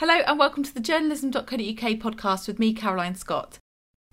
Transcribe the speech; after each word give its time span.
Hello 0.00 0.14
and 0.14 0.38
welcome 0.38 0.62
to 0.62 0.72
the 0.72 0.80
journalism.co.uk 0.80 1.50
podcast 1.50 2.48
with 2.48 2.58
me, 2.58 2.72
Caroline 2.72 3.14
Scott. 3.14 3.58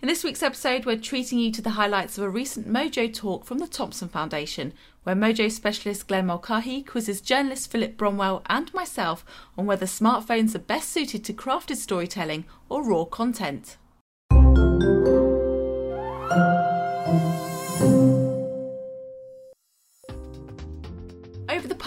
In 0.01 0.09
this 0.09 0.21
week's 0.21 0.43
episode, 0.43 0.85
we're 0.85 0.97
treating 0.97 1.39
you 1.39 1.49
to 1.53 1.61
the 1.61 1.69
highlights 1.79 2.17
of 2.17 2.25
a 2.25 2.29
recent 2.29 2.67
Mojo 2.67 3.07
talk 3.13 3.45
from 3.45 3.59
the 3.59 3.69
Thomson 3.69 4.09
Foundation, 4.09 4.73
where 5.03 5.15
Mojo 5.15 5.49
specialist 5.49 6.09
Glen 6.09 6.25
Mulcahy 6.25 6.83
quizzes 6.83 7.21
journalist 7.21 7.71
Philip 7.71 7.95
Bromwell 7.95 8.41
and 8.47 8.73
myself 8.73 9.23
on 9.57 9.65
whether 9.65 9.85
smartphones 9.85 10.53
are 10.55 10.59
best 10.59 10.89
suited 10.89 11.23
to 11.23 11.31
crafted 11.31 11.77
storytelling 11.77 12.43
or 12.67 12.83
raw 12.83 13.05
content. 13.05 13.77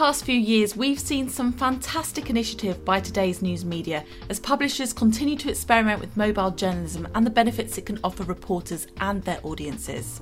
Past 0.01 0.25
few 0.25 0.35
years, 0.35 0.75
we've 0.75 0.99
seen 0.99 1.29
some 1.29 1.53
fantastic 1.53 2.31
initiative 2.31 2.83
by 2.87 2.99
today's 2.99 3.43
news 3.43 3.67
media 3.67 4.03
as 4.31 4.41
publishers 4.41 4.95
continue 4.95 5.37
to 5.37 5.51
experiment 5.51 6.01
with 6.01 6.17
mobile 6.17 6.51
journalism 6.51 7.07
and 7.15 7.27
the 7.27 7.31
benefits 7.31 7.77
it 7.77 7.85
can 7.85 8.01
offer 8.03 8.23
reporters 8.23 8.87
and 9.01 9.23
their 9.25 9.39
audiences. 9.43 10.19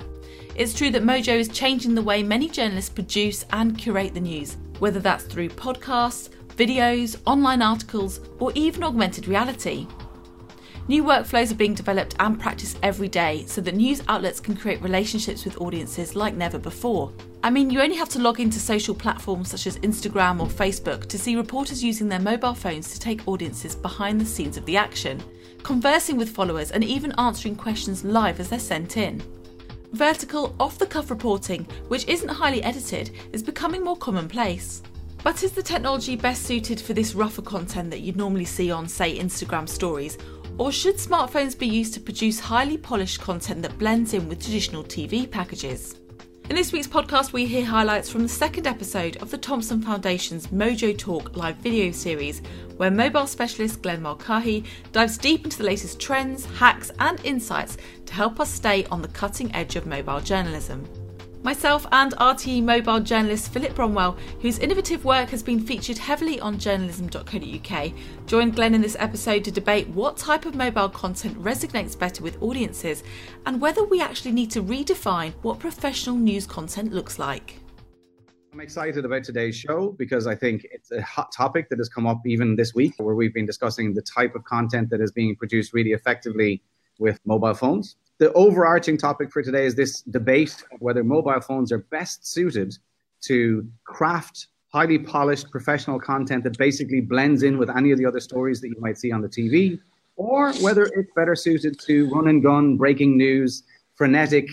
It's 0.56 0.74
true 0.74 0.90
that 0.90 1.04
Mojo 1.04 1.38
is 1.38 1.46
changing 1.46 1.94
the 1.94 2.02
way 2.02 2.24
many 2.24 2.48
journalists 2.48 2.90
produce 2.90 3.44
and 3.52 3.78
curate 3.78 4.14
the 4.14 4.20
news, 4.20 4.56
whether 4.80 4.98
that's 4.98 5.22
through 5.22 5.50
podcasts, 5.50 6.30
videos, 6.56 7.16
online 7.24 7.62
articles, 7.62 8.18
or 8.40 8.50
even 8.56 8.82
augmented 8.82 9.28
reality. 9.28 9.86
New 10.88 11.04
workflows 11.04 11.52
are 11.52 11.56
being 11.56 11.74
developed 11.74 12.16
and 12.18 12.40
practiced 12.40 12.78
every 12.82 13.08
day 13.08 13.44
so 13.46 13.60
that 13.60 13.74
news 13.74 14.02
outlets 14.08 14.40
can 14.40 14.56
create 14.56 14.80
relationships 14.80 15.44
with 15.44 15.60
audiences 15.60 16.16
like 16.16 16.34
never 16.34 16.58
before. 16.58 17.12
I 17.42 17.50
mean, 17.50 17.68
you 17.68 17.82
only 17.82 17.96
have 17.96 18.08
to 18.10 18.18
log 18.18 18.40
into 18.40 18.58
social 18.58 18.94
platforms 18.94 19.50
such 19.50 19.66
as 19.66 19.78
Instagram 19.80 20.40
or 20.40 20.46
Facebook 20.46 21.06
to 21.08 21.18
see 21.18 21.36
reporters 21.36 21.84
using 21.84 22.08
their 22.08 22.18
mobile 22.18 22.54
phones 22.54 22.90
to 22.94 22.98
take 22.98 23.28
audiences 23.28 23.74
behind 23.74 24.18
the 24.18 24.24
scenes 24.24 24.56
of 24.56 24.64
the 24.64 24.78
action, 24.78 25.22
conversing 25.62 26.16
with 26.16 26.30
followers 26.30 26.70
and 26.70 26.82
even 26.82 27.12
answering 27.18 27.54
questions 27.54 28.02
live 28.02 28.40
as 28.40 28.48
they're 28.48 28.58
sent 28.58 28.96
in. 28.96 29.22
Vertical, 29.92 30.56
off 30.58 30.78
the 30.78 30.86
cuff 30.86 31.10
reporting, 31.10 31.64
which 31.88 32.08
isn't 32.08 32.30
highly 32.30 32.62
edited, 32.62 33.10
is 33.34 33.42
becoming 33.42 33.84
more 33.84 33.96
commonplace. 33.96 34.82
But 35.24 35.42
is 35.42 35.52
the 35.52 35.62
technology 35.62 36.14
best 36.14 36.44
suited 36.44 36.80
for 36.80 36.94
this 36.94 37.14
rougher 37.14 37.42
content 37.42 37.90
that 37.90 38.00
you'd 38.00 38.16
normally 38.16 38.44
see 38.44 38.70
on, 38.70 38.86
say, 38.86 39.18
Instagram 39.18 39.68
stories, 39.68 40.16
or 40.58 40.72
should 40.72 40.96
smartphones 40.96 41.56
be 41.56 41.66
used 41.66 41.94
to 41.94 42.00
produce 42.00 42.40
highly 42.40 42.76
polished 42.76 43.20
content 43.20 43.62
that 43.62 43.78
blends 43.78 44.12
in 44.12 44.28
with 44.28 44.42
traditional 44.42 44.82
TV 44.82 45.30
packages? 45.30 46.00
In 46.50 46.56
this 46.56 46.72
week's 46.72 46.88
podcast, 46.88 47.32
we 47.32 47.44
hear 47.44 47.64
highlights 47.64 48.10
from 48.10 48.22
the 48.22 48.28
second 48.28 48.66
episode 48.66 49.18
of 49.18 49.30
the 49.30 49.36
Thomson 49.36 49.82
Foundation's 49.82 50.46
Mojo 50.46 50.96
Talk 50.96 51.36
live 51.36 51.56
video 51.56 51.92
series, 51.92 52.40
where 52.78 52.90
mobile 52.90 53.26
specialist 53.26 53.82
Glen 53.82 54.00
Mulcahy 54.00 54.64
dives 54.90 55.18
deep 55.18 55.44
into 55.44 55.58
the 55.58 55.64
latest 55.64 56.00
trends, 56.00 56.46
hacks, 56.46 56.90
and 57.00 57.20
insights 57.22 57.76
to 58.06 58.14
help 58.14 58.40
us 58.40 58.50
stay 58.50 58.86
on 58.86 59.02
the 59.02 59.08
cutting 59.08 59.54
edge 59.54 59.76
of 59.76 59.86
mobile 59.86 60.20
journalism. 60.20 60.88
Myself 61.42 61.86
and 61.92 62.12
RTE 62.14 62.64
mobile 62.64 62.98
journalist 62.98 63.52
Philip 63.52 63.72
Bromwell, 63.74 64.18
whose 64.40 64.58
innovative 64.58 65.04
work 65.04 65.30
has 65.30 65.40
been 65.40 65.60
featured 65.60 65.96
heavily 65.96 66.40
on 66.40 66.58
journalism.co.uk, 66.58 67.92
joined 68.26 68.56
Glen 68.56 68.74
in 68.74 68.80
this 68.80 68.96
episode 68.98 69.44
to 69.44 69.52
debate 69.52 69.88
what 69.90 70.16
type 70.16 70.46
of 70.46 70.56
mobile 70.56 70.88
content 70.88 71.40
resonates 71.40 71.96
better 71.96 72.24
with 72.24 72.42
audiences 72.42 73.04
and 73.46 73.60
whether 73.60 73.84
we 73.84 74.00
actually 74.00 74.32
need 74.32 74.50
to 74.50 74.62
redefine 74.62 75.32
what 75.42 75.60
professional 75.60 76.16
news 76.16 76.44
content 76.44 76.92
looks 76.92 77.20
like. 77.20 77.60
I'm 78.52 78.60
excited 78.60 79.04
about 79.04 79.22
today's 79.22 79.54
show 79.54 79.92
because 79.92 80.26
I 80.26 80.34
think 80.34 80.66
it's 80.72 80.90
a 80.90 81.00
hot 81.02 81.30
topic 81.30 81.68
that 81.68 81.78
has 81.78 81.88
come 81.88 82.06
up 82.06 82.20
even 82.26 82.56
this 82.56 82.74
week, 82.74 82.94
where 82.96 83.14
we've 83.14 83.34
been 83.34 83.46
discussing 83.46 83.94
the 83.94 84.02
type 84.02 84.34
of 84.34 84.42
content 84.42 84.90
that 84.90 85.00
is 85.00 85.12
being 85.12 85.36
produced 85.36 85.72
really 85.72 85.92
effectively 85.92 86.62
with 86.98 87.20
mobile 87.24 87.54
phones 87.54 87.94
the 88.18 88.32
overarching 88.32 88.98
topic 88.98 89.32
for 89.32 89.42
today 89.42 89.64
is 89.64 89.74
this 89.74 90.02
debate 90.02 90.64
of 90.72 90.80
whether 90.80 91.04
mobile 91.04 91.40
phones 91.40 91.72
are 91.72 91.78
best 91.78 92.26
suited 92.26 92.76
to 93.22 93.66
craft 93.84 94.48
highly 94.70 94.98
polished 94.98 95.50
professional 95.50 95.98
content 95.98 96.44
that 96.44 96.58
basically 96.58 97.00
blends 97.00 97.42
in 97.42 97.56
with 97.58 97.70
any 97.70 97.90
of 97.90 97.98
the 97.98 98.04
other 98.04 98.20
stories 98.20 98.60
that 98.60 98.68
you 98.68 98.76
might 98.80 98.98
see 98.98 99.10
on 99.10 99.22
the 99.22 99.28
TV, 99.28 99.80
or 100.16 100.52
whether 100.54 100.82
it's 100.94 101.10
better 101.16 101.34
suited 101.34 101.78
to 101.80 102.10
run 102.10 102.28
and 102.28 102.42
gun, 102.42 102.76
breaking 102.76 103.16
news, 103.16 103.62
frenetic, 103.94 104.46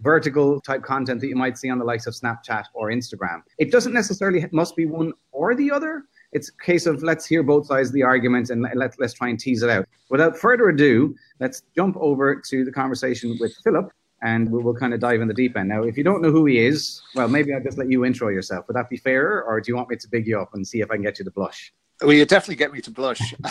vertical 0.00 0.60
type 0.60 0.82
content 0.82 1.20
that 1.20 1.28
you 1.28 1.36
might 1.36 1.56
see 1.56 1.70
on 1.70 1.78
the 1.78 1.84
likes 1.84 2.06
of 2.06 2.14
Snapchat 2.14 2.64
or 2.74 2.90
Instagram. 2.90 3.42
It 3.58 3.70
doesn't 3.70 3.92
necessarily 3.92 4.46
must 4.52 4.76
be 4.76 4.84
one 4.84 5.12
or 5.30 5.54
the 5.54 5.70
other, 5.70 6.04
it's 6.32 6.48
a 6.48 6.64
case 6.64 6.86
of 6.86 7.02
let's 7.02 7.26
hear 7.26 7.42
both 7.42 7.66
sides 7.66 7.88
of 7.88 7.94
the 7.94 8.02
argument 8.02 8.50
and 8.50 8.62
let, 8.74 8.98
let's 8.98 9.12
try 9.12 9.28
and 9.28 9.38
tease 9.38 9.62
it 9.62 9.70
out. 9.70 9.86
Without 10.10 10.36
further 10.36 10.68
ado, 10.68 11.14
let's 11.40 11.62
jump 11.76 11.96
over 11.98 12.42
to 12.48 12.64
the 12.64 12.72
conversation 12.72 13.36
with 13.40 13.54
Philip 13.62 13.92
and 14.22 14.50
we 14.50 14.62
will 14.62 14.74
kind 14.74 14.94
of 14.94 15.00
dive 15.00 15.20
in 15.20 15.28
the 15.28 15.34
deep 15.34 15.56
end. 15.56 15.68
Now, 15.68 15.82
if 15.82 15.96
you 15.96 16.04
don't 16.04 16.22
know 16.22 16.30
who 16.30 16.46
he 16.46 16.58
is, 16.58 17.02
well, 17.14 17.28
maybe 17.28 17.52
I'll 17.52 17.62
just 17.62 17.76
let 17.76 17.90
you 17.90 18.04
intro 18.04 18.28
yourself. 18.28 18.66
Would 18.68 18.76
that 18.76 18.88
be 18.88 18.96
fairer, 18.96 19.42
or 19.42 19.60
do 19.60 19.70
you 19.70 19.76
want 19.76 19.90
me 19.90 19.96
to 19.96 20.08
big 20.08 20.26
you 20.26 20.40
up 20.40 20.54
and 20.54 20.66
see 20.66 20.80
if 20.80 20.90
I 20.90 20.94
can 20.94 21.02
get 21.02 21.18
you 21.18 21.24
to 21.24 21.30
blush? 21.30 21.72
Well, 22.00 22.12
you 22.12 22.24
definitely 22.24 22.56
get 22.56 22.72
me 22.72 22.80
to 22.80 22.90
blush. 22.90 23.34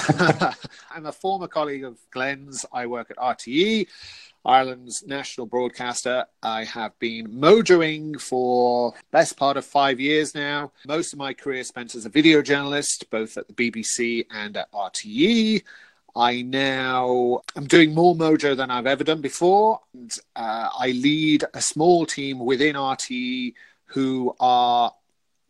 I'm 0.90 1.06
a 1.06 1.12
former 1.12 1.47
colleague 1.47 1.84
of 1.84 1.97
Glen's. 2.09 2.66
I 2.74 2.86
work 2.86 3.12
at 3.12 3.18
RTE. 3.18 3.88
Ireland's 4.44 5.06
national 5.06 5.46
broadcaster. 5.46 6.25
I 6.41 6.63
have 6.63 6.97
been 7.00 7.28
mojoing 7.28 8.19
for 8.19 8.94
best 9.12 9.38
part 9.38 9.57
of 9.57 9.66
five 9.66 10.00
years 10.00 10.34
now. 10.34 10.72
Most 10.88 11.13
of 11.13 11.19
my 11.19 11.34
career 11.34 11.63
spent 11.63 11.94
as 11.94 12.06
a 12.06 12.09
video 12.09 12.41
journalist, 12.41 13.09
both 13.12 13.38
at 13.38 13.47
the 13.47 13.53
BBC 13.53 14.25
and 14.31 14.57
at 14.57 14.72
RTE. 14.72 15.63
I 16.16 16.41
now 16.41 17.41
am 17.56 17.68
doing 17.68 17.94
more 17.94 18.16
mojo 18.16 18.57
than 18.57 18.72
I've 18.72 18.88
ever 18.88 19.03
done 19.03 19.22
before. 19.22 19.79
And, 19.94 20.12
uh, 20.35 20.69
I 20.78 20.88
lead 20.88 21.46
a 21.53 21.62
small 21.62 22.06
team 22.06 22.40
within 22.40 22.75
RTE 22.75 23.53
who 23.85 24.35
are 24.40 24.91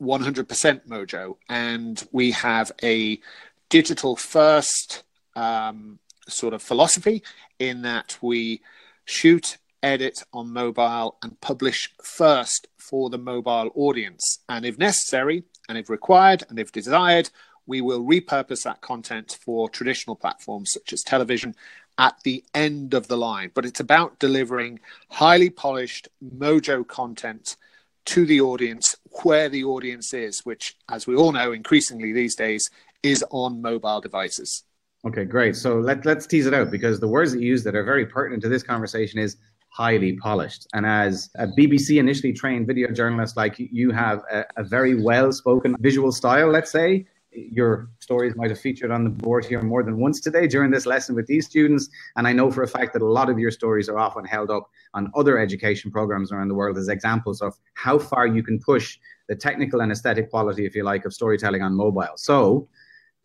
100% 0.02 0.88
mojo, 0.88 1.38
and 1.48 2.04
we 2.12 2.32
have 2.32 2.72
a 2.84 3.20
digital 3.70 4.16
first 4.16 5.04
um, 5.36 6.00
sort 6.28 6.54
of 6.54 6.62
philosophy 6.62 7.24
in 7.60 7.84
that 7.84 8.18
we 8.22 8.62
shoot, 9.12 9.58
edit 9.84 10.24
on 10.34 10.54
mobile, 10.54 11.18
and 11.22 11.40
publish 11.42 11.94
first 12.04 12.68
for 12.78 13.10
the 13.10 13.18
mobile 13.18 13.70
audience. 13.76 14.40
And 14.48 14.66
if 14.66 14.78
necessary, 14.78 15.44
and 15.68 15.78
if 15.78 15.90
required, 15.90 16.44
and 16.50 16.58
if 16.58 16.72
desired, 16.72 17.30
we 17.68 17.82
will 17.82 18.04
repurpose 18.04 18.64
that 18.64 18.82
content 18.82 19.38
for 19.44 19.70
traditional 19.70 20.16
platforms 20.16 20.72
such 20.72 20.94
as 20.94 21.04
television 21.04 21.56
at 21.98 22.16
the 22.24 22.44
end 22.54 22.94
of 22.94 23.08
the 23.08 23.18
line. 23.18 23.52
But 23.54 23.66
it's 23.66 23.80
about 23.80 24.20
delivering 24.20 24.80
highly 25.10 25.50
polished 25.50 26.08
mojo 26.24 26.88
content 26.88 27.58
to 28.06 28.26
the 28.26 28.42
audience 28.42 28.96
where 29.24 29.50
the 29.50 29.64
audience 29.64 30.14
is, 30.14 30.40
which, 30.44 30.76
as 30.90 31.06
we 31.06 31.16
all 31.16 31.32
know, 31.32 31.52
increasingly 31.52 32.14
these 32.14 32.36
days 32.36 32.70
is 33.04 33.24
on 33.30 33.62
mobile 33.62 34.02
devices. 34.02 34.64
Okay, 35.04 35.26
great. 35.26 35.56
So 35.56 35.80
let, 35.80 36.06
let's 36.06 36.28
tease 36.28 36.46
it 36.46 36.54
out 36.54 36.70
because 36.70 37.00
the 37.00 37.08
words 37.08 37.32
that 37.32 37.42
you 37.42 37.48
use 37.48 37.64
that 37.64 37.76
are 37.76 37.84
very 37.84 38.06
pertinent 38.06 38.44
to 38.44 38.50
this 38.50 38.62
conversation 38.62 39.18
is 39.18 39.38
highly 39.70 40.18
polished. 40.18 40.68
And 40.74 40.86
as 40.86 41.30
a 41.36 41.48
BBC 41.48 41.98
initially 41.98 42.34
trained 42.34 42.68
video 42.68 42.92
journalist, 42.92 43.36
like 43.36 43.56
you 43.58 43.90
have 43.92 44.22
a, 44.32 44.46
a 44.58 44.64
very 44.64 45.02
well 45.02 45.32
spoken 45.32 45.76
visual 45.80 46.12
style, 46.12 46.52
let's 46.52 46.72
say. 46.72 47.08
Your 47.32 47.90
stories 48.00 48.36
might 48.36 48.50
have 48.52 48.60
featured 48.60 48.92
on 48.92 49.06
the 49.06 49.10
board 49.10 49.46
here 49.46 49.64
more 49.64 49.82
than 49.82 49.98
once 49.98 50.20
today 50.20 50.46
during 50.46 50.70
this 50.70 50.86
lesson 50.86 51.16
with 51.16 51.26
these 51.26 51.48
students. 51.48 51.90
And 52.18 52.28
I 52.28 52.34
know 52.34 52.52
for 52.52 52.62
a 52.62 52.68
fact 52.68 52.94
that 52.94 53.02
a 53.02 53.06
lot 53.06 53.30
of 53.30 53.40
your 53.40 53.52
stories 53.52 53.90
are 53.90 53.98
often 53.98 54.26
held 54.26 54.52
up 54.52 54.70
on 54.94 55.10
other 55.16 55.40
education 55.40 55.90
programs 55.90 56.32
around 56.32 56.50
the 56.50 56.56
world 56.56 56.78
as 56.78 56.90
examples 56.90 57.42
of 57.42 57.56
how 57.74 57.98
far 57.98 58.28
you 58.28 58.44
can 58.44 58.60
push 58.60 59.00
the 59.30 59.36
technical 59.36 59.82
and 59.82 59.92
aesthetic 59.92 60.30
quality, 60.30 60.66
if 60.66 60.76
you 60.76 60.84
like, 60.84 61.06
of 61.06 61.14
storytelling 61.14 61.64
on 61.64 61.74
mobile. 61.74 62.18
So 62.18 62.68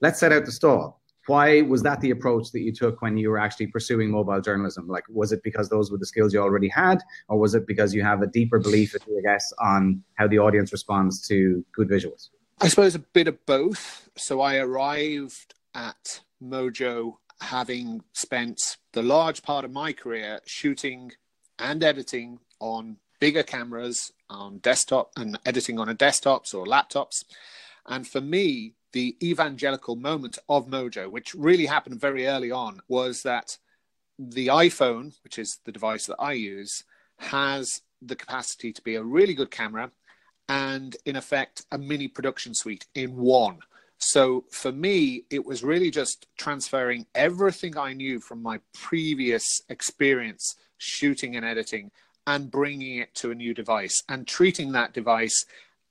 let's 0.01 0.21
set 0.21 0.33
out 0.33 0.47
the 0.47 0.53
stall 0.53 1.03
why 1.27 1.63
was 1.63 1.83
that 1.83 2.01
the 2.01 2.11
approach 2.11 2.53
that 2.53 2.61
you 2.61 2.73
took 2.73 3.03
when 3.03 3.17
you 3.17 3.31
were 3.31 3.39
actually 3.39 3.67
pursuing 3.69 4.11
mobile 4.11 4.41
journalism? 4.41 4.89
Like, 4.89 5.05
was 5.09 5.33
it 5.33 5.43
because 5.43 5.69
those 5.69 5.91
were 5.91 5.99
the 5.99 6.07
skills 6.07 6.33
you 6.33 6.41
already 6.41 6.69
had, 6.69 7.03
or 7.28 7.39
was 7.39 7.55
it 7.55 7.67
because 7.67 7.95
you 7.95 8.03
have 8.03 8.23
a 8.23 8.27
deeper 8.27 8.59
belief, 8.59 8.95
I 8.95 9.21
guess, 9.23 9.53
on 9.61 10.03
how 10.15 10.27
the 10.28 10.39
audience 10.39 10.73
responds 10.73 11.27
to 11.28 11.65
good 11.75 11.89
visuals? 11.89 12.28
I 12.61 12.69
suppose 12.69 12.95
a 12.95 13.01
bit 13.01 13.28
of 13.28 13.45
both. 13.45 14.09
So 14.17 14.41
I 14.41 14.57
arrived 14.57 15.55
at 15.75 16.21
Mojo 16.43 17.17
having 17.41 18.03
spent 18.13 18.79
the 18.93 19.03
large 19.03 19.43
part 19.43 19.65
of 19.65 19.72
my 19.72 19.93
career 19.93 20.41
shooting 20.47 21.13
and 21.59 21.84
editing 21.84 22.39
on 22.61 22.97
bigger 23.21 23.43
cameras 23.43 24.13
on 24.31 24.59
desktop 24.59 25.11
and 25.17 25.39
editing 25.45 25.79
on 25.79 25.89
a 25.89 25.95
desktops 25.95 26.55
or 26.55 26.65
laptops. 26.65 27.25
And 27.87 28.07
for 28.07 28.21
me, 28.21 28.75
the 28.97 29.15
evangelical 29.22 29.95
moment 29.95 30.39
of 30.48 30.69
Mojo, 30.69 31.10
which 31.10 31.34
really 31.34 31.66
happened 31.66 32.01
very 32.01 32.27
early 32.27 32.51
on, 32.51 32.81
was 32.89 33.25
that 33.25 33.59
the 34.19 34.47
iPhone, 34.47 35.13
which 35.22 35.39
is 35.39 35.59
the 35.66 35.71
device 35.71 36.07
that 36.07 36.16
I 36.19 36.33
use, 36.33 36.83
has 37.19 37.83
the 38.01 38.16
capacity 38.16 38.72
to 38.72 38.81
be 38.81 38.95
a 38.95 39.03
really 39.03 39.34
good 39.34 39.51
camera 39.51 39.91
and, 40.48 40.97
in 41.04 41.15
effect, 41.15 41.66
a 41.71 41.77
mini 41.77 42.09
production 42.09 42.54
suite 42.54 42.87
in 42.95 43.15
one. 43.16 43.59
So 43.98 44.47
for 44.51 44.72
me, 44.72 45.25
it 45.28 45.45
was 45.45 45.63
really 45.63 45.91
just 45.91 46.27
transferring 46.39 47.04
everything 47.15 47.77
I 47.77 47.93
knew 47.93 48.19
from 48.19 48.43
my 48.43 48.60
previous 48.72 49.60
experience 49.69 50.57
shooting 50.78 51.37
and 51.37 51.45
editing 51.45 51.91
and 52.27 52.51
bringing 52.51 52.97
it 52.97 53.15
to 53.16 53.31
a 53.31 53.34
new 53.34 53.53
device 53.53 54.03
and 54.09 54.27
treating 54.27 54.72
that 54.72 54.95
device 54.95 55.45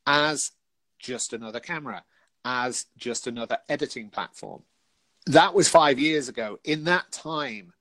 as 0.07 0.53
just 0.97 1.33
another 1.33 1.59
camera, 1.59 2.03
as 2.45 2.85
just 2.95 3.27
another 3.27 3.57
editing 3.67 4.09
platform. 4.09 4.61
That 5.25 5.53
was 5.53 5.67
five 5.67 5.99
years 5.99 6.29
ago. 6.29 6.59
In 6.63 6.83
that 6.85 7.11
time, 7.11 7.73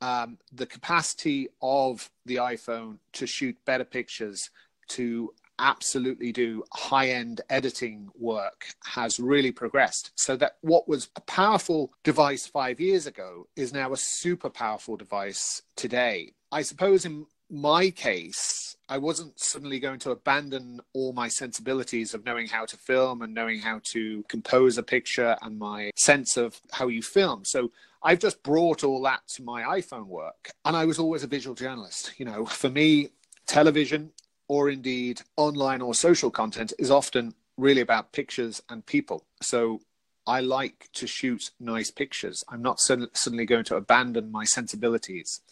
um, 0.00 0.38
the 0.50 0.66
capacity 0.66 1.48
of 1.60 2.10
the 2.24 2.36
iPhone 2.36 2.96
to 3.12 3.26
shoot 3.26 3.56
better 3.66 3.84
pictures, 3.84 4.50
to 4.88 5.32
absolutely 5.60 6.32
do 6.32 6.64
high 6.72 7.10
end 7.10 7.42
editing 7.50 8.08
work 8.18 8.66
has 8.84 9.20
really 9.20 9.52
progressed. 9.52 10.10
So 10.14 10.34
that 10.36 10.56
what 10.62 10.88
was 10.88 11.10
a 11.16 11.20
powerful 11.20 11.92
device 12.02 12.46
five 12.46 12.80
years 12.80 13.06
ago 13.06 13.46
is 13.56 13.72
now 13.72 13.92
a 13.92 13.96
super 13.96 14.48
powerful 14.48 14.96
device 14.96 15.62
today. 15.76 16.32
I 16.50 16.62
suppose 16.62 17.04
in 17.04 17.26
my 17.50 17.90
case, 17.90 18.59
I 18.90 18.98
wasn't 18.98 19.38
suddenly 19.38 19.78
going 19.78 20.00
to 20.00 20.10
abandon 20.10 20.80
all 20.94 21.12
my 21.12 21.28
sensibilities 21.28 22.12
of 22.12 22.24
knowing 22.24 22.48
how 22.48 22.66
to 22.66 22.76
film 22.76 23.22
and 23.22 23.32
knowing 23.32 23.60
how 23.60 23.80
to 23.92 24.24
compose 24.28 24.76
a 24.78 24.82
picture 24.82 25.36
and 25.42 25.60
my 25.60 25.92
sense 25.94 26.36
of 26.36 26.60
how 26.72 26.88
you 26.88 27.00
film. 27.00 27.44
So 27.44 27.70
I've 28.02 28.18
just 28.18 28.42
brought 28.42 28.82
all 28.82 29.00
that 29.02 29.20
to 29.36 29.44
my 29.44 29.62
iPhone 29.62 30.06
work. 30.06 30.50
And 30.64 30.76
I 30.76 30.86
was 30.86 30.98
always 30.98 31.22
a 31.22 31.28
visual 31.28 31.54
journalist. 31.54 32.14
You 32.18 32.24
know, 32.24 32.44
for 32.44 32.68
me, 32.68 33.10
television 33.46 34.10
or 34.48 34.68
indeed 34.68 35.22
online 35.36 35.82
or 35.82 35.94
social 35.94 36.30
content 36.30 36.72
is 36.76 36.90
often 36.90 37.34
really 37.56 37.82
about 37.82 38.12
pictures 38.12 38.60
and 38.68 38.84
people. 38.84 39.24
So 39.40 39.82
I 40.26 40.40
like 40.40 40.88
to 40.94 41.06
shoot 41.06 41.50
nice 41.60 41.92
pictures. 41.92 42.42
I'm 42.48 42.62
not 42.62 42.80
suddenly 42.80 43.46
going 43.46 43.64
to 43.66 43.76
abandon 43.76 44.32
my 44.32 44.44
sensibilities. 44.44 45.42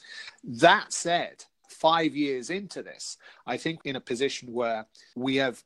That 0.43 0.93
said, 0.93 1.45
five 1.81 2.15
years 2.15 2.51
into 2.51 2.83
this, 2.83 3.17
I 3.47 3.57
think 3.57 3.81
in 3.85 3.97
a 3.97 4.01
position 4.01 4.53
where 4.53 4.87
we 5.17 5.37
have 5.37 5.63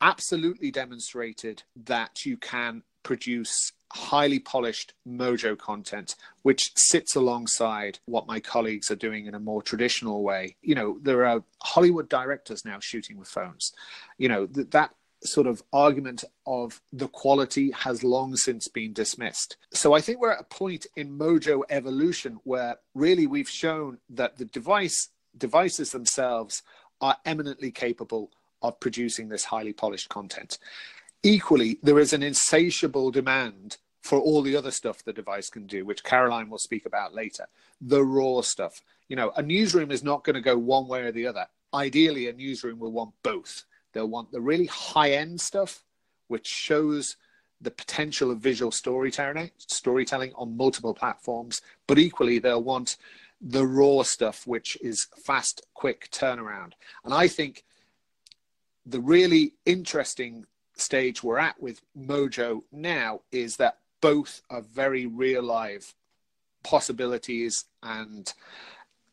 absolutely 0.00 0.70
demonstrated 0.70 1.62
that 1.84 2.24
you 2.24 2.36
can 2.36 2.82
produce 3.02 3.72
highly 3.92 4.40
polished 4.40 4.94
mojo 5.08 5.56
content 5.56 6.16
which 6.42 6.72
sits 6.76 7.14
alongside 7.14 8.00
what 8.06 8.26
my 8.26 8.40
colleagues 8.40 8.90
are 8.90 8.96
doing 8.96 9.26
in 9.26 9.34
a 9.34 9.38
more 9.38 9.62
traditional 9.62 10.24
way 10.24 10.56
you 10.60 10.74
know 10.74 10.98
there 11.02 11.24
are 11.24 11.44
hollywood 11.62 12.08
directors 12.08 12.64
now 12.64 12.80
shooting 12.80 13.16
with 13.16 13.28
phones 13.28 13.72
you 14.18 14.28
know 14.28 14.44
that, 14.46 14.72
that 14.72 14.90
sort 15.24 15.46
of 15.46 15.62
argument 15.72 16.24
of 16.46 16.80
the 16.92 17.08
quality 17.08 17.70
has 17.72 18.04
long 18.04 18.36
since 18.36 18.68
been 18.68 18.92
dismissed. 18.92 19.56
So 19.72 19.92
I 19.92 20.00
think 20.00 20.20
we're 20.20 20.32
at 20.32 20.40
a 20.40 20.44
point 20.44 20.86
in 20.96 21.18
Mojo 21.18 21.62
evolution 21.68 22.38
where 22.44 22.76
really 22.94 23.26
we've 23.26 23.48
shown 23.48 23.98
that 24.10 24.36
the 24.36 24.44
device 24.44 25.08
devices 25.38 25.90
themselves 25.90 26.62
are 27.00 27.16
eminently 27.24 27.70
capable 27.70 28.30
of 28.62 28.80
producing 28.80 29.28
this 29.28 29.44
highly 29.44 29.72
polished 29.72 30.08
content. 30.08 30.58
Equally, 31.22 31.78
there 31.82 31.98
is 31.98 32.12
an 32.12 32.22
insatiable 32.22 33.10
demand 33.10 33.76
for 34.00 34.20
all 34.20 34.42
the 34.42 34.56
other 34.56 34.70
stuff 34.70 35.02
the 35.02 35.12
device 35.12 35.50
can 35.50 35.66
do, 35.66 35.84
which 35.84 36.04
Caroline 36.04 36.48
will 36.48 36.58
speak 36.58 36.86
about 36.86 37.14
later. 37.14 37.46
The 37.80 38.04
raw 38.04 38.40
stuff. 38.40 38.82
You 39.08 39.16
know, 39.16 39.32
a 39.36 39.42
newsroom 39.42 39.90
is 39.90 40.04
not 40.04 40.24
going 40.24 40.34
to 40.34 40.40
go 40.40 40.56
one 40.56 40.86
way 40.86 41.02
or 41.02 41.12
the 41.12 41.26
other. 41.26 41.46
Ideally, 41.74 42.28
a 42.28 42.32
newsroom 42.32 42.78
will 42.78 42.92
want 42.92 43.12
both. 43.22 43.64
They'll 43.92 44.08
want 44.08 44.30
the 44.30 44.40
really 44.40 44.66
high 44.66 45.12
end 45.12 45.40
stuff, 45.40 45.84
which 46.28 46.46
shows 46.46 47.16
the 47.60 47.70
potential 47.70 48.30
of 48.30 48.38
visual 48.38 48.70
storytelling, 48.70 49.50
storytelling 49.58 50.32
on 50.34 50.56
multiple 50.56 50.94
platforms, 50.94 51.62
but 51.86 51.98
equally, 51.98 52.38
they'll 52.38 52.62
want 52.62 52.96
the 53.40 53.66
raw 53.66 54.02
stuff, 54.02 54.46
which 54.46 54.78
is 54.80 55.08
fast, 55.24 55.66
quick 55.74 56.10
turnaround. 56.10 56.72
And 57.04 57.12
I 57.12 57.28
think 57.28 57.64
the 58.84 59.00
really 59.00 59.54
interesting 59.64 60.46
stage 60.74 61.22
we're 61.22 61.38
at 61.38 61.60
with 61.60 61.80
Mojo 61.98 62.62
now 62.72 63.20
is 63.32 63.56
that 63.56 63.78
both 64.00 64.42
are 64.50 64.60
very 64.62 65.06
real 65.06 65.42
live 65.42 65.94
possibilities 66.62 67.64
and 67.82 68.32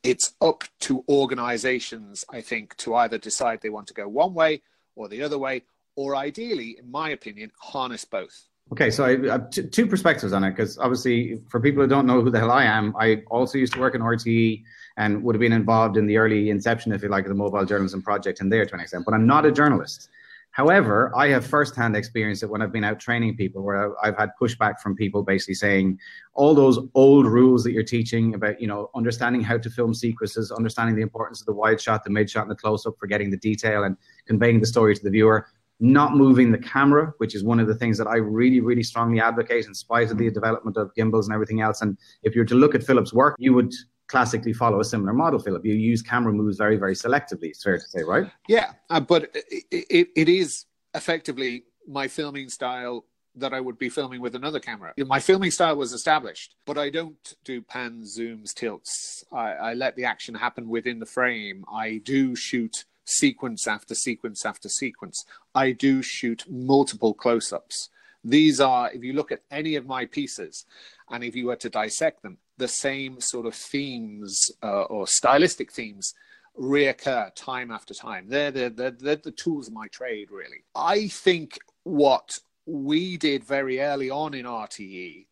it's 0.04 0.34
up 0.42 0.66
to 0.82 1.04
organizations, 1.08 2.26
I 2.30 2.42
think, 2.42 2.76
to 2.78 2.96
either 2.96 3.18
decide 3.18 3.62
they 3.62 3.70
want 3.70 3.88
to 3.88 3.94
go 3.94 4.08
one 4.08 4.34
way 4.34 4.62
or 4.96 5.08
the 5.08 5.24
other 5.24 5.38
way, 5.38 5.64
or 5.96 6.16
ideally, 6.16 6.78
in 6.78 6.92
my 6.92 7.10
opinion, 7.10 7.52
harness 7.58 8.04
both. 8.04 8.48
Okay, 8.72 8.90
so 8.90 9.06
I 9.06 9.28
have 9.28 9.50
t- 9.52 9.68
two 9.68 9.86
perspectives 9.86 10.34
on 10.34 10.44
it 10.44 10.52
because 10.52 10.80
obviously, 10.80 11.42
for 11.48 11.60
people 11.60 11.84
who 11.84 11.88
don't 11.88 12.08
know 12.08 12.22
who 12.22 12.32
the 12.32 12.40
hell 12.40 12.52
I 12.52 12.64
am, 12.64 12.96
I 12.98 13.22
also 13.30 13.58
used 13.58 13.74
to 13.74 13.80
work 13.80 13.94
in 13.94 14.02
RTE 14.02 14.64
and 14.98 15.24
would 15.24 15.36
have 15.36 15.40
been 15.40 15.54
involved 15.54 15.98
in 15.98 16.08
the 16.08 16.18
early 16.18 16.50
inception, 16.50 16.92
if 16.92 17.04
you 17.04 17.10
like, 17.10 17.26
of 17.26 17.30
the 17.30 17.36
mobile 17.36 17.66
journalism 17.66 18.02
project 18.02 18.42
in 18.42 18.50
there 18.50 18.66
to 18.66 18.74
an 18.74 18.80
extent. 18.80 19.06
But 19.06 19.14
I'm 19.14 19.28
not 19.28 19.46
a 19.46 19.52
journalist. 19.52 20.10
However, 20.52 21.12
I 21.16 21.30
have 21.30 21.46
firsthand 21.46 21.96
experience 21.96 22.44
it 22.44 22.50
when 22.50 22.62
I've 22.62 22.72
been 22.72 22.84
out 22.84 23.00
training 23.00 23.36
people, 23.36 23.64
where 23.64 23.92
I've 24.04 24.16
had 24.16 24.30
pushback 24.40 24.80
from 24.80 24.96
people 24.96 25.24
basically 25.24 25.56
saying 25.56 26.00
all 26.36 26.54
those 26.54 26.78
old 26.94 27.26
rules 27.26 27.64
that 27.64 27.72
you're 27.72 27.84
teaching 27.84 28.36
about, 28.36 28.62
you 28.62 28.68
know, 28.68 28.92
understanding 28.94 29.42
how 29.42 29.58
to 29.58 29.70
film 29.70 29.96
sequences, 29.96 30.52
understanding 30.52 30.96
the 30.96 31.02
importance 31.02 31.42
of 31.42 31.48
the 31.48 31.54
wide 31.54 31.82
shot, 31.82 32.04
the 32.04 32.12
mid 32.12 32.30
shot, 32.30 32.44
and 32.44 32.52
the 32.52 32.56
close 32.56 32.86
up 32.86 32.94
for 33.00 33.08
getting 33.08 33.32
the 33.32 33.38
detail 33.38 33.84
and 33.84 33.98
conveying 34.28 34.60
the 34.60 34.68
story 34.68 34.96
to 34.96 35.04
the 35.04 35.10
viewer 35.10 35.48
not 35.84 36.16
moving 36.16 36.50
the 36.50 36.58
camera, 36.58 37.14
which 37.18 37.36
is 37.36 37.44
one 37.44 37.60
of 37.60 37.68
the 37.68 37.76
things 37.76 37.98
that 37.98 38.08
I 38.08 38.16
really, 38.16 38.62
really 38.62 38.84
strongly 38.84 39.20
advocate 39.20 39.66
in 39.66 39.74
spite 39.74 40.12
of 40.12 40.18
the 40.18 40.32
development 40.32 40.78
of 40.78 40.96
gimbals 40.96 41.28
and 41.28 41.34
everything 41.34 41.60
else. 41.60 41.82
And 41.82 41.98
if 42.24 42.34
you 42.36 42.42
were 42.42 42.46
to 42.46 42.56
look 42.56 42.74
at 42.74 42.84
Philip's 42.84 43.14
work, 43.14 43.36
you 43.38 43.54
would 43.54 43.74
classically 44.08 44.54
follow 44.54 44.80
a 44.80 44.86
similar 44.86 45.12
model, 45.12 45.40
Philip. 45.40 45.66
You 45.66 45.74
use 45.74 46.02
camera 46.02 46.32
moves 46.32 46.56
very, 46.58 46.78
very 46.78 46.96
selectively, 46.96 47.50
it's 47.50 47.62
fair 47.62 47.78
to 47.78 47.84
say, 47.84 48.02
right? 48.02 48.32
Yeah, 48.48 48.72
uh, 48.90 49.02
but 49.02 49.30
it, 49.36 49.86
it, 49.90 50.08
it 50.16 50.30
is 50.30 50.66
effectively 50.96 51.66
my 51.86 52.08
filming 52.08 52.48
style 52.48 53.04
that 53.36 53.54
I 53.54 53.60
would 53.60 53.78
be 53.78 53.90
filming 53.90 54.22
with 54.22 54.36
another 54.36 54.62
camera. 54.62 54.94
My 54.98 55.20
filming 55.20 55.52
style 55.52 55.76
was 55.76 55.92
established, 55.92 56.56
but 56.66 56.78
I 56.78 56.92
don't 56.92 57.36
do 57.44 57.62
pans, 57.62 58.18
zooms, 58.18 58.54
tilts. 58.54 59.26
I, 59.34 59.52
I 59.54 59.74
let 59.74 59.98
the 59.98 60.06
action 60.06 60.34
happen 60.36 60.70
within 60.70 61.00
the 61.00 61.06
frame. 61.06 61.66
I 61.74 62.00
do 62.06 62.36
shoot 62.36 62.86
sequence 63.06 63.68
after 63.68 63.96
sequence 63.96 64.46
after 64.46 64.70
sequence. 64.70 65.26
I 65.54 65.72
do 65.72 66.02
shoot 66.02 66.46
multiple 66.50 67.14
close 67.14 67.52
ups. 67.52 67.90
These 68.24 68.62
are, 68.62 68.92
if 68.92 69.04
you 69.04 69.14
look 69.14 69.32
at 69.32 69.42
any 69.52 69.76
of 69.76 69.86
my 69.86 70.06
pieces, 70.06 70.66
and 71.10 71.24
if 71.24 71.36
you 71.36 71.48
were 71.48 71.58
to 71.58 71.70
dissect 71.70 72.24
them, 72.24 72.38
the 72.58 72.68
same 72.68 73.20
sort 73.20 73.46
of 73.46 73.56
themes 73.56 74.52
uh, 74.62 74.84
or 74.84 75.08
stylistic 75.08 75.72
themes 75.72 76.14
reoccur 76.58 77.34
time 77.36 77.72
after 77.72 77.94
time. 77.94 78.26
They're 78.28 78.52
the, 78.52 78.70
they're, 78.70 78.92
they're 78.92 79.16
the 79.18 79.32
tools 79.32 79.68
of 79.68 79.74
my 79.74 79.88
trade, 79.88 80.30
really. 80.32 80.64
I 80.76 81.08
think 81.08 81.58
what 81.84 82.38
we 82.66 83.18
did 83.18 83.44
very 83.44 83.82
early 83.82 84.10
on 84.10 84.34
in 84.34 84.46
RTE 84.46 85.26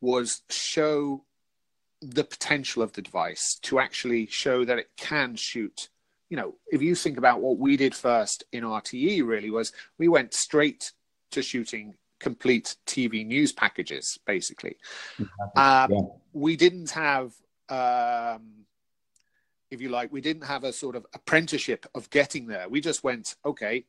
was 0.00 0.42
show 0.50 1.24
the 2.02 2.24
potential 2.24 2.82
of 2.82 2.92
the 2.92 3.02
device 3.02 3.58
to 3.62 3.78
actually 3.78 4.26
show 4.26 4.64
that 4.64 4.78
it 4.78 4.90
can 4.96 5.36
shoot 5.36 5.88
you 6.34 6.40
know, 6.40 6.56
if 6.66 6.82
you 6.82 6.96
think 6.96 7.16
about 7.16 7.40
what 7.40 7.58
we 7.58 7.76
did 7.76 7.94
first 7.94 8.42
in 8.50 8.64
RTE, 8.64 9.24
really 9.24 9.50
was 9.50 9.72
we 9.98 10.08
went 10.08 10.34
straight 10.34 10.90
to 11.30 11.40
shooting 11.42 11.94
complete 12.18 12.74
TV 12.88 13.24
news 13.24 13.52
packages, 13.52 14.18
basically. 14.26 14.76
Um, 15.54 15.92
yeah. 15.92 16.00
We 16.32 16.56
didn't 16.56 16.90
have, 16.90 17.34
um, 17.68 18.66
if 19.70 19.80
you 19.80 19.90
like, 19.90 20.10
we 20.12 20.20
didn't 20.20 20.42
have 20.42 20.64
a 20.64 20.72
sort 20.72 20.96
of 20.96 21.06
apprenticeship 21.14 21.86
of 21.94 22.10
getting 22.10 22.48
there. 22.48 22.68
We 22.68 22.80
just 22.80 23.04
went, 23.04 23.36
okay, 23.46 23.84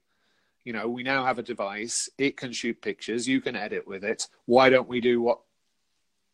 you 0.64 0.72
know, 0.72 0.88
we 0.88 1.02
now 1.02 1.26
have 1.26 1.40
a 1.40 1.44
device, 1.44 2.10
it 2.20 2.38
can 2.38 2.52
shoot 2.52 2.80
pictures, 2.80 3.28
you 3.28 3.42
can 3.42 3.56
edit 3.56 3.88
with 3.88 4.04
it. 4.04 4.28
Why 4.46 4.70
don't 4.70 4.88
we 4.88 5.02
do 5.02 5.20
what 5.20 5.40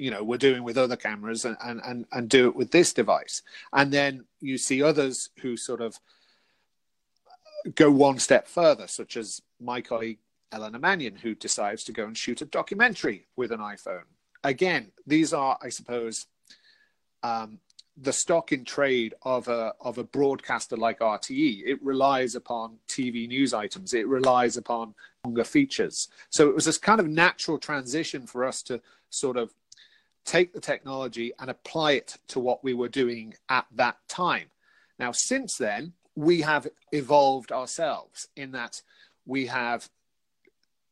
you 0.02 0.10
know 0.10 0.24
we're 0.24 0.38
doing 0.38 0.64
with 0.64 0.80
other 0.80 0.96
cameras 0.96 1.46
and, 1.46 1.56
and, 1.64 1.80
and, 1.86 2.06
and 2.12 2.28
do 2.28 2.48
it 2.48 2.56
with 2.56 2.72
this 2.72 2.92
device 2.92 3.44
and 3.72 3.92
then 3.92 4.26
you 4.40 4.58
see 4.58 4.82
others 4.82 5.30
who 5.42 5.56
sort 5.56 5.80
of 5.80 6.00
go 7.76 7.92
one 7.92 8.18
step 8.18 8.48
further 8.48 8.88
such 8.88 9.16
as 9.16 9.44
my 9.60 9.80
colleague 9.80 10.18
Eleanor 10.52 10.80
Mannion 10.80 11.16
who 11.16 11.36
decides 11.36 11.84
to 11.84 11.92
go 11.92 12.06
and 12.06 12.18
shoot 12.18 12.42
a 12.42 12.46
documentary 12.46 13.28
with 13.36 13.52
an 13.52 13.60
iphone 13.60 14.06
again 14.44 14.92
these 15.06 15.34
are 15.34 15.60
i 15.62 15.70
suppose 15.70 16.26
um, 17.22 17.60
the 17.98 18.12
stock 18.12 18.52
in 18.52 18.66
trade 18.66 19.14
of 19.22 19.48
a 19.48 19.74
of 19.80 20.00
a 20.00 20.04
broadcaster 20.04 20.76
like 20.76 21.00
RTE. 21.00 21.62
It 21.66 21.84
relies 21.84 22.34
upon 22.34 22.78
TV 22.88 23.28
news 23.28 23.54
items. 23.54 23.94
It 23.94 24.08
relies 24.08 24.58
upon 24.58 24.96
longer 25.24 25.44
features. 25.44 26.08
So 26.30 26.50
it 26.50 26.56
was 26.56 26.66
this 26.66 26.80
kind 26.80 27.00
of 27.00 27.08
natural 27.08 27.60
transition 27.60 28.26
for 28.26 28.44
us 28.44 28.64
to 28.64 28.82
sort 29.12 29.38
of 29.38 29.54
take 30.26 30.54
the 30.54 30.60
technology 30.60 31.32
and 31.40 31.50
apply 31.50 31.94
it 31.94 32.18
to 32.28 32.40
what 32.40 32.64
we 32.64 32.74
were 32.74 32.90
doing 32.90 33.34
at 33.50 33.66
that 33.74 33.98
time. 34.08 34.48
Now, 35.00 35.12
since 35.12 35.58
then, 35.58 35.94
we 36.16 36.42
have 36.42 36.68
evolved 36.92 37.52
ourselves 37.52 38.28
in 38.36 38.52
that 38.52 38.82
we 39.26 39.48
have 39.48 39.90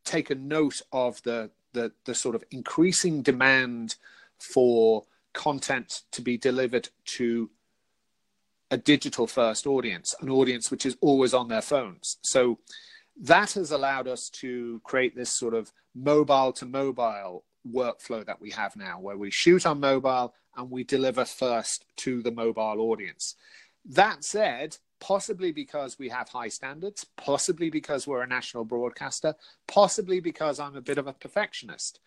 taken 0.04 0.48
note 0.48 0.82
of 0.92 1.22
the 1.24 1.52
the 1.74 1.92
the 2.06 2.16
sort 2.16 2.36
of 2.36 2.44
increasing 2.52 3.22
demand 3.22 3.96
for 4.40 5.04
content 5.34 6.02
to 6.12 6.22
be 6.22 6.38
delivered 6.38 6.90
to 7.06 7.50
a 8.72 8.78
digital 8.78 9.28
first 9.28 9.68
audience, 9.68 10.16
an 10.22 10.30
audience 10.30 10.72
which 10.72 10.86
is 10.86 10.98
always 11.02 11.34
on 11.34 11.48
their 11.48 11.62
phones. 11.62 12.18
So 12.22 12.60
that 13.22 13.54
has 13.54 13.72
allowed 13.72 14.08
us 14.08 14.30
to 14.42 14.82
create 14.84 15.16
this 15.16 15.38
sort 15.38 15.54
of 15.54 15.72
mobile 15.96 16.54
to 16.54 16.66
mobile 16.66 17.44
workflow 17.68 18.26
that 18.26 18.42
we 18.42 18.52
have 18.52 18.76
now, 18.76 19.00
where 19.00 19.18
we 19.18 19.32
shoot 19.32 19.66
on 19.66 19.80
mobile 19.80 20.34
and 20.56 20.70
we 20.70 20.84
deliver 20.84 21.26
first 21.26 21.86
to 21.98 22.22
the 22.22 22.32
mobile 22.32 22.82
audience. 22.82 23.36
That 23.86 24.24
said, 24.24 24.78
possibly 25.00 25.52
because 25.52 25.98
we 25.98 26.10
have 26.10 26.30
high 26.30 26.50
standards, 26.50 27.06
possibly 27.18 27.70
because 27.70 28.06
we're 28.06 28.24
a 28.24 28.28
national 28.28 28.66
broadcaster, 28.66 29.36
possibly 29.68 30.20
because 30.20 30.60
I'm 30.60 30.76
a 30.76 30.82
bit 30.82 30.98
of 30.98 31.08
a 31.08 31.14
perfectionist. 31.14 32.00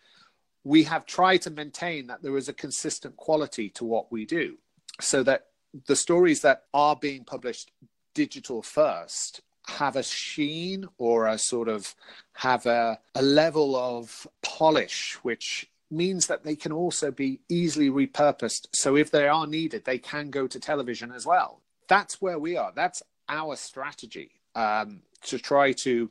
We 0.63 0.83
have 0.83 1.05
tried 1.05 1.41
to 1.43 1.49
maintain 1.49 2.07
that 2.07 2.21
there 2.21 2.37
is 2.37 2.47
a 2.47 2.53
consistent 2.53 3.17
quality 3.17 3.69
to 3.71 3.85
what 3.85 4.11
we 4.11 4.25
do 4.25 4.57
so 5.01 5.23
that 5.23 5.47
the 5.87 5.95
stories 5.95 6.41
that 6.41 6.63
are 6.73 6.95
being 6.95 7.23
published 7.23 7.71
digital 8.13 8.61
first 8.61 9.41
have 9.67 9.95
a 9.95 10.03
sheen 10.03 10.87
or 10.97 11.27
a 11.27 11.37
sort 11.37 11.69
of 11.69 11.95
have 12.33 12.65
a, 12.65 12.99
a 13.15 13.21
level 13.21 13.75
of 13.75 14.27
polish 14.41 15.17
which 15.23 15.69
means 15.89 16.27
that 16.27 16.43
they 16.43 16.55
can 16.55 16.71
also 16.71 17.11
be 17.11 17.39
easily 17.49 17.89
repurposed. 17.89 18.67
So 18.73 18.95
if 18.95 19.11
they 19.11 19.27
are 19.27 19.47
needed 19.47 19.85
they 19.85 19.99
can 19.99 20.29
go 20.29 20.47
to 20.47 20.59
television 20.59 21.11
as 21.11 21.25
well. 21.25 21.61
That's 21.87 22.21
where 22.21 22.39
we 22.39 22.57
are. 22.57 22.71
That's 22.75 23.03
our 23.29 23.55
strategy 23.55 24.31
um, 24.55 25.01
to 25.23 25.37
try 25.37 25.71
to 25.71 26.09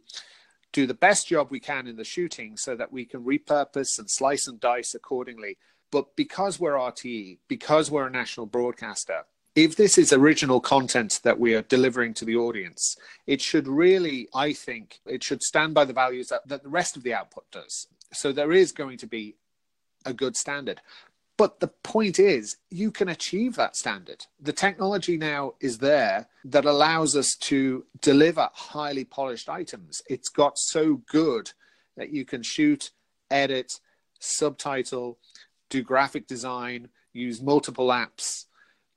do 0.72 0.86
the 0.86 0.94
best 0.94 1.28
job 1.28 1.48
we 1.50 1.60
can 1.60 1.86
in 1.86 1.96
the 1.96 2.04
shooting 2.04 2.56
so 2.56 2.74
that 2.76 2.92
we 2.92 3.04
can 3.04 3.24
repurpose 3.24 3.98
and 3.98 4.10
slice 4.10 4.46
and 4.46 4.58
dice 4.58 4.94
accordingly. 4.94 5.58
But 5.90 6.16
because 6.16 6.58
we're 6.58 6.72
RTE, 6.72 7.38
because 7.48 7.90
we're 7.90 8.06
a 8.06 8.10
national 8.10 8.46
broadcaster, 8.46 9.24
if 9.54 9.76
this 9.76 9.98
is 9.98 10.12
original 10.12 10.60
content 10.60 11.20
that 11.24 11.38
we 11.38 11.54
are 11.54 11.62
delivering 11.62 12.14
to 12.14 12.24
the 12.24 12.36
audience, 12.36 12.96
it 13.26 13.40
should 13.40 13.68
really, 13.68 14.28
I 14.34 14.52
think, 14.52 15.00
it 15.06 15.22
should 15.22 15.42
stand 15.42 15.74
by 15.74 15.84
the 15.84 15.92
values 15.92 16.28
that, 16.28 16.46
that 16.48 16.62
the 16.62 16.70
rest 16.70 16.96
of 16.96 17.02
the 17.02 17.14
output 17.14 17.44
does. 17.50 17.86
So 18.12 18.32
there 18.32 18.52
is 18.52 18.72
going 18.72 18.98
to 18.98 19.06
be 19.06 19.36
a 20.06 20.14
good 20.14 20.36
standard. 20.36 20.80
But 21.36 21.60
the 21.60 21.68
point 21.68 22.18
is, 22.18 22.56
you 22.70 22.90
can 22.90 23.08
achieve 23.08 23.56
that 23.56 23.76
standard. 23.76 24.26
The 24.40 24.52
technology 24.52 25.16
now 25.16 25.54
is 25.60 25.78
there 25.78 26.28
that 26.44 26.64
allows 26.64 27.16
us 27.16 27.34
to 27.40 27.84
deliver 28.00 28.48
highly 28.52 29.04
polished 29.04 29.48
items. 29.48 30.02
It's 30.08 30.28
got 30.28 30.58
so 30.58 31.02
good 31.10 31.52
that 31.96 32.10
you 32.10 32.24
can 32.24 32.42
shoot, 32.42 32.90
edit, 33.30 33.80
subtitle, 34.18 35.18
do 35.68 35.82
graphic 35.82 36.26
design, 36.26 36.88
use 37.12 37.42
multiple 37.42 37.88
apps 37.88 38.46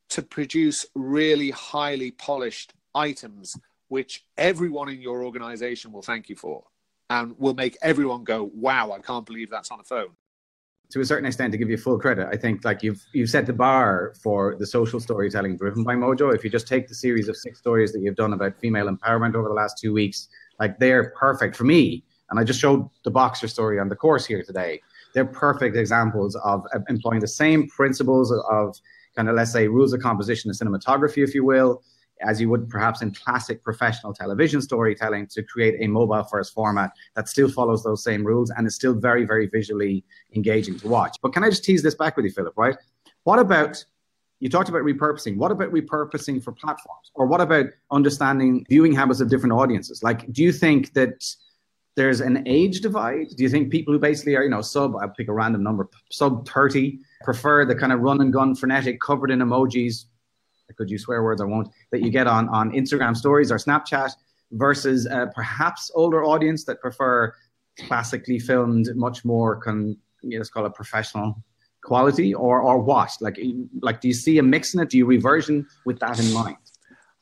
to 0.10 0.22
produce 0.22 0.86
really 0.96 1.52
highly 1.52 2.12
polished 2.12 2.74
items, 2.94 3.56
which 3.88 4.24
everyone 4.38 4.90
in 4.90 5.02
your 5.02 5.24
organization 5.24 5.92
will 5.92 6.02
thank 6.02 6.30
you 6.30 6.36
for 6.36 6.64
and 7.10 7.38
will 7.38 7.54
make 7.54 7.78
everyone 7.82 8.24
go, 8.24 8.50
wow, 8.56 8.92
I 8.92 9.00
can't 9.00 9.26
believe 9.26 9.50
that's 9.50 9.72
on 9.72 9.80
a 9.80 9.84
phone. 9.84 10.10
To 10.92 11.02
a 11.02 11.06
certain 11.06 11.26
extent, 11.26 11.52
to 11.52 11.58
give 11.58 11.70
you 11.70 11.78
full 11.78 12.00
credit, 12.00 12.28
I 12.32 12.38
think 12.38 12.64
like 12.64 12.84
you've 12.84 13.04
you've 13.12 13.30
set 13.30 13.48
the 13.48 13.54
bar 13.54 14.14
for 14.22 14.56
the 14.60 14.68
social 14.68 15.00
storytelling 15.00 15.58
driven 15.58 15.84
by 15.84 15.96
Mojo. 15.96 16.34
If 16.34 16.44
you 16.44 16.50
just 16.52 16.68
take 16.68 16.88
the 16.88 16.94
series 16.94 17.28
of 17.28 17.36
six 17.36 17.58
stories 17.58 17.92
that 17.94 18.02
you've 18.02 18.16
done 18.16 18.34
about 18.34 18.60
female 18.60 18.88
empowerment 18.88 19.34
over 19.34 19.48
the 19.48 19.56
last 19.56 19.80
two 19.80 19.94
weeks, 19.94 20.28
like 20.60 20.78
they're 20.78 21.10
perfect 21.12 21.56
for 21.56 21.64
me. 21.64 22.04
And 22.30 22.40
I 22.40 22.44
just 22.44 22.60
showed 22.60 22.88
the 23.04 23.12
boxer 23.12 23.48
story 23.48 23.80
on 23.80 23.90
the 23.90 23.96
course 23.96 24.26
here 24.26 24.44
today. 24.44 24.82
They're 25.14 25.26
perfect 25.26 25.76
examples 25.76 26.36
of 26.36 26.66
uh, 26.74 26.80
employing 26.88 27.20
the 27.20 27.28
same 27.28 27.68
principles 27.68 28.32
of 28.52 28.80
kind 29.16 29.30
of 29.30 29.36
let's 29.36 29.52
say 29.52 29.68
rules 29.68 29.94
of 29.94 30.02
composition 30.02 30.50
and 30.50 30.60
cinematography, 30.60 31.24
if 31.24 31.34
you 31.34 31.44
will, 31.44 31.84
as 32.22 32.40
you 32.40 32.50
would 32.50 32.70
perhaps 32.70 33.02
in 33.02 33.14
classic 33.14 33.64
professional 33.64 34.14
television 34.14 34.62
storytelling 34.62 35.28
to 35.28 35.44
create 35.44 35.76
a 35.80 35.88
mobile 35.88 36.24
first 36.24 36.54
format 36.54 36.92
that 37.16 37.28
still 37.28 37.50
follows 37.50 37.84
those 37.84 38.04
same 38.04 38.26
rules 38.26 38.52
and 38.52 38.66
is 38.66 38.76
still 38.76 38.94
very, 38.94 39.26
very 39.26 39.48
visually 39.48 40.04
engaging 40.36 40.78
to 40.80 40.88
watch. 40.88 41.18
But 41.22 41.34
can 41.34 41.44
I 41.44 41.50
just 41.50 41.64
tease 41.64 41.84
this 41.84 41.96
back 41.96 42.16
with 42.16 42.26
you, 42.26 42.32
Philip, 42.32 42.54
right? 42.58 42.76
What 43.24 43.40
about 43.40 43.84
you 44.40 44.50
talked 44.50 44.70
about 44.70 44.82
repurposing. 44.82 45.38
What 45.38 45.52
about 45.52 45.72
repurposing 45.72 46.44
for 46.44 46.52
platforms? 46.52 47.12
Or 47.14 47.26
what 47.26 47.42
about 47.42 47.68
understanding 47.92 48.66
viewing 48.70 48.94
habits 48.94 49.22
of 49.22 49.30
different 49.30 49.54
audiences? 49.54 50.04
Like, 50.04 50.32
do 50.32 50.44
you 50.44 50.52
think 50.52 50.94
that 50.94 51.24
there's 51.96 52.20
an 52.20 52.44
age 52.46 52.82
divide? 52.82 53.30
Do 53.36 53.44
you 53.44 53.50
think 53.50 53.72
people 53.72 53.94
who 53.94 54.00
basically 54.00 54.36
are, 54.36 54.44
you 54.44 54.50
know, 54.50 54.62
sub, 54.62 54.96
I'll 54.98 55.10
pick 55.10 55.30
a 55.30 55.34
random 55.34 55.64
number, 55.64 55.90
sub 56.12 56.48
30, 56.48 57.00
prefer 57.26 57.66
the 57.66 57.76
kind 57.76 57.92
of 57.92 58.00
run 58.00 58.22
and 58.22 58.32
gun 58.32 58.56
frenetic 58.56 59.02
covered 59.02 59.32
in 59.32 59.40
emojis? 59.40 60.06
I 60.70 60.74
could 60.74 60.90
use 60.90 61.04
swear 61.04 61.24
words, 61.24 61.42
I 61.42 61.46
won't, 61.46 61.70
that 61.92 62.02
you 62.02 62.10
get 62.10 62.28
on, 62.28 62.48
on 62.50 62.72
Instagram 62.72 63.16
stories 63.18 63.52
or 63.52 63.58
Snapchat 63.58 64.12
versus 64.52 65.08
uh, 65.08 65.28
perhaps 65.36 65.92
older 65.94 66.24
audience 66.24 66.64
that 66.66 66.80
prefer 66.82 67.34
classically 67.80 68.40
filmed, 68.40 68.90
much 68.96 69.26
more, 69.26 69.58
con, 69.58 69.98
you 70.22 70.32
know, 70.32 70.38
let's 70.38 70.50
call 70.50 70.66
it 70.66 70.74
professional 70.74 71.44
quality 71.84 72.34
or, 72.34 72.62
or 72.62 72.80
what? 72.80 73.12
Like, 73.22 73.38
like, 73.82 74.02
do 74.02 74.08
you 74.08 74.14
see 74.14 74.38
a 74.38 74.44
mix 74.44 74.74
in 74.74 74.80
it? 74.80 74.90
Do 74.90 74.98
you 74.98 75.06
reversion 75.06 75.68
with 75.86 76.00
that 76.00 76.20
in 76.20 76.32
mind? 76.34 76.58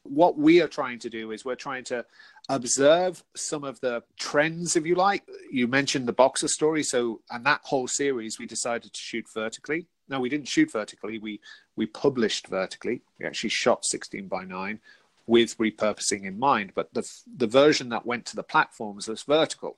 What 0.03 0.38
we 0.38 0.62
are 0.62 0.67
trying 0.67 1.00
to 1.00 1.10
do 1.10 1.31
is 1.31 1.45
we're 1.45 1.55
trying 1.55 1.86
to 1.86 2.05
observe 2.50 3.24
some 3.36 3.63
of 3.63 3.79
the 3.79 4.03
trends, 4.19 4.75
if 4.75 4.86
you 4.86 4.95
like. 4.95 5.24
You 5.50 5.67
mentioned 5.67 6.07
the 6.07 6.13
boxer 6.13 6.50
story, 6.50 6.83
so 6.83 7.22
and 7.29 7.45
that 7.45 7.62
whole 7.63 7.88
series 7.88 8.38
we 8.38 8.45
decided 8.45 8.91
to 8.93 9.00
shoot 9.00 9.25
vertically. 9.33 9.88
No, 10.10 10.19
we 10.19 10.29
didn't 10.29 10.48
shoot 10.48 10.72
vertically. 10.72 11.17
We 11.19 11.39
we 11.75 11.86
published 11.86 12.48
vertically. 12.48 13.01
We 13.19 13.25
actually 13.25 13.50
shot 13.50 13.86
16 13.86 14.27
by 14.27 14.43
9 14.43 14.79
with 15.25 15.57
repurposing 15.57 16.25
in 16.25 16.38
mind, 16.38 16.74
but 16.75 16.93
the 16.93 17.10
the 17.38 17.48
version 17.48 17.89
that 17.89 18.05
went 18.05 18.25
to 18.27 18.36
the 18.36 18.43
platforms 18.43 19.07
was 19.07 19.24
vertical. 19.24 19.77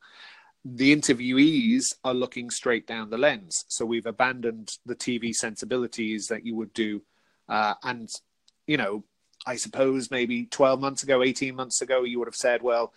The 0.64 0.96
interviewees 0.96 1.96
are 2.04 2.16
looking 2.16 2.50
straight 2.50 2.88
down 2.88 3.12
the 3.12 3.20
lens, 3.20 3.66
so 3.68 3.86
we've 3.86 4.08
abandoned 4.08 4.78
the 4.86 4.96
TV 4.96 5.34
sensibilities 5.36 6.28
that 6.28 6.44
you 6.44 6.56
would 6.56 6.74
do, 6.74 7.04
uh, 7.48 7.76
and 7.84 8.10
you 8.66 8.78
know 8.78 9.04
I 9.46 9.56
suppose 9.56 10.10
maybe 10.10 10.46
12 10.46 10.82
months 10.82 11.04
ago, 11.04 11.22
18 11.22 11.56
months 11.56 11.82
ago, 11.82 12.04
you 12.04 12.18
would 12.20 12.28
have 12.28 12.36
said, 12.36 12.62
well, 12.62 12.94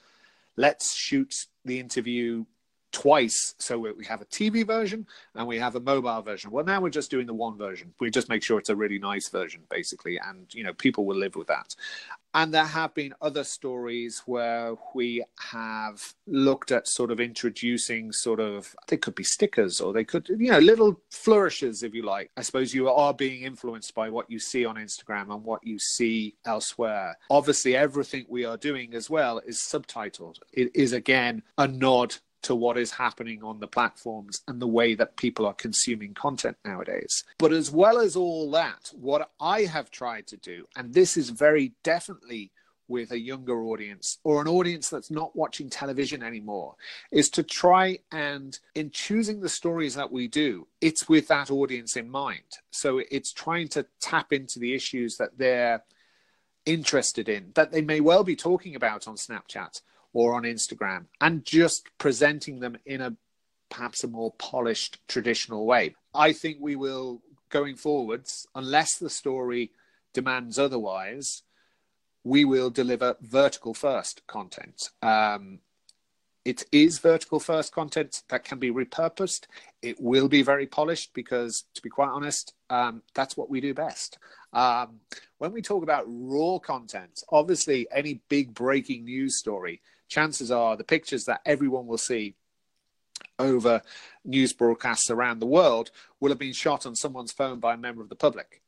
let's 0.56 0.94
shoot 0.94 1.46
the 1.64 1.78
interview 1.78 2.46
twice. 2.92 3.54
So 3.58 3.78
we 3.78 4.04
have 4.06 4.20
a 4.20 4.26
TV 4.26 4.66
version 4.66 5.06
and 5.34 5.46
we 5.46 5.58
have 5.58 5.76
a 5.76 5.80
mobile 5.80 6.22
version. 6.22 6.50
Well, 6.50 6.64
now 6.64 6.80
we're 6.80 6.90
just 6.90 7.10
doing 7.10 7.26
the 7.26 7.34
one 7.34 7.58
version. 7.58 7.92
We 8.00 8.10
just 8.10 8.28
make 8.28 8.42
sure 8.42 8.58
it's 8.58 8.70
a 8.70 8.76
really 8.76 8.98
nice 8.98 9.28
version, 9.28 9.62
basically, 9.70 10.18
and 10.18 10.52
you 10.54 10.64
know 10.64 10.72
people 10.72 11.04
will 11.04 11.16
live 11.16 11.36
with 11.36 11.48
that. 11.48 11.74
And 12.34 12.52
there 12.52 12.64
have 12.64 12.94
been 12.94 13.14
other 13.22 13.42
stories 13.42 14.22
where 14.26 14.74
we 14.94 15.24
have 15.38 16.14
looked 16.26 16.70
at 16.72 16.86
sort 16.86 17.10
of 17.10 17.20
introducing 17.20 18.12
sort 18.12 18.38
of 18.38 18.74
they 18.86 18.98
could 18.98 19.14
be 19.14 19.24
stickers 19.24 19.80
or 19.80 19.92
they 19.92 20.04
could 20.04 20.28
you 20.28 20.50
know 20.50 20.58
little 20.58 21.00
flourishes 21.10 21.82
if 21.82 21.94
you 21.94 22.02
like. 22.02 22.30
I 22.36 22.42
suppose 22.42 22.74
you 22.74 22.88
are 22.88 23.14
being 23.14 23.42
influenced 23.42 23.94
by 23.94 24.10
what 24.10 24.30
you 24.30 24.38
see 24.38 24.64
on 24.64 24.76
Instagram 24.76 25.34
and 25.34 25.42
what 25.42 25.66
you 25.66 25.78
see 25.78 26.36
elsewhere. 26.44 27.16
Obviously, 27.30 27.76
everything 27.76 28.26
we 28.28 28.44
are 28.44 28.56
doing 28.56 28.94
as 28.94 29.08
well 29.08 29.40
is 29.46 29.58
subtitled. 29.58 30.38
It 30.52 30.70
is 30.74 30.92
again 30.92 31.42
a 31.56 31.66
nod 31.66 32.14
to 32.42 32.54
what 32.54 32.78
is 32.78 32.92
happening 32.92 33.42
on 33.42 33.60
the 33.60 33.66
platforms 33.66 34.42
and 34.46 34.60
the 34.60 34.66
way 34.66 34.94
that 34.94 35.16
people 35.16 35.46
are 35.46 35.54
consuming 35.54 36.14
content 36.14 36.56
nowadays. 36.64 37.24
But 37.38 37.52
as 37.52 37.70
well 37.70 37.98
as 37.98 38.16
all 38.16 38.50
that, 38.52 38.92
what 38.94 39.30
I 39.40 39.62
have 39.62 39.90
tried 39.90 40.26
to 40.28 40.36
do, 40.36 40.66
and 40.76 40.94
this 40.94 41.16
is 41.16 41.30
very 41.30 41.72
definitely 41.82 42.52
with 42.88 43.12
a 43.12 43.18
younger 43.18 43.62
audience 43.64 44.18
or 44.24 44.40
an 44.40 44.48
audience 44.48 44.88
that's 44.88 45.10
not 45.10 45.36
watching 45.36 45.68
television 45.68 46.22
anymore 46.22 46.74
is 47.12 47.28
to 47.28 47.42
try 47.42 47.98
and 48.10 48.58
in 48.74 48.90
choosing 48.90 49.40
the 49.40 49.48
stories 49.48 49.94
that 49.94 50.10
we 50.10 50.26
do 50.26 50.66
it's 50.80 51.06
with 51.08 51.28
that 51.28 51.50
audience 51.50 51.96
in 51.96 52.10
mind 52.10 52.58
so 52.70 53.00
it's 53.10 53.30
trying 53.32 53.68
to 53.68 53.84
tap 54.00 54.32
into 54.32 54.58
the 54.58 54.74
issues 54.74 55.18
that 55.18 55.36
they're 55.36 55.82
interested 56.64 57.28
in 57.28 57.52
that 57.54 57.72
they 57.72 57.82
may 57.82 58.00
well 58.00 58.24
be 58.24 58.36
talking 58.36 58.74
about 58.74 59.06
on 59.06 59.16
Snapchat 59.16 59.80
or 60.18 60.34
on 60.34 60.42
Instagram 60.42 61.04
and 61.20 61.44
just 61.44 61.86
presenting 61.96 62.58
them 62.58 62.76
in 62.84 63.00
a 63.00 63.14
perhaps 63.70 64.02
a 64.02 64.08
more 64.08 64.32
polished 64.32 64.98
traditional 65.06 65.64
way. 65.64 65.94
I 66.12 66.32
think 66.32 66.58
we 66.60 66.74
will 66.74 67.22
going 67.50 67.76
forwards, 67.76 68.48
unless 68.52 68.96
the 68.96 69.10
story 69.10 69.70
demands 70.12 70.58
otherwise, 70.58 71.42
we 72.24 72.44
will 72.44 72.68
deliver 72.68 73.16
vertical 73.20 73.74
first 73.74 74.26
content. 74.26 74.90
Um, 75.02 75.60
it 76.44 76.64
is 76.72 76.98
vertical 76.98 77.38
first 77.38 77.72
content 77.72 78.24
that 78.28 78.42
can 78.42 78.58
be 78.58 78.72
repurposed. 78.72 79.46
It 79.82 80.00
will 80.00 80.26
be 80.26 80.42
very 80.42 80.66
polished 80.66 81.14
because, 81.14 81.62
to 81.74 81.80
be 81.82 81.90
quite 81.90 82.08
honest, 82.08 82.54
um, 82.70 83.02
that's 83.14 83.36
what 83.36 83.50
we 83.50 83.60
do 83.60 83.72
best. 83.72 84.18
Um, 84.52 84.98
when 85.36 85.52
we 85.52 85.62
talk 85.62 85.84
about 85.84 86.06
raw 86.08 86.58
content, 86.58 87.22
obviously, 87.30 87.86
any 87.92 88.20
big 88.28 88.52
breaking 88.52 89.04
news 89.04 89.38
story 89.38 89.80
chances 90.08 90.50
are 90.50 90.76
the 90.76 90.84
pictures 90.84 91.24
that 91.26 91.40
everyone 91.44 91.86
will 91.86 91.98
see 91.98 92.34
over 93.38 93.82
news 94.24 94.52
broadcasts 94.52 95.10
around 95.10 95.38
the 95.38 95.46
world 95.46 95.90
will 96.20 96.30
have 96.30 96.38
been 96.38 96.52
shot 96.52 96.86
on 96.86 96.94
someone's 96.94 97.32
phone 97.32 97.60
by 97.60 97.74
a 97.74 97.78
member 97.78 98.02
of 98.02 98.08
the 98.08 98.16
public. 98.16 98.62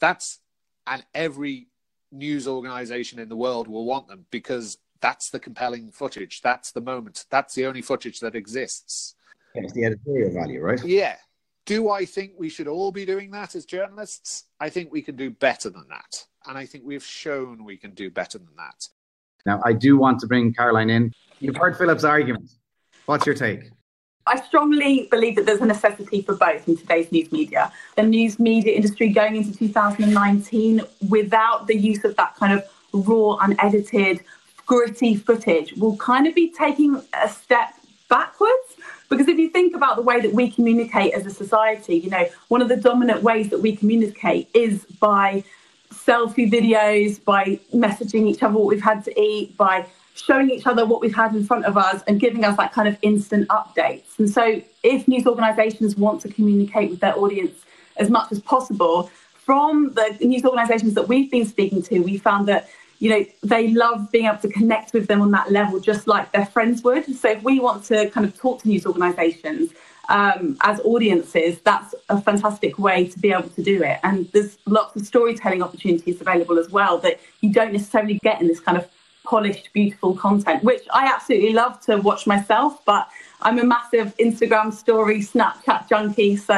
That's 0.00 0.40
and 0.86 1.04
every 1.14 1.68
news 2.10 2.46
organization 2.46 3.18
in 3.18 3.28
the 3.28 3.36
world 3.36 3.68
will 3.68 3.84
want 3.84 4.08
them 4.08 4.26
because 4.30 4.78
that's 5.00 5.30
the 5.30 5.40
compelling 5.40 5.90
footage. 5.90 6.40
That's 6.42 6.72
the 6.72 6.80
moment. 6.80 7.24
That's 7.30 7.54
the 7.54 7.66
only 7.66 7.82
footage 7.82 8.20
that 8.20 8.34
exists. 8.34 9.14
It's 9.54 9.72
the 9.72 9.84
editorial 9.84 10.32
value, 10.32 10.60
right? 10.60 10.82
Yeah. 10.84 11.16
Do 11.64 11.90
I 11.90 12.04
think 12.04 12.32
we 12.36 12.48
should 12.48 12.68
all 12.68 12.90
be 12.90 13.04
doing 13.04 13.30
that 13.32 13.54
as 13.54 13.64
journalists? 13.64 14.44
I 14.58 14.68
think 14.68 14.90
we 14.90 15.02
can 15.02 15.16
do 15.16 15.30
better 15.30 15.70
than 15.70 15.86
that. 15.90 16.26
And 16.46 16.58
I 16.58 16.66
think 16.66 16.84
we've 16.84 17.04
shown 17.04 17.64
we 17.64 17.76
can 17.76 17.92
do 17.92 18.10
better 18.10 18.38
than 18.38 18.54
that. 18.56 18.88
Now, 19.46 19.60
I 19.64 19.72
do 19.72 19.96
want 19.96 20.20
to 20.20 20.26
bring 20.26 20.54
Caroline 20.54 20.90
in. 20.90 21.12
You've 21.40 21.56
heard 21.56 21.76
Philip's 21.76 22.04
argument. 22.04 22.50
What's 23.06 23.26
your 23.26 23.34
take? 23.34 23.70
I 24.26 24.40
strongly 24.40 25.08
believe 25.10 25.34
that 25.34 25.46
there's 25.46 25.60
a 25.60 25.66
necessity 25.66 26.22
for 26.22 26.36
both 26.36 26.68
in 26.68 26.76
today's 26.76 27.10
news 27.10 27.32
media. 27.32 27.72
The 27.96 28.04
news 28.04 28.38
media 28.38 28.72
industry 28.72 29.08
going 29.08 29.34
into 29.34 29.52
2019 29.56 30.82
without 31.08 31.66
the 31.66 31.76
use 31.76 32.04
of 32.04 32.14
that 32.16 32.36
kind 32.36 32.52
of 32.52 32.64
raw, 32.92 33.36
unedited, 33.40 34.20
gritty 34.64 35.16
footage 35.16 35.72
will 35.74 35.96
kind 35.96 36.28
of 36.28 36.36
be 36.36 36.52
taking 36.52 37.02
a 37.20 37.28
step 37.28 37.74
backwards. 38.08 38.76
Because 39.08 39.26
if 39.26 39.38
you 39.38 39.50
think 39.50 39.74
about 39.74 39.96
the 39.96 40.02
way 40.02 40.20
that 40.20 40.32
we 40.32 40.50
communicate 40.50 41.14
as 41.14 41.26
a 41.26 41.30
society, 41.30 41.96
you 41.96 42.10
know, 42.10 42.26
one 42.48 42.62
of 42.62 42.68
the 42.68 42.76
dominant 42.76 43.22
ways 43.22 43.50
that 43.50 43.58
we 43.60 43.74
communicate 43.74 44.48
is 44.54 44.84
by 45.00 45.42
selfie 46.06 46.50
videos, 46.50 47.22
by 47.22 47.58
messaging 47.74 48.26
each 48.28 48.42
other 48.42 48.54
what 48.54 48.66
we've 48.66 48.82
had 48.82 49.04
to 49.04 49.20
eat, 49.20 49.56
by 49.56 49.86
showing 50.14 50.50
each 50.50 50.66
other 50.66 50.84
what 50.84 51.00
we've 51.00 51.14
had 51.14 51.34
in 51.34 51.44
front 51.44 51.64
of 51.64 51.76
us 51.76 52.02
and 52.06 52.20
giving 52.20 52.44
us 52.44 52.56
that 52.56 52.72
kind 52.72 52.88
of 52.88 52.96
instant 53.02 53.48
updates. 53.48 54.18
And 54.18 54.28
so, 54.28 54.60
if 54.82 55.08
news 55.08 55.26
organisations 55.26 55.96
want 55.96 56.20
to 56.22 56.28
communicate 56.28 56.90
with 56.90 57.00
their 57.00 57.18
audience 57.18 57.64
as 57.96 58.10
much 58.10 58.32
as 58.32 58.40
possible, 58.40 59.10
from 59.34 59.92
the 59.94 60.16
news 60.20 60.44
organisations 60.44 60.94
that 60.94 61.08
we've 61.08 61.30
been 61.30 61.46
speaking 61.46 61.82
to, 61.82 62.00
we 62.00 62.18
found 62.18 62.46
that 62.48 62.68
you 62.98 63.10
know 63.10 63.24
they 63.42 63.68
love 63.68 64.10
being 64.12 64.26
able 64.26 64.38
to 64.38 64.48
connect 64.48 64.92
with 64.92 65.08
them 65.08 65.20
on 65.20 65.30
that 65.32 65.50
level, 65.50 65.80
just 65.80 66.06
like 66.06 66.30
their 66.32 66.46
friends 66.46 66.82
would. 66.82 67.04
So, 67.16 67.30
if 67.30 67.42
we 67.42 67.60
want 67.60 67.84
to 67.84 68.10
kind 68.10 68.26
of 68.26 68.36
talk 68.36 68.62
to 68.62 68.68
news 68.68 68.86
organisations 68.86 69.70
um, 70.08 70.56
as 70.62 70.80
audiences, 70.80 71.58
that's 71.60 71.94
a 72.08 72.20
fantastic 72.20 72.78
way 72.78 73.06
to 73.06 73.18
be 73.18 73.32
able 73.32 73.48
to 73.50 73.62
do 73.62 73.82
it. 73.82 73.98
And 74.02 74.30
there's 74.32 74.58
lots 74.66 74.96
of 74.96 75.06
storytelling 75.06 75.62
opportunities 75.62 76.20
available 76.20 76.58
as 76.58 76.70
well 76.70 76.98
that 76.98 77.20
you 77.40 77.52
don't 77.52 77.72
necessarily 77.72 78.18
get 78.22 78.40
in 78.40 78.48
this 78.48 78.60
kind 78.60 78.76
of 78.76 78.88
polished, 79.24 79.72
beautiful 79.72 80.14
content, 80.16 80.64
which 80.64 80.82
I 80.92 81.06
absolutely 81.06 81.52
love 81.52 81.80
to 81.82 81.96
watch 81.98 82.26
myself. 82.26 82.84
But 82.84 83.08
I'm 83.40 83.58
a 83.58 83.64
massive 83.64 84.16
Instagram 84.18 84.72
story, 84.72 85.20
Snapchat 85.20 85.88
junkie. 85.88 86.36
So 86.36 86.54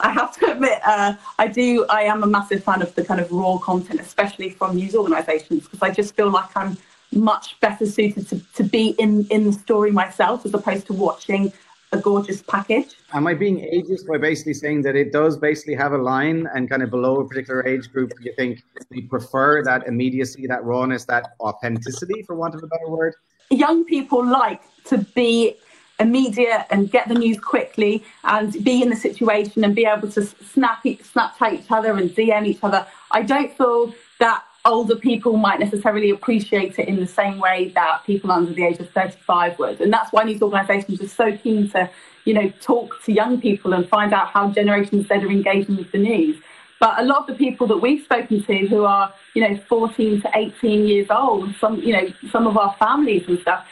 I 0.00 0.10
have 0.10 0.36
to 0.38 0.52
admit, 0.52 0.80
uh, 0.84 1.14
I 1.38 1.46
do, 1.46 1.86
I 1.88 2.02
am 2.02 2.22
a 2.22 2.26
massive 2.26 2.64
fan 2.64 2.82
of 2.82 2.94
the 2.94 3.04
kind 3.04 3.20
of 3.20 3.30
raw 3.30 3.58
content, 3.58 4.00
especially 4.00 4.50
from 4.50 4.76
news 4.76 4.94
organisations, 4.94 5.64
because 5.64 5.82
I 5.82 5.90
just 5.90 6.14
feel 6.16 6.30
like 6.30 6.56
I'm 6.56 6.76
much 7.12 7.58
better 7.60 7.86
suited 7.86 8.28
to, 8.28 8.40
to 8.54 8.62
be 8.62 8.88
in, 8.98 9.26
in 9.30 9.44
the 9.44 9.52
story 9.52 9.90
myself 9.90 10.46
as 10.46 10.54
opposed 10.54 10.86
to 10.86 10.92
watching 10.92 11.52
a 11.92 11.98
gorgeous 11.98 12.42
package. 12.42 12.94
Am 13.12 13.26
I 13.26 13.34
being 13.34 13.58
ageist 13.58 14.06
by 14.06 14.18
basically 14.18 14.54
saying 14.54 14.82
that 14.82 14.94
it 14.94 15.12
does 15.12 15.36
basically 15.36 15.74
have 15.74 15.92
a 15.92 15.98
line 15.98 16.48
and 16.54 16.70
kind 16.70 16.82
of 16.82 16.90
below 16.90 17.20
a 17.20 17.26
particular 17.26 17.66
age 17.66 17.92
group, 17.92 18.12
you 18.20 18.32
think 18.36 18.62
they 18.90 19.00
prefer 19.02 19.62
that 19.64 19.86
immediacy, 19.86 20.46
that 20.46 20.64
rawness, 20.64 21.04
that 21.06 21.32
authenticity, 21.40 22.22
for 22.22 22.36
want 22.36 22.54
of 22.54 22.62
a 22.62 22.66
better 22.66 22.88
word? 22.88 23.14
Young 23.50 23.84
people 23.84 24.24
like 24.24 24.62
to 24.84 24.98
be 24.98 25.56
immediate 25.98 26.66
and 26.70 26.90
get 26.90 27.08
the 27.08 27.14
news 27.14 27.38
quickly 27.38 28.02
and 28.24 28.64
be 28.64 28.82
in 28.82 28.88
the 28.88 28.96
situation 28.96 29.64
and 29.64 29.74
be 29.74 29.84
able 29.84 30.10
to 30.10 30.24
snap, 30.24 30.82
Snapchat 30.84 31.52
each 31.52 31.70
other 31.70 31.96
and 31.96 32.10
DM 32.10 32.46
each 32.46 32.60
other. 32.62 32.86
I 33.10 33.22
don't 33.22 33.52
feel 33.56 33.92
that 34.18 34.44
older 34.64 34.96
people 34.96 35.36
might 35.36 35.60
necessarily 35.60 36.10
appreciate 36.10 36.78
it 36.78 36.88
in 36.88 37.00
the 37.00 37.06
same 37.06 37.38
way 37.38 37.68
that 37.74 38.02
people 38.04 38.30
under 38.30 38.52
the 38.52 38.64
age 38.64 38.78
of 38.78 38.90
35 38.90 39.58
would. 39.58 39.80
And 39.80 39.92
that's 39.92 40.12
why 40.12 40.24
these 40.24 40.42
organisations 40.42 41.00
are 41.00 41.08
so 41.08 41.36
keen 41.36 41.70
to, 41.70 41.90
you 42.24 42.34
know, 42.34 42.52
talk 42.60 43.02
to 43.04 43.12
young 43.12 43.40
people 43.40 43.72
and 43.72 43.88
find 43.88 44.12
out 44.12 44.28
how 44.28 44.50
Generation 44.50 45.02
Z 45.02 45.14
are 45.14 45.30
engaging 45.30 45.76
with 45.76 45.90
the 45.92 45.98
news. 45.98 46.36
But 46.78 46.98
a 46.98 47.04
lot 47.04 47.20
of 47.20 47.26
the 47.26 47.34
people 47.34 47.66
that 47.68 47.78
we've 47.78 48.02
spoken 48.02 48.42
to 48.44 48.66
who 48.66 48.84
are, 48.84 49.12
you 49.34 49.46
know, 49.46 49.56
14 49.68 50.22
to 50.22 50.30
18 50.34 50.86
years 50.86 51.08
old, 51.10 51.54
some, 51.56 51.80
you 51.80 51.92
know, 51.92 52.08
some 52.30 52.46
of 52.46 52.56
our 52.56 52.74
families 52.78 53.28
and 53.28 53.38
stuff, 53.40 53.66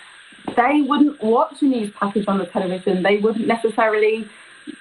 they 0.57 0.83
wouldn't 0.83 1.23
watch 1.23 1.61
a 1.63 1.65
news 1.65 1.91
package 1.93 2.27
on 2.29 2.39
the 2.39 2.47
television. 2.47 3.03
They 3.03 3.19
wouldn't 3.19 3.47
necessarily 3.47 4.29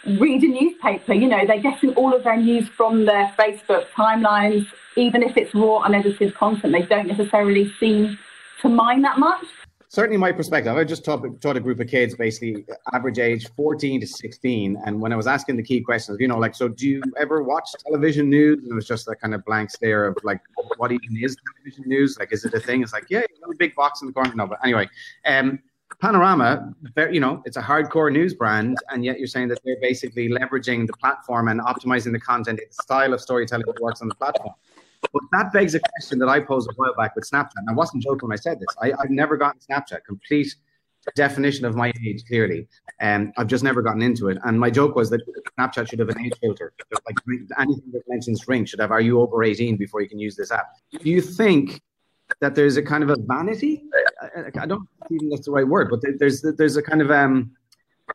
read 0.06 0.44
a 0.44 0.48
newspaper. 0.48 1.14
You 1.14 1.28
know, 1.28 1.46
they're 1.46 1.62
getting 1.62 1.94
all 1.96 2.14
of 2.14 2.24
their 2.24 2.38
news 2.38 2.68
from 2.70 3.06
their 3.06 3.34
Facebook 3.38 3.88
timelines, 3.90 4.68
even 4.98 5.24
if 5.24 5.38
it's 5.38 5.54
raw, 5.54 5.84
unedited 5.84 6.36
content. 6.36 6.74
They 6.74 6.82
don't 6.82 7.08
necessarily 7.08 7.72
seem 7.80 8.18
to 8.62 8.70
mind 8.70 9.04
that 9.06 9.20
much. 9.20 9.46
Certainly, 9.90 10.18
my 10.18 10.34
perspective. 10.34 10.76
I 10.76 10.84
just 10.84 11.06
taught, 11.06 11.24
taught 11.40 11.56
a 11.56 11.62
group 11.62 11.80
of 11.80 11.88
kids, 11.88 12.14
basically 12.14 12.66
average 12.92 13.20
age 13.20 13.48
14 13.56 14.02
to 14.02 14.08
16. 14.08 14.78
And 14.86 15.00
when 15.00 15.14
I 15.14 15.16
was 15.16 15.28
asking 15.28 15.56
the 15.56 15.64
key 15.64 15.80
questions, 15.80 16.18
you 16.20 16.28
know, 16.28 16.38
like, 16.38 16.56
so 16.56 16.68
do 16.68 16.90
you 16.90 17.02
ever 17.18 17.42
watch 17.42 17.70
television 17.86 18.30
news? 18.30 18.60
And 18.62 18.72
it 18.72 18.76
was 18.76 18.86
just 18.86 19.06
that 19.06 19.22
kind 19.22 19.34
of 19.34 19.46
blank 19.46 19.70
stare 19.70 20.06
of 20.06 20.18
like, 20.24 20.42
what 20.76 20.92
even 20.92 21.18
is 21.24 21.38
television 21.56 21.86
news? 21.88 22.18
Like, 22.20 22.34
is 22.34 22.44
it 22.44 22.54
a 22.54 22.60
thing? 22.60 22.82
It's 22.84 22.92
like, 22.92 23.06
yeah, 23.10 23.22
you 23.22 23.40
know, 23.42 23.54
big 23.58 23.76
box 23.76 24.02
in 24.02 24.08
the 24.08 24.14
corner. 24.14 24.34
No, 24.36 24.46
but 24.46 24.60
anyway, 24.62 24.90
um, 25.26 25.60
Panorama, 26.02 26.74
you 27.10 27.20
know, 27.20 27.42
it's 27.46 27.58
a 27.58 27.62
hardcore 27.62 28.12
news 28.12 28.34
brand, 28.34 28.78
and 28.90 29.04
yet 29.04 29.18
you're 29.18 29.28
saying 29.28 29.48
that 29.48 29.60
they're 29.64 29.80
basically 29.82 30.30
leveraging 30.30 30.86
the 30.86 30.94
platform 30.94 31.48
and 31.48 31.60
optimizing 31.62 32.12
the 32.12 32.20
content, 32.20 32.60
the 32.60 32.84
style 32.84 33.14
of 33.14 33.22
storytelling 33.22 33.66
that 33.66 33.82
works 33.82 34.02
on 34.02 34.10
the 34.10 34.16
platform. 34.16 34.54
But 35.14 35.24
that 35.32 35.54
begs 35.54 35.76
a 35.76 35.80
question 35.80 36.20
that 36.20 36.30
I 36.30 36.40
posed 36.40 36.70
a 36.70 36.74
while 36.76 36.94
back 36.96 37.16
with 37.16 37.30
Snapchat. 37.30 37.52
And 37.58 37.70
I 37.70 37.74
wasn't 37.74 38.04
joking 38.04 38.30
when 38.30 38.38
I 38.38 38.40
said 38.40 38.60
this. 38.60 38.68
I, 38.82 38.88
have 38.88 39.10
never 39.10 39.38
gotten 39.38 39.60
Snapchat, 39.60 40.04
complete 40.06 40.54
definition 41.16 41.66
of 41.66 41.76
my 41.76 41.94
age, 42.06 42.24
clearly. 42.28 42.68
And 43.00 43.34
I've 43.38 43.48
just 43.48 43.64
never 43.64 43.82
gotten 43.82 44.02
into 44.02 44.28
it. 44.30 44.38
And 44.44 44.60
my 44.60 44.70
joke 44.70 44.96
was 44.96 45.10
that 45.12 45.22
Snapchat 45.58 45.90
should 45.90 46.00
have 46.00 46.10
an 46.10 46.20
age 46.20 46.34
filter. 46.42 46.74
Like 47.06 47.16
anything 47.58 47.92
that 47.94 48.04
mentions 48.08 48.48
ring 48.48 48.66
should 48.66 48.80
have, 48.80 48.92
are 48.92 49.02
you 49.02 49.22
over 49.22 49.44
18 49.44 49.78
before 49.78 50.02
you 50.02 50.10
can 50.10 50.20
use 50.20 50.36
this 50.36 50.52
app? 50.52 50.68
Do 50.92 51.10
you 51.10 51.22
think 51.22 51.82
that 52.40 52.56
there's 52.56 52.78
a 52.78 52.84
kind 52.84 53.04
of 53.04 53.10
a 53.10 53.16
vanity. 53.20 53.84
I, 54.60 54.66
don't 54.66 54.88
even 55.10 55.30
that's 55.30 55.46
the 55.46 55.52
right 55.52 55.68
word, 55.68 55.90
but 55.90 56.02
there's 56.20 56.42
there's 56.42 56.78
a 56.78 56.82
kind 56.82 57.02
of 57.02 57.12
um 57.12 57.52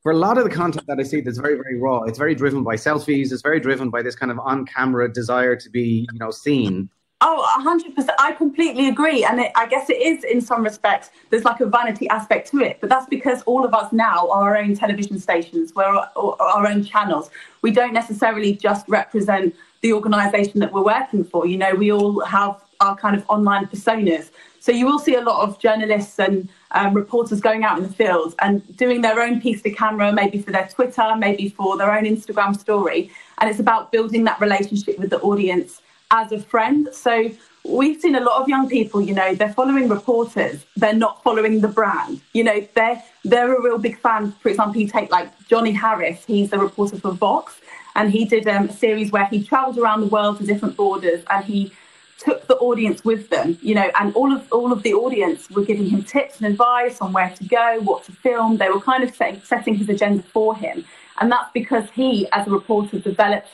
for 0.02 0.12
a 0.12 0.16
lot 0.16 0.38
of 0.38 0.44
the 0.44 0.50
content 0.50 0.86
that 0.86 0.98
I 0.98 1.02
see 1.02 1.20
that's 1.20 1.38
very 1.38 1.56
very 1.56 1.78
raw. 1.78 2.02
It's 2.02 2.18
very 2.18 2.34
driven 2.34 2.62
by 2.62 2.76
selfies. 2.76 3.32
It's 3.32 3.42
very 3.42 3.60
driven 3.60 3.90
by 3.90 4.02
this 4.02 4.14
kind 4.14 4.32
of 4.32 4.38
on 4.38 4.64
camera 4.66 5.12
desire 5.12 5.56
to 5.56 5.70
be 5.70 6.06
you 6.12 6.18
know 6.18 6.30
seen. 6.30 6.88
Oh, 7.24 7.46
100%. 7.64 8.10
I 8.18 8.32
completely 8.32 8.88
agree. 8.88 9.22
And 9.22 9.38
it, 9.38 9.52
I 9.54 9.68
guess 9.68 9.88
it 9.88 10.02
is, 10.02 10.24
in 10.24 10.40
some 10.40 10.64
respects, 10.64 11.10
there's 11.30 11.44
like 11.44 11.60
a 11.60 11.66
vanity 11.66 12.08
aspect 12.08 12.50
to 12.50 12.58
it. 12.58 12.78
But 12.80 12.90
that's 12.90 13.06
because 13.06 13.42
all 13.42 13.64
of 13.64 13.72
us 13.74 13.92
now 13.92 14.28
are 14.30 14.42
our 14.42 14.56
own 14.56 14.74
television 14.74 15.20
stations, 15.20 15.72
we're 15.72 15.84
our, 15.84 16.10
our 16.16 16.66
own 16.66 16.82
channels. 16.82 17.30
We 17.62 17.70
don't 17.70 17.92
necessarily 17.92 18.54
just 18.54 18.88
represent 18.88 19.54
the 19.82 19.92
organization 19.92 20.58
that 20.60 20.72
we're 20.72 20.82
working 20.82 21.22
for. 21.22 21.46
You 21.46 21.58
know, 21.58 21.74
we 21.76 21.92
all 21.92 22.24
have 22.24 22.60
our 22.80 22.96
kind 22.96 23.14
of 23.14 23.24
online 23.28 23.66
personas. 23.66 24.30
So 24.58 24.72
you 24.72 24.84
will 24.84 24.98
see 24.98 25.14
a 25.14 25.20
lot 25.20 25.48
of 25.48 25.60
journalists 25.60 26.18
and 26.18 26.48
um, 26.72 26.92
reporters 26.92 27.40
going 27.40 27.62
out 27.62 27.78
in 27.78 27.84
the 27.84 27.92
field 27.92 28.34
and 28.40 28.76
doing 28.76 29.00
their 29.00 29.20
own 29.20 29.40
piece 29.40 29.62
to 29.62 29.70
camera, 29.70 30.12
maybe 30.12 30.42
for 30.42 30.50
their 30.50 30.66
Twitter, 30.66 31.14
maybe 31.16 31.48
for 31.50 31.76
their 31.76 31.92
own 31.92 32.02
Instagram 32.02 32.58
story. 32.58 33.12
And 33.38 33.48
it's 33.48 33.60
about 33.60 33.92
building 33.92 34.24
that 34.24 34.40
relationship 34.40 34.98
with 34.98 35.10
the 35.10 35.20
audience 35.20 35.82
as 36.12 36.30
a 36.30 36.38
friend. 36.38 36.88
So 36.92 37.30
we've 37.64 38.00
seen 38.00 38.14
a 38.14 38.20
lot 38.20 38.40
of 38.40 38.48
young 38.48 38.68
people, 38.68 39.00
you 39.00 39.14
know, 39.14 39.34
they're 39.34 39.52
following 39.52 39.88
reporters, 39.88 40.64
they're 40.76 40.94
not 40.94 41.22
following 41.24 41.60
the 41.60 41.68
brand. 41.68 42.20
You 42.32 42.44
know, 42.44 42.66
they're 42.74 43.02
they're 43.24 43.54
a 43.54 43.62
real 43.62 43.78
big 43.78 43.98
fan. 43.98 44.32
For 44.40 44.48
example, 44.50 44.80
you 44.80 44.88
take 44.88 45.10
like 45.10 45.28
Johnny 45.48 45.72
Harris, 45.72 46.24
he's 46.24 46.50
the 46.50 46.58
reporter 46.58 46.96
for 46.98 47.12
Vox, 47.12 47.60
and 47.96 48.10
he 48.10 48.24
did 48.24 48.46
um, 48.46 48.68
a 48.68 48.72
series 48.72 49.10
where 49.10 49.26
he 49.26 49.42
travelled 49.42 49.78
around 49.78 50.02
the 50.02 50.06
world 50.06 50.38
to 50.38 50.46
different 50.46 50.76
borders 50.76 51.24
and 51.30 51.44
he 51.44 51.72
took 52.18 52.46
the 52.46 52.56
audience 52.56 53.04
with 53.04 53.30
them, 53.30 53.58
you 53.62 53.74
know, 53.74 53.90
and 53.98 54.14
all 54.14 54.32
of 54.32 54.46
all 54.52 54.72
of 54.72 54.82
the 54.82 54.92
audience 54.94 55.50
were 55.50 55.64
giving 55.64 55.88
him 55.88 56.02
tips 56.02 56.38
and 56.38 56.46
advice 56.46 57.00
on 57.00 57.12
where 57.12 57.30
to 57.30 57.44
go, 57.44 57.80
what 57.80 58.04
to 58.04 58.12
film. 58.12 58.58
They 58.58 58.68
were 58.68 58.80
kind 58.80 59.02
of 59.02 59.14
setting, 59.14 59.40
setting 59.42 59.74
his 59.74 59.88
agenda 59.88 60.22
for 60.22 60.54
him, 60.54 60.84
and 61.20 61.32
that's 61.32 61.50
because 61.52 61.88
he, 61.94 62.28
as 62.32 62.46
a 62.46 62.50
reporter, 62.50 62.98
developed 62.98 63.48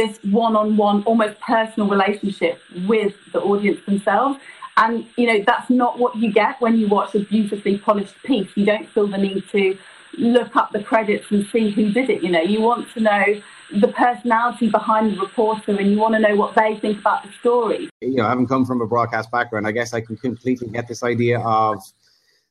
this 0.00 0.18
one-on-one, 0.24 1.02
almost 1.02 1.38
personal 1.40 1.86
relationship 1.86 2.58
with 2.86 3.14
the 3.32 3.40
audience 3.40 3.84
themselves. 3.84 4.38
And 4.78 5.06
you 5.18 5.26
know, 5.26 5.44
that's 5.46 5.68
not 5.68 5.98
what 5.98 6.16
you 6.16 6.32
get 6.32 6.58
when 6.60 6.78
you 6.78 6.88
watch 6.88 7.14
a 7.14 7.20
beautifully 7.20 7.76
polished 7.76 8.14
piece. 8.22 8.48
You 8.54 8.64
don't 8.64 8.88
feel 8.88 9.06
the 9.08 9.18
need 9.18 9.44
to 9.50 9.76
look 10.16 10.56
up 10.56 10.72
the 10.72 10.82
credits 10.82 11.30
and 11.30 11.46
see 11.52 11.70
who 11.70 11.92
did 11.92 12.08
it. 12.08 12.22
You 12.22 12.30
know, 12.30 12.40
you 12.40 12.62
want 12.62 12.90
to 12.94 13.00
know 13.00 13.42
the 13.72 13.88
personality 13.88 14.70
behind 14.70 15.12
the 15.12 15.20
reporter 15.20 15.76
and 15.76 15.90
you 15.92 15.98
want 15.98 16.14
to 16.14 16.20
know 16.20 16.34
what 16.34 16.54
they 16.54 16.76
think 16.78 16.98
about 17.00 17.24
the 17.24 17.32
story. 17.40 17.90
You 18.00 18.16
know, 18.16 18.26
having 18.26 18.46
come 18.46 18.64
from 18.64 18.80
a 18.80 18.86
broadcast 18.86 19.30
background, 19.30 19.66
I 19.66 19.72
guess 19.72 19.92
I 19.92 20.00
can 20.00 20.16
completely 20.16 20.68
get 20.68 20.88
this 20.88 21.02
idea 21.02 21.40
of 21.40 21.78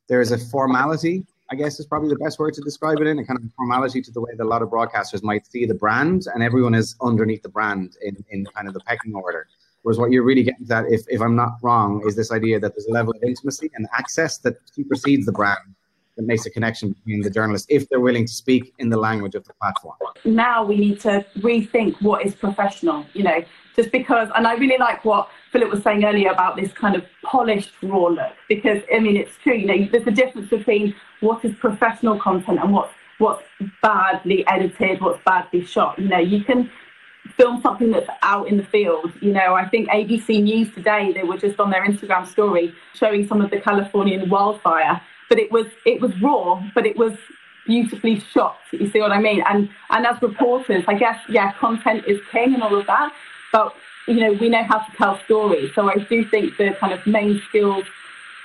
there's 0.08 0.32
a 0.32 0.38
formality 0.38 1.26
I 1.52 1.56
guess 1.56 1.80
is 1.80 1.88
probably 1.88 2.10
the 2.10 2.16
best 2.18 2.38
word 2.38 2.54
to 2.56 2.62
describe 2.62 3.00
it 3.02 3.08
in, 3.08 3.18
a 3.18 3.26
kind 3.26 3.40
of 3.40 3.52
formality 3.56 4.02
to 4.02 4.12
the 4.12 4.22
way 4.22 4.32
that 4.38 4.44
a 4.44 4.48
lot 4.48 4.62
of 4.62 4.70
broadcasters 4.70 5.24
might 5.24 5.48
see 5.48 5.66
the 5.66 5.74
brand, 5.74 6.28
and 6.34 6.44
everyone 6.44 6.76
is 6.76 6.96
underneath 7.02 7.42
the 7.42 7.50
brand 7.50 7.98
in, 8.02 8.24
in 8.30 8.46
kind 8.56 8.68
of 8.68 8.74
the 8.76 8.82
pecking 8.82 9.16
order. 9.16 9.48
Whereas 9.82 9.98
what 9.98 10.12
you're 10.12 10.24
really 10.24 10.44
getting 10.44 10.70
at, 10.70 10.86
if, 10.90 11.02
if 11.08 11.22
I'm 11.22 11.36
not 11.36 11.54
wrong, 11.64 12.04
is 12.06 12.16
this 12.16 12.32
idea 12.32 12.60
that 12.60 12.74
there's 12.76 12.86
a 12.86 12.92
level 12.92 13.14
of 13.16 13.24
intimacy 13.24 13.72
and 13.74 13.88
access 13.98 14.38
that 14.40 14.58
supersedes 14.72 15.26
the 15.26 15.32
brand 15.32 15.76
that 16.18 16.26
makes 16.26 16.46
a 16.46 16.52
connection 16.52 16.92
between 16.92 17.22
the 17.22 17.30
journalists 17.30 17.66
if 17.70 17.88
they're 17.90 18.02
willing 18.02 18.26
to 18.26 18.34
speak 18.34 18.74
in 18.78 18.90
the 18.90 18.98
language 18.98 19.36
of 19.36 19.46
the 19.46 19.54
platform. 19.54 19.96
Now 20.26 20.64
we 20.66 20.78
need 20.78 21.00
to 21.02 21.26
rethink 21.38 22.00
what 22.02 22.26
is 22.26 22.36
professional, 22.36 23.06
you 23.14 23.24
know, 23.24 23.44
just 23.76 23.92
because, 23.92 24.28
and 24.36 24.46
I 24.46 24.56
really 24.56 24.78
like 24.78 25.06
what 25.06 25.30
Philip 25.52 25.72
was 25.72 25.84
saying 25.84 26.06
earlier 26.06 26.32
about 26.32 26.56
this 26.56 26.72
kind 26.72 26.96
of 26.96 27.04
polished 27.24 27.72
raw 27.82 28.08
look, 28.08 28.34
because 28.48 28.82
I 28.94 29.00
mean, 29.00 29.18
it's 29.18 29.36
true, 29.44 29.56
you 29.56 29.66
know, 29.66 29.88
there's 29.92 30.08
a 30.08 30.12
difference 30.12 30.50
between 30.50 30.96
what 31.22 31.44
is 31.44 31.54
professional 31.56 32.20
content 32.20 32.60
and 32.62 32.72
what's, 32.74 32.94
what's 33.18 33.44
badly 33.82 34.48
edited, 34.48 35.02
what's 35.02 35.22
badly 35.26 35.66
shot. 35.66 35.98
You 36.00 36.08
know, 36.08 36.20
you 36.20 36.44
can 36.44 36.70
film 37.38 37.62
something 37.62 37.92
that's 37.92 38.10
out 38.22 38.48
in 38.48 38.58
the 38.58 38.64
field. 38.64 39.12
You 39.22 39.34
know, 39.34 39.56
I 39.56 39.68
think 39.68 39.90
ABC 39.90 40.42
News 40.42 40.74
today, 40.74 41.12
they 41.14 41.24
were 41.24 41.38
just 41.38 41.60
on 41.60 41.70
their 41.70 41.86
Instagram 41.86 42.28
story 42.28 42.74
showing 42.94 43.28
some 43.28 43.42
of 43.42 43.50
the 43.50 43.60
Californian 43.60 44.30
wildfire 44.30 45.02
but 45.30 45.40
it 45.40 45.52
was 45.52 45.68
it 45.86 46.02
was 46.02 46.12
raw, 46.22 46.62
but 46.76 46.86
it 46.86 46.98
was 46.98 47.14
beautifully 47.66 48.20
shot. 48.20 48.58
You 48.72 48.90
see 48.90 49.00
what 49.00 49.12
I 49.12 49.22
mean? 49.22 49.44
And 49.48 49.70
and 49.92 50.06
as 50.06 50.22
reporters, 50.22 50.84
I 50.88 50.96
guess 50.96 51.18
yeah, 51.30 51.54
content 51.54 52.04
is 52.08 52.20
king 52.32 52.56
and 52.56 52.64
all 52.64 52.76
of 52.76 52.88
that, 52.88 53.14
but 53.54 53.74
you 54.10 54.20
know 54.20 54.34
we 54.34 54.50
know 54.50 54.64
how 54.64 54.80
to 54.80 54.92
tell 54.98 55.20
stories. 55.26 55.74
So 55.74 55.90
I 55.90 55.96
do 55.96 56.26
think 56.26 56.58
the 56.58 56.76
kind 56.80 56.94
of 56.94 57.06
main 57.06 57.42
skills 57.50 57.86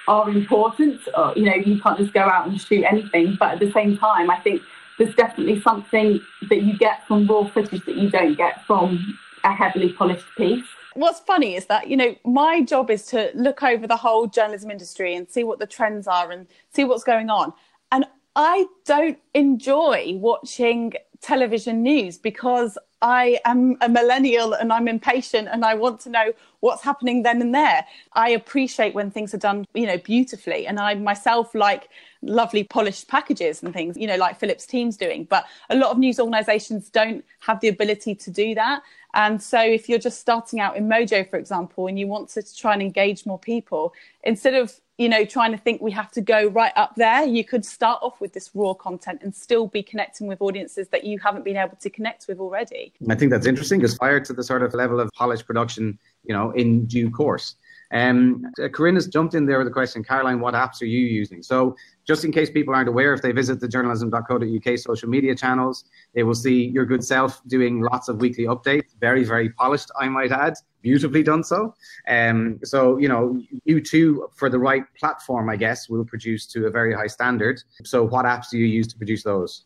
are 0.07 0.29
important. 0.31 1.01
Or, 1.17 1.33
you 1.35 1.45
know, 1.45 1.55
you 1.55 1.81
can't 1.81 1.99
just 1.99 2.13
go 2.13 2.21
out 2.21 2.47
and 2.47 2.61
shoot 2.61 2.85
anything, 2.85 3.37
but 3.39 3.55
at 3.55 3.61
the 3.61 3.73
same 3.73 3.97
time, 3.97 4.31
I 4.31 4.39
think 4.41 4.63
there's 4.99 5.15
definitely 5.15 5.61
something 5.63 6.21
that 6.49 6.63
you 6.63 6.77
get 6.79 7.07
from 7.07 7.27
raw 7.27 7.45
footage 7.49 7.85
that 7.87 7.97
you 7.97 8.11
don't 8.11 8.37
get 8.37 8.65
from 8.67 9.19
a 9.45 9.53
heavily 9.53 9.93
polished 9.93 10.27
piece 10.37 10.65
what's 10.95 11.21
funny 11.21 11.55
is 11.57 11.67
that 11.67 11.89
you 11.89 11.97
know 11.97 12.15
my 12.25 12.63
job 12.63 12.91
is 12.91 13.05
to 13.07 13.31
look 13.35 13.63
over 13.63 13.87
the 13.87 13.97
whole 13.97 14.27
journalism 14.27 14.71
industry 14.71 15.15
and 15.15 15.29
see 15.29 15.45
what 15.45 15.59
the 15.59 15.67
trends 15.67 16.07
are 16.07 16.31
and 16.31 16.47
see 16.73 16.85
what's 16.85 17.05
going 17.05 17.29
on 17.29 17.53
and 17.93 18.07
i 18.37 18.65
don't 18.85 19.19
enjoy 19.35 20.13
watching 20.15 20.93
television 21.21 21.83
news 21.83 22.17
because 22.17 22.79
I 23.05 23.39
am 23.45 23.77
a 23.83 23.89
millennial 23.89 24.55
and 24.55 24.73
I'm 24.73 24.89
impatient 24.89 25.47
and 25.53 25.63
I 25.63 25.75
want 25.75 26.01
to 26.01 26.09
know 26.09 26.33
what's 26.65 26.83
happening 26.83 27.23
then 27.23 27.43
and 27.43 27.55
there. 27.55 27.85
I 28.15 28.31
appreciate 28.31 28.95
when 28.95 29.11
things 29.11 29.35
are 29.35 29.39
done, 29.39 29.67
you 29.75 29.87
know, 29.87 29.99
beautifully. 29.99 30.67
And 30.67 30.81
I 30.81 30.95
myself 30.95 31.55
like 31.55 31.91
lovely 32.23 32.65
polished 32.65 33.07
packages 33.07 33.63
and 33.63 33.75
things, 33.75 33.99
you 33.99 34.07
know, 34.07 34.17
like 34.17 34.41
Philip's 34.41 34.65
team's 34.65 34.97
doing. 34.97 35.25
But 35.25 35.45
a 35.69 35.77
lot 35.77 35.91
of 35.91 35.99
news 35.99 36.19
organizations 36.19 36.89
don't 36.89 37.23
have 37.41 37.61
the 37.61 37.69
ability 37.69 38.15
to 38.15 38.31
do 38.31 38.55
that. 38.55 38.83
And 39.13 39.41
so 39.43 39.61
if 39.61 39.91
you're 39.91 39.99
just 39.99 40.21
starting 40.21 40.59
out 40.59 40.75
in 40.75 40.89
Mojo, 40.89 41.29
for 41.29 41.37
example, 41.37 41.87
and 41.87 41.99
you 41.99 42.07
want 42.07 42.31
to 42.31 42.57
try 42.57 42.73
and 42.73 42.81
engage 42.81 43.27
more 43.27 43.39
people, 43.39 43.93
instead 44.23 44.55
of 44.55 44.81
you 44.99 45.09
know 45.09 45.25
trying 45.25 45.51
to 45.51 45.59
think 45.59 45.81
we 45.83 45.91
have 45.91 46.11
to 46.13 46.21
go 46.21 46.47
right 46.49 46.73
up 46.77 46.95
there 46.95 47.25
you 47.25 47.45
could 47.45 47.65
start 47.65 47.99
off 48.01 48.21
with 48.21 48.33
this 48.33 48.51
raw 48.55 48.73
content 48.73 49.21
and 49.23 49.35
still 49.35 49.67
be 49.67 49.83
connecting 49.83 50.27
with 50.27 50.41
audiences 50.41 50.89
that 50.89 51.05
you 51.05 51.19
haven't 51.19 51.45
been 51.45 51.57
able 51.57 51.77
to 51.77 51.91
connect 51.91 52.27
with 52.29 52.39
already 52.39 52.93
i 53.11 53.15
think 53.15 53.31
that's 53.33 53.47
interesting 53.47 53.81
because 53.81 53.97
fire 53.97 54.21
to 54.21 54.33
the 54.33 54.45
sort 54.45 54.63
of 54.63 54.73
level 54.73 55.01
of 55.01 55.11
polished 55.13 55.47
production 55.47 55.99
you 56.25 56.35
know 56.35 56.51
in 56.53 56.87
due 56.87 57.11
course 57.11 57.57
um, 57.95 58.45
Corinne 58.73 58.97
has 58.97 59.07
jumped 59.07 59.35
in 59.35 59.47
there 59.47 59.59
with 59.59 59.69
a 59.69 59.71
question. 59.71 60.03
Caroline, 60.03 60.41
what 60.41 60.55
apps 60.55 60.83
are 60.83 60.87
you 60.87 61.07
using? 61.07 61.43
So, 61.43 61.77
just 62.07 62.25
in 62.25 62.33
case 62.33 62.51
people 62.51 62.75
aren't 62.75 62.89
aware, 62.89 63.15
if 63.15 63.23
they 63.23 63.33
visit 63.33 63.61
the 63.61 63.69
journalism.co.uk 63.69 64.79
social 64.79 65.09
media 65.09 65.35
channels, 65.35 65.85
they 66.15 66.23
will 66.23 66.35
see 66.35 66.67
your 66.67 66.85
good 66.85 67.05
self 67.05 67.41
doing 67.47 67.81
lots 67.81 68.09
of 68.09 68.21
weekly 68.21 68.45
updates. 68.45 68.95
Very, 69.01 69.25
very 69.25 69.49
polished, 69.51 69.91
I 69.99 70.09
might 70.09 70.33
add. 70.33 70.55
Beautifully 70.83 71.23
done 71.23 71.45
so. 71.45 71.73
Um, 72.09 72.59
so, 72.65 72.99
you 72.99 73.09
know, 73.09 73.41
you 73.65 73.81
too, 73.81 74.29
for 74.35 74.51
the 74.51 74.59
right 74.59 74.83
platform, 74.99 75.49
I 75.49 75.57
guess, 75.57 75.89
will 75.89 76.05
produce 76.05 76.47
to 76.49 76.67
a 76.67 76.71
very 76.71 76.93
high 76.93 77.07
standard. 77.07 77.63
So, 77.85 78.03
what 78.03 78.25
apps 78.27 78.51
do 78.51 78.59
you 78.59 78.67
use 78.67 78.89
to 78.89 78.99
produce 78.99 79.23
those? 79.23 79.65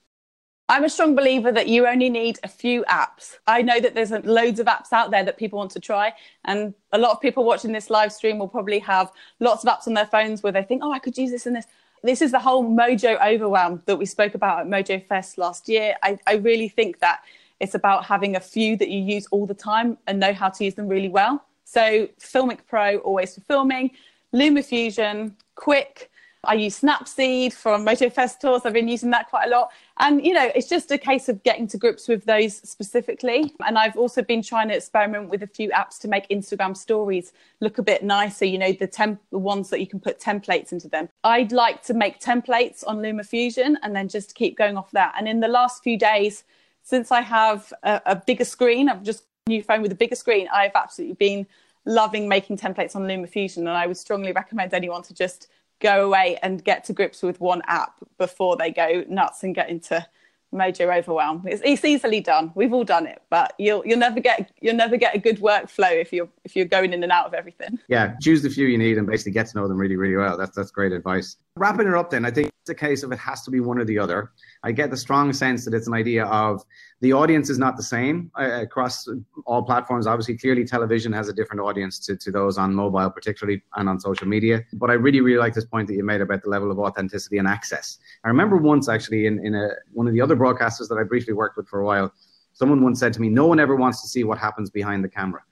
I'm 0.70 0.85
a 0.85 0.90
strong 0.90 1.14
believer 1.14 1.50
that 1.50 1.66
you 1.66 1.87
only 1.87 2.11
need 2.11 2.38
a 2.44 2.48
few 2.48 2.85
apps. 2.85 3.38
I 3.46 3.62
know 3.62 3.81
that 3.81 3.94
there's 3.94 4.11
loads 4.11 4.61
of 4.61 4.66
apps 4.66 4.92
out 4.92 5.11
there 5.11 5.24
that 5.24 5.38
people 5.38 5.59
want 5.59 5.70
to 5.70 5.81
try, 5.81 6.12
and 6.44 6.74
a 6.92 6.98
lot 6.98 7.12
of 7.12 7.22
people 7.22 7.44
watching 7.44 7.72
this 7.72 7.88
live 7.88 8.12
stream 8.12 8.38
will 8.38 8.48
probably 8.48 8.78
have 8.81 9.11
lots 9.40 9.64
of 9.64 9.70
apps 9.70 9.87
on 9.87 9.94
their 9.94 10.07
phones 10.07 10.42
where 10.42 10.52
they 10.52 10.62
think, 10.62 10.83
"Oh, 10.85 10.92
I 10.92 10.98
could 10.98 11.16
use 11.16 11.31
this 11.31 11.46
and 11.46 11.57
this." 11.57 11.66
This 12.02 12.20
is 12.20 12.33
the 12.33 12.38
whole 12.38 12.62
Mojo 12.62 13.18
overwhelm 13.20 13.83
that 13.87 13.96
we 13.96 14.04
spoke 14.04 14.35
about 14.35 14.61
at 14.61 14.66
Mojo 14.66 15.04
Fest 15.07 15.38
last 15.38 15.68
year. 15.68 15.96
I, 16.02 16.18
I 16.26 16.35
really 16.35 16.68
think 16.68 17.00
that 17.00 17.22
it's 17.61 17.74
about 17.74 18.04
having 18.04 18.37
a 18.37 18.40
few 18.40 18.76
that 18.76 18.88
you 18.88 19.00
use 19.00 19.26
all 19.33 19.46
the 19.46 19.54
time 19.54 19.98
and 20.07 20.20
know 20.20 20.33
how 20.33 20.48
to 20.50 20.64
use 20.64 20.74
them 20.74 20.87
really 20.87 21.09
well. 21.09 21.44
So, 21.64 22.09
Filmic 22.20 22.61
Pro 22.68 22.98
always 22.98 23.35
for 23.35 23.40
filming, 23.40 23.90
LumaFusion, 24.33 25.33
Quick 25.57 26.09
I 26.44 26.54
use 26.54 26.81
Snapseed 26.81 27.52
from 27.52 27.85
Mojo 27.85 28.12
Fest 28.12 28.40
tours. 28.40 28.62
I've 28.64 28.72
been 28.72 28.88
using 28.88 29.11
that 29.11 29.28
quite 29.28 29.48
a 29.48 29.50
lot. 29.50 29.70
And, 30.00 30.24
you 30.24 30.32
know, 30.32 30.50
it's 30.54 30.68
just 30.68 30.90
a 30.90 30.98
case 30.98 31.28
of 31.28 31.42
getting 31.42 31.66
to 31.68 31.78
grips 31.78 32.06
with 32.06 32.24
those 32.24 32.56
specifically. 32.56 33.52
And 33.66 33.76
I've 33.76 33.96
also 33.96 34.22
been 34.22 34.42
trying 34.42 34.68
to 34.68 34.76
experiment 34.76 35.28
with 35.28 35.42
a 35.42 35.46
few 35.46 35.70
apps 35.70 35.98
to 36.00 36.08
make 36.08 36.28
Instagram 36.28 36.76
stories 36.76 37.32
look 37.61 37.78
a 37.78 37.82
bit 37.82 38.04
nicer, 38.04 38.44
you 38.44 38.58
know, 38.58 38.72
the, 38.72 38.87
temp- 38.87 39.20
the 39.30 39.38
ones 39.38 39.70
that 39.70 39.80
you 39.80 39.87
can 39.87 39.98
put 39.98 40.20
templates 40.20 40.70
into 40.72 40.88
them. 40.88 41.08
I'd 41.24 41.52
like 41.52 41.82
to 41.84 41.94
make 41.94 42.20
templates 42.20 42.84
on 42.87 42.98
LumaFusion 42.98 43.74
and 43.82 43.94
then 43.94 44.08
just 44.08 44.34
keep 44.34 44.56
going 44.56 44.76
off 44.76 44.90
that. 44.92 45.14
And 45.18 45.26
in 45.26 45.40
the 45.40 45.48
last 45.48 45.82
few 45.82 45.98
days, 45.98 46.44
since 46.82 47.11
I 47.11 47.20
have 47.20 47.72
a, 47.82 48.00
a 48.06 48.16
bigger 48.16 48.44
screen, 48.44 48.88
I've 48.88 49.02
just 49.02 49.24
new 49.48 49.62
phone 49.62 49.82
with 49.82 49.90
a 49.90 49.96
bigger 49.96 50.14
screen, 50.14 50.48
I've 50.52 50.72
absolutely 50.74 51.14
been 51.14 51.46
loving 51.87 52.28
making 52.28 52.58
templates 52.58 52.94
on 52.94 53.02
LumaFusion. 53.02 53.58
And 53.58 53.68
I 53.70 53.87
would 53.87 53.96
strongly 53.96 54.30
recommend 54.30 54.74
anyone 54.74 55.02
to 55.02 55.14
just 55.14 55.48
go 55.80 56.06
away 56.06 56.38
and 56.42 56.64
get 56.64 56.84
to 56.84 56.92
grips 56.92 57.22
with 57.22 57.40
one 57.40 57.62
app 57.66 57.94
before 58.18 58.56
they 58.56 58.70
go 58.70 59.04
nuts 59.08 59.42
and 59.42 59.54
get 59.54 59.68
into 59.68 60.04
Mojo 60.52 60.96
overwhelm. 60.96 61.44
It's, 61.46 61.60
it's, 61.64 61.84
easily 61.84 62.20
done. 62.20 62.52
We've 62.54 62.72
all 62.72 62.84
done 62.84 63.06
it, 63.06 63.20
but 63.28 63.52
you'll 63.58 63.86
you'll 63.86 63.98
never 63.98 64.18
get 64.18 64.50
you'll 64.60 64.76
never 64.76 64.96
get 64.96 65.14
a 65.14 65.18
good 65.18 65.38
workflow 65.40 66.00
if 66.00 66.12
you're 66.12 66.28
if 66.44 66.56
you're 66.56 66.64
going 66.64 66.92
in 66.94 67.02
and 67.02 67.12
out 67.12 67.26
of 67.26 67.34
everything. 67.34 67.78
Yeah, 67.88 68.14
choose 68.22 68.42
the 68.42 68.48
few 68.48 68.66
you 68.66 68.78
need 68.78 68.96
and 68.96 69.06
basically 69.06 69.32
get 69.32 69.46
to 69.48 69.58
know 69.58 69.68
them 69.68 69.76
really 69.76 69.96
really 69.96 70.16
well. 70.16 70.38
That's 70.38 70.56
that's 70.56 70.70
great 70.70 70.92
advice. 70.92 71.36
Wrapping 71.56 71.86
it 71.86 71.94
up, 71.94 72.10
then 72.10 72.24
I 72.24 72.30
think 72.30 72.50
a 72.68 72.74
case 72.74 73.02
of 73.02 73.12
it 73.12 73.18
has 73.18 73.42
to 73.42 73.50
be 73.50 73.61
one 73.61 73.78
or 73.78 73.85
the 73.85 73.98
other. 73.98 74.33
I 74.62 74.72
get 74.72 74.90
the 74.90 74.96
strong 74.96 75.33
sense 75.33 75.64
that 75.64 75.74
it's 75.74 75.87
an 75.87 75.94
idea 75.94 76.24
of 76.26 76.62
the 77.00 77.12
audience 77.12 77.50
is 77.50 77.59
not 77.59 77.76
the 77.76 77.83
same 77.83 78.31
uh, 78.38 78.62
across 78.62 79.09
all 79.46 79.62
platforms. 79.62 80.07
Obviously, 80.07 80.37
clearly 80.37 80.64
television 80.64 81.12
has 81.12 81.28
a 81.28 81.33
different 81.33 81.61
audience 81.61 81.98
to, 82.00 82.16
to 82.16 82.31
those 82.31 82.59
on 82.59 82.74
mobile, 82.74 83.11
particularly 83.11 83.62
and 83.76 83.88
on 83.88 84.00
social 84.00 84.26
media. 84.26 84.64
But 84.74 84.90
I 84.90 84.94
really, 84.94 85.20
really 85.20 85.38
like 85.38 85.54
this 85.54 85.64
point 85.64 85.88
that 85.88 85.94
you 85.94 86.04
made 86.04 86.20
about 86.20 86.42
the 86.42 86.50
level 86.50 86.70
of 86.70 86.78
authenticity 86.78 87.38
and 87.38 87.46
access. 87.46 87.98
I 88.24 88.28
remember 88.28 88.57
once 88.57 88.88
actually 88.88 89.26
in, 89.26 89.44
in 89.44 89.54
a, 89.54 89.70
one 89.92 90.07
of 90.07 90.12
the 90.12 90.20
other 90.20 90.37
broadcasters 90.37 90.88
that 90.88 90.98
I 90.98 91.04
briefly 91.04 91.35
worked 91.35 91.57
with 91.57 91.68
for 91.68 91.81
a 91.81 91.85
while, 91.85 92.12
someone 92.52 92.83
once 92.83 92.98
said 93.00 93.12
to 93.14 93.20
me, 93.20 93.28
No 93.28 93.46
one 93.46 93.61
ever 93.61 93.76
wants 93.76 94.02
to 94.02 94.09
see 94.09 94.24
what 94.24 94.38
happens 94.38 94.70
behind 94.70 95.04
the 95.04 95.09
camera. 95.09 95.42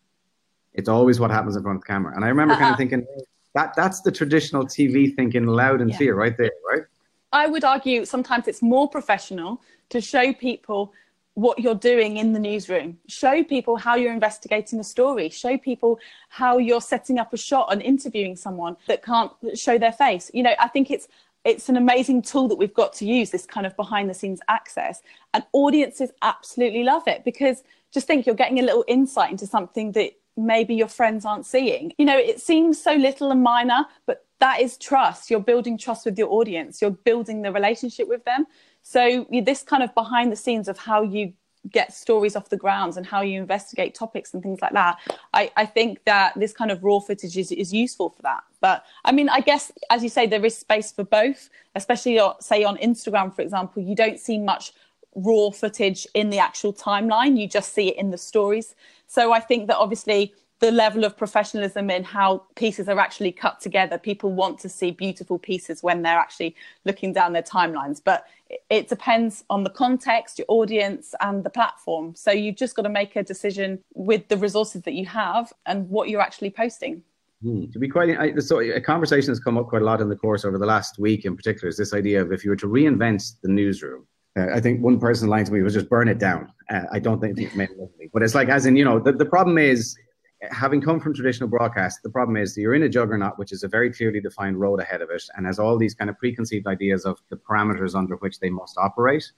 It's 0.74 0.88
always 0.88 1.18
what 1.18 1.30
happens 1.30 1.56
in 1.56 1.62
front 1.62 1.76
of 1.76 1.82
the 1.82 1.86
camera. 1.86 2.14
And 2.14 2.24
I 2.24 2.28
remember 2.28 2.54
uh-huh. 2.54 2.62
kind 2.62 2.72
of 2.72 2.78
thinking, 2.78 3.06
that 3.56 3.72
that's 3.74 4.02
the 4.02 4.12
traditional 4.12 4.66
TV 4.66 5.16
thinking 5.16 5.46
loud 5.46 5.80
and 5.80 5.90
yeah. 5.90 5.96
clear 5.96 6.14
right 6.14 6.36
there, 6.36 6.52
right? 6.70 6.82
I 7.36 7.46
would 7.46 7.64
argue 7.64 8.06
sometimes 8.06 8.48
it's 8.48 8.62
more 8.62 8.88
professional 8.88 9.60
to 9.90 10.00
show 10.00 10.32
people 10.32 10.94
what 11.34 11.58
you're 11.58 11.74
doing 11.74 12.16
in 12.16 12.32
the 12.32 12.38
newsroom. 12.38 12.96
Show 13.08 13.44
people 13.44 13.76
how 13.76 13.94
you're 13.94 14.14
investigating 14.14 14.80
a 14.80 14.84
story. 14.84 15.28
Show 15.28 15.58
people 15.58 15.98
how 16.30 16.56
you're 16.56 16.80
setting 16.80 17.18
up 17.18 17.34
a 17.34 17.36
shot 17.36 17.70
and 17.70 17.82
interviewing 17.82 18.36
someone 18.36 18.78
that 18.86 19.04
can't 19.04 19.30
show 19.54 19.76
their 19.76 19.92
face. 19.92 20.30
You 20.32 20.44
know, 20.44 20.54
I 20.58 20.68
think 20.68 20.90
it's 20.90 21.08
it's 21.44 21.68
an 21.68 21.76
amazing 21.76 22.22
tool 22.22 22.48
that 22.48 22.56
we've 22.56 22.74
got 22.74 22.94
to 22.94 23.06
use 23.06 23.30
this 23.30 23.44
kind 23.44 23.66
of 23.66 23.76
behind 23.76 24.08
the 24.08 24.14
scenes 24.14 24.40
access 24.48 25.02
and 25.34 25.44
audiences 25.52 26.10
absolutely 26.22 26.84
love 26.84 27.06
it 27.06 27.22
because 27.22 27.62
just 27.92 28.06
think 28.06 28.26
you're 28.26 28.34
getting 28.34 28.58
a 28.58 28.62
little 28.62 28.84
insight 28.88 29.30
into 29.30 29.46
something 29.46 29.92
that 29.92 30.10
maybe 30.36 30.74
your 30.74 30.88
friends 30.88 31.24
aren't 31.24 31.46
seeing 31.46 31.92
you 31.98 32.04
know 32.04 32.18
it 32.18 32.40
seems 32.40 32.82
so 32.82 32.94
little 32.94 33.30
and 33.30 33.44
minor 33.44 33.86
but 34.06 34.25
that 34.38 34.60
is 34.60 34.76
trust 34.76 35.30
you're 35.30 35.40
building 35.40 35.76
trust 35.78 36.04
with 36.04 36.18
your 36.18 36.28
audience 36.30 36.80
you're 36.80 36.90
building 36.90 37.42
the 37.42 37.52
relationship 37.52 38.08
with 38.08 38.24
them 38.24 38.46
so 38.82 39.26
this 39.44 39.62
kind 39.62 39.82
of 39.82 39.94
behind 39.94 40.30
the 40.30 40.36
scenes 40.36 40.68
of 40.68 40.78
how 40.78 41.02
you 41.02 41.32
get 41.70 41.92
stories 41.92 42.36
off 42.36 42.48
the 42.48 42.56
grounds 42.56 42.96
and 42.96 43.06
how 43.06 43.20
you 43.20 43.40
investigate 43.40 43.94
topics 43.94 44.34
and 44.34 44.42
things 44.42 44.60
like 44.60 44.72
that. 44.72 44.98
I, 45.32 45.50
I 45.56 45.66
think 45.66 46.04
that 46.04 46.38
this 46.38 46.52
kind 46.52 46.70
of 46.70 46.82
raw 46.82 47.00
footage 47.00 47.36
is, 47.36 47.52
is 47.52 47.72
useful 47.72 48.10
for 48.10 48.22
that. 48.22 48.44
But 48.60 48.84
I 49.04 49.12
mean, 49.12 49.28
I 49.28 49.40
guess, 49.40 49.72
as 49.90 50.02
you 50.02 50.08
say, 50.08 50.26
there 50.26 50.44
is 50.44 50.56
space 50.56 50.92
for 50.92 51.04
both, 51.04 51.50
especially 51.74 52.20
say 52.40 52.64
on 52.64 52.76
Instagram, 52.78 53.34
for 53.34 53.42
example, 53.42 53.82
you 53.82 53.94
don't 53.94 54.18
see 54.18 54.38
much 54.38 54.72
raw 55.14 55.50
footage 55.50 56.06
in 56.14 56.30
the 56.30 56.38
actual 56.38 56.72
timeline. 56.72 57.38
You 57.38 57.48
just 57.48 57.72
see 57.74 57.88
it 57.88 57.96
in 57.96 58.10
the 58.10 58.18
stories. 58.18 58.74
So 59.06 59.32
I 59.32 59.40
think 59.40 59.68
that 59.68 59.76
obviously 59.76 60.34
the 60.60 60.70
level 60.70 61.04
of 61.04 61.16
professionalism 61.16 61.90
in 61.90 62.02
how 62.02 62.44
pieces 62.54 62.88
are 62.88 62.98
actually 62.98 63.32
cut 63.32 63.60
together. 63.60 63.98
People 63.98 64.32
want 64.32 64.58
to 64.60 64.68
see 64.68 64.90
beautiful 64.90 65.38
pieces 65.38 65.82
when 65.82 66.02
they're 66.02 66.18
actually 66.18 66.56
looking 66.84 67.12
down 67.12 67.32
their 67.34 67.42
timelines, 67.42 68.00
but 68.02 68.26
it 68.70 68.88
depends 68.88 69.44
on 69.50 69.64
the 69.64 69.70
context, 69.70 70.38
your 70.38 70.46
audience, 70.48 71.14
and 71.20 71.44
the 71.44 71.50
platform. 71.50 72.14
So 72.14 72.30
you've 72.30 72.56
just 72.56 72.74
got 72.74 72.82
to 72.82 72.88
make 72.88 73.16
a 73.16 73.22
decision 73.22 73.80
with 73.94 74.28
the 74.28 74.36
resources 74.36 74.82
that 74.82 74.94
you 74.94 75.04
have 75.06 75.52
and 75.66 75.88
what 75.90 76.08
you're 76.08 76.22
actually 76.22 76.50
posting. 76.50 77.02
Hmm. 77.42 77.66
To 77.72 77.78
be 77.78 77.88
quite, 77.88 78.18
I, 78.18 78.34
so 78.38 78.60
a 78.60 78.80
conversation 78.80 79.30
has 79.30 79.40
come 79.40 79.58
up 79.58 79.68
quite 79.68 79.82
a 79.82 79.84
lot 79.84 80.00
in 80.00 80.08
the 80.08 80.16
course 80.16 80.46
over 80.46 80.56
the 80.56 80.66
last 80.66 80.98
week, 80.98 81.26
in 81.26 81.36
particular, 81.36 81.68
is 81.68 81.76
this 81.76 81.92
idea 81.92 82.22
of 82.22 82.32
if 82.32 82.44
you 82.44 82.50
were 82.50 82.56
to 82.56 82.66
reinvent 82.66 83.40
the 83.42 83.48
newsroom. 83.48 84.06
Uh, 84.38 84.46
I 84.54 84.60
think 84.60 84.82
one 84.82 84.98
person 84.98 85.28
line 85.28 85.44
to 85.44 85.52
me 85.52 85.62
was 85.62 85.74
just 85.74 85.90
burn 85.90 86.08
it 86.08 86.18
down. 86.18 86.50
Uh, 86.70 86.82
I 86.92 86.98
don't 86.98 87.20
think 87.20 87.38
it's 87.38 87.54
meant 87.54 87.72
but 88.12 88.22
it's 88.22 88.34
like 88.34 88.48
as 88.48 88.66
in 88.66 88.76
you 88.76 88.84
know 88.84 88.98
the, 88.98 89.12
the 89.12 89.24
problem 89.24 89.58
is 89.58 89.96
having 90.50 90.80
come 90.80 91.00
from 91.00 91.14
traditional 91.14 91.48
broadcast, 91.48 92.02
the 92.02 92.10
problem 92.10 92.36
is 92.36 92.56
you're 92.56 92.74
in 92.74 92.82
a 92.82 92.88
juggernaut 92.88 93.38
which 93.38 93.52
is 93.52 93.62
a 93.62 93.68
very 93.68 93.92
clearly 93.92 94.20
defined 94.20 94.58
road 94.58 94.80
ahead 94.80 95.02
of 95.02 95.10
it 95.10 95.22
and 95.36 95.46
has 95.46 95.58
all 95.58 95.78
these 95.78 95.94
kind 95.94 96.10
of 96.10 96.18
preconceived 96.18 96.66
ideas 96.66 97.04
of 97.04 97.18
the 97.30 97.36
parameters 97.36 97.94
under 97.94 98.16
which 98.16 98.40
they 98.40 98.50
must 98.50 98.76
operate. 98.78 99.30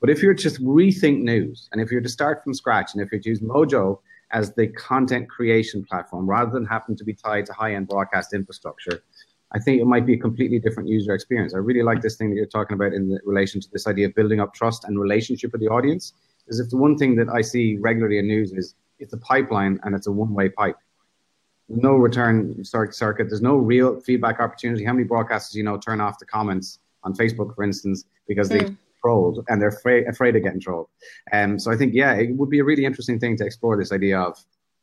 But 0.00 0.10
if 0.10 0.22
you're 0.22 0.34
just 0.34 0.62
rethink 0.62 1.22
news 1.22 1.68
and 1.72 1.80
if 1.80 1.90
you're 1.90 2.00
to 2.00 2.08
start 2.08 2.42
from 2.42 2.54
scratch 2.54 2.92
and 2.92 3.02
if 3.02 3.12
you're 3.12 3.20
to 3.20 3.28
use 3.28 3.40
Mojo 3.40 4.00
as 4.32 4.54
the 4.54 4.66
content 4.68 5.28
creation 5.28 5.84
platform 5.84 6.28
rather 6.28 6.50
than 6.50 6.64
having 6.64 6.96
to 6.96 7.04
be 7.04 7.14
tied 7.14 7.46
to 7.46 7.52
high 7.52 7.74
end 7.74 7.88
broadcast 7.88 8.32
infrastructure, 8.34 9.04
I 9.54 9.58
think 9.58 9.80
it 9.80 9.84
might 9.84 10.06
be 10.06 10.14
a 10.14 10.18
completely 10.18 10.58
different 10.58 10.88
user 10.88 11.14
experience. 11.14 11.54
I 11.54 11.58
really 11.58 11.82
like 11.82 12.00
this 12.00 12.16
thing 12.16 12.30
that 12.30 12.36
you're 12.36 12.46
talking 12.46 12.74
about 12.74 12.94
in 12.94 13.18
relation 13.24 13.60
to 13.60 13.68
this 13.70 13.86
idea 13.86 14.06
of 14.06 14.14
building 14.14 14.40
up 14.40 14.54
trust 14.54 14.84
and 14.84 14.98
relationship 14.98 15.52
with 15.52 15.60
the 15.60 15.68
audience. 15.68 16.14
Because 16.44 16.58
if 16.58 16.70
the 16.70 16.78
one 16.78 16.96
thing 16.96 17.14
that 17.16 17.28
I 17.28 17.42
see 17.42 17.76
regularly 17.78 18.18
in 18.18 18.26
news 18.26 18.52
is 18.52 18.74
it's 19.02 19.12
a 19.12 19.18
pipeline 19.18 19.78
and 19.82 19.94
it's 19.94 20.06
a 20.06 20.12
one-way 20.12 20.48
pipe. 20.48 20.76
No 21.68 21.94
return 21.94 22.64
circuit. 22.64 23.28
There's 23.28 23.42
no 23.42 23.56
real 23.56 24.00
feedback 24.00 24.40
opportunity. 24.40 24.84
How 24.84 24.92
many 24.92 25.06
broadcasters 25.06 25.54
you 25.54 25.62
know 25.62 25.78
turn 25.78 26.00
off 26.00 26.18
the 26.18 26.26
comments 26.26 26.78
on 27.04 27.14
Facebook, 27.14 27.54
for 27.54 27.64
instance, 27.64 28.04
because 28.28 28.48
mm. 28.48 28.52
they 28.52 28.66
hmm. 28.66 28.74
trolled 29.00 29.44
and 29.48 29.60
they're 29.60 29.68
afraid, 29.68 30.06
afraid 30.06 30.36
of 30.36 30.42
getting 30.42 30.60
trolled. 30.60 30.88
Um, 31.32 31.58
so 31.58 31.70
I 31.72 31.76
think 31.76 31.94
yeah, 31.94 32.14
it 32.14 32.36
would 32.36 32.50
be 32.50 32.60
a 32.60 32.64
really 32.64 32.84
interesting 32.84 33.18
thing 33.18 33.36
to 33.38 33.44
explore 33.44 33.76
this 33.76 33.92
idea 33.92 34.20
of 34.20 34.38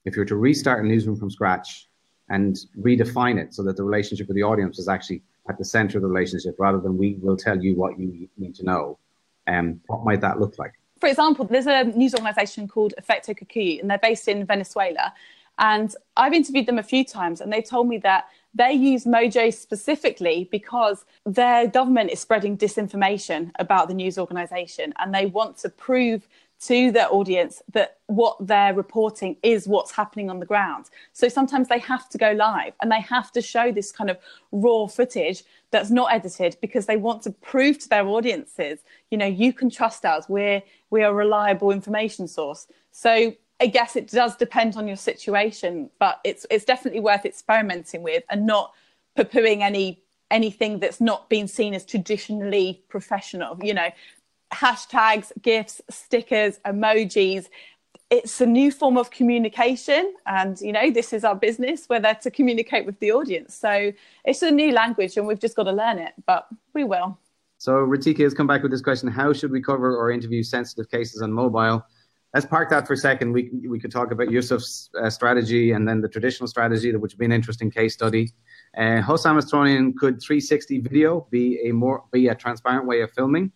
if 0.05 0.15
you 0.15 0.21
were 0.21 0.25
to 0.25 0.35
restart 0.35 0.83
a 0.83 0.87
newsroom 0.87 1.15
from 1.15 1.29
scratch 1.29 1.87
and 2.29 2.57
redefine 2.79 3.41
it 3.41 3.53
so 3.53 3.63
that 3.63 3.75
the 3.75 3.83
relationship 3.83 4.27
with 4.27 4.35
the 4.35 4.43
audience 4.43 4.79
is 4.79 4.87
actually 4.87 5.21
at 5.49 5.57
the 5.57 5.65
center 5.65 5.97
of 5.97 6.03
the 6.03 6.07
relationship 6.07 6.55
rather 6.59 6.79
than 6.79 6.97
we 6.97 7.17
will 7.21 7.37
tell 7.37 7.61
you 7.61 7.75
what 7.75 7.99
you 7.99 8.29
need 8.37 8.55
to 8.55 8.63
know. 8.63 8.99
Um, 9.47 9.81
what 9.87 10.03
might 10.03 10.21
that 10.21 10.39
look 10.39 10.59
like? 10.59 10.73
For 10.99 11.07
example, 11.07 11.45
there's 11.45 11.67
a 11.67 11.83
news 11.83 12.13
organization 12.13 12.67
called 12.67 12.93
Efecto 13.01 13.37
Cocuy, 13.37 13.79
and 13.79 13.89
they're 13.89 13.97
based 13.97 14.27
in 14.27 14.45
Venezuela. 14.45 15.13
And 15.57 15.93
I've 16.15 16.33
interviewed 16.33 16.67
them 16.67 16.79
a 16.79 16.83
few 16.83 17.03
times, 17.03 17.41
and 17.41 17.51
they 17.51 17.61
told 17.61 17.87
me 17.87 17.97
that 17.99 18.27
they 18.53 18.73
use 18.73 19.05
Mojo 19.05 19.53
specifically 19.53 20.47
because 20.51 21.05
their 21.25 21.67
government 21.67 22.11
is 22.11 22.19
spreading 22.19 22.57
disinformation 22.57 23.51
about 23.59 23.87
the 23.87 23.93
news 23.93 24.17
organization, 24.17 24.93
and 24.99 25.13
they 25.13 25.25
want 25.25 25.57
to 25.57 25.69
prove 25.69 26.27
to 26.61 26.91
their 26.91 27.11
audience 27.13 27.61
that 27.71 27.99
what 28.07 28.35
they're 28.39 28.73
reporting 28.73 29.37
is 29.43 29.67
what's 29.67 29.91
happening 29.91 30.29
on 30.29 30.39
the 30.39 30.45
ground. 30.45 30.89
So 31.13 31.29
sometimes 31.29 31.69
they 31.69 31.79
have 31.79 32.09
to 32.09 32.17
go 32.17 32.31
live 32.33 32.73
and 32.81 32.91
they 32.91 32.99
have 33.01 33.31
to 33.33 33.41
show 33.41 33.71
this 33.71 33.91
kind 33.91 34.09
of 34.09 34.17
raw 34.51 34.87
footage 34.87 35.43
that's 35.71 35.89
not 35.89 36.11
edited 36.11 36.57
because 36.61 36.85
they 36.85 36.97
want 36.97 37.21
to 37.23 37.31
prove 37.31 37.79
to 37.79 37.89
their 37.89 38.05
audiences, 38.07 38.79
you 39.09 39.17
know, 39.17 39.25
you 39.25 39.53
can 39.53 39.69
trust 39.69 40.03
us. 40.05 40.27
We're 40.27 40.61
we're 40.89 41.07
a 41.07 41.13
reliable 41.13 41.71
information 41.71 42.27
source. 42.27 42.67
So 42.91 43.33
I 43.61 43.67
guess 43.67 43.95
it 43.95 44.09
does 44.09 44.35
depend 44.35 44.75
on 44.75 44.87
your 44.87 44.97
situation, 44.97 45.89
but 45.99 46.19
it's 46.23 46.45
it's 46.49 46.65
definitely 46.65 47.01
worth 47.01 47.25
experimenting 47.25 48.03
with 48.03 48.23
and 48.29 48.45
not 48.45 48.73
poo-pooing 49.15 49.61
any 49.61 50.01
anything 50.31 50.79
that's 50.79 51.01
not 51.01 51.29
been 51.29 51.47
seen 51.47 51.73
as 51.73 51.85
traditionally 51.85 52.83
professional. 52.89 53.57
You 53.61 53.73
know, 53.73 53.89
hashtags, 54.51 55.31
gifs, 55.41 55.81
stickers, 55.89 56.59
emojis. 56.65 57.47
It's 58.09 58.41
a 58.41 58.45
new 58.45 58.71
form 58.71 58.97
of 58.97 59.11
communication, 59.11 60.15
and 60.25 60.59
you 60.61 60.71
know 60.71 60.89
this 60.89 61.13
is 61.13 61.23
our 61.23 61.35
business. 61.35 61.87
We're 61.89 61.99
there 61.99 62.15
to 62.23 62.31
communicate 62.31 62.85
with 62.85 62.99
the 62.99 63.11
audience, 63.11 63.53
so 63.53 63.91
it's 64.25 64.41
a 64.41 64.49
new 64.49 64.71
language, 64.71 65.15
and 65.17 65.27
we've 65.27 65.39
just 65.39 65.55
got 65.55 65.63
to 65.63 65.71
learn 65.71 65.99
it. 65.99 66.13
But 66.25 66.47
we 66.73 66.83
will. 66.83 67.19
So 67.59 67.73
Ritika 67.73 68.19
has 68.19 68.33
come 68.33 68.47
back 68.47 68.63
with 68.63 68.71
this 68.71 68.81
question: 68.81 69.09
How 69.09 69.31
should 69.31 69.51
we 69.51 69.61
cover 69.61 69.95
or 69.95 70.11
interview 70.11 70.41
sensitive 70.41 70.89
cases 70.89 71.21
on 71.21 71.31
mobile? 71.31 71.85
Let's 72.33 72.45
park 72.45 72.69
that 72.69 72.87
for 72.87 72.93
a 72.93 72.97
second. 72.97 73.31
We 73.31 73.51
we 73.67 73.79
could 73.79 73.91
talk 73.91 74.11
about 74.11 74.27
Yusuf's 74.29 74.89
uh, 74.99 75.09
strategy 75.11 75.71
and 75.71 75.87
then 75.87 76.01
the 76.01 76.09
traditional 76.09 76.47
strategy, 76.47 76.95
which 76.95 77.13
would 77.13 77.19
be 77.19 77.25
an 77.25 77.31
interesting 77.31 77.69
case 77.69 77.93
study. 77.93 78.31
Uh, 78.75 79.01
Hossam 79.01 79.37
is 79.37 79.45
throwing 79.45 79.75
in: 79.75 79.93
Could 79.93 80.19
360 80.19 80.79
video 80.79 81.27
be 81.29 81.59
a 81.67 81.73
more 81.73 82.05
be 82.11 82.27
a 82.27 82.35
transparent 82.35 82.87
way 82.87 83.01
of 83.01 83.11
filming? 83.11 83.51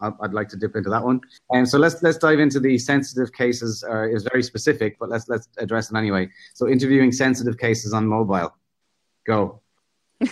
I'd 0.00 0.32
like 0.32 0.48
to 0.50 0.56
dip 0.56 0.76
into 0.76 0.90
that 0.90 1.02
one. 1.02 1.20
And 1.50 1.60
um, 1.60 1.66
so 1.66 1.78
let's 1.78 2.02
let's 2.02 2.18
dive 2.18 2.40
into 2.40 2.60
the 2.60 2.78
sensitive 2.78 3.32
cases. 3.32 3.84
Uh, 3.88 4.08
is 4.08 4.24
very 4.24 4.42
specific, 4.42 4.98
but 4.98 5.08
let's 5.08 5.28
let's 5.28 5.48
address 5.58 5.88
them 5.88 5.96
anyway. 5.96 6.28
So 6.54 6.68
interviewing 6.68 7.12
sensitive 7.12 7.58
cases 7.58 7.92
on 7.92 8.06
mobile. 8.06 8.54
Go. 9.26 9.60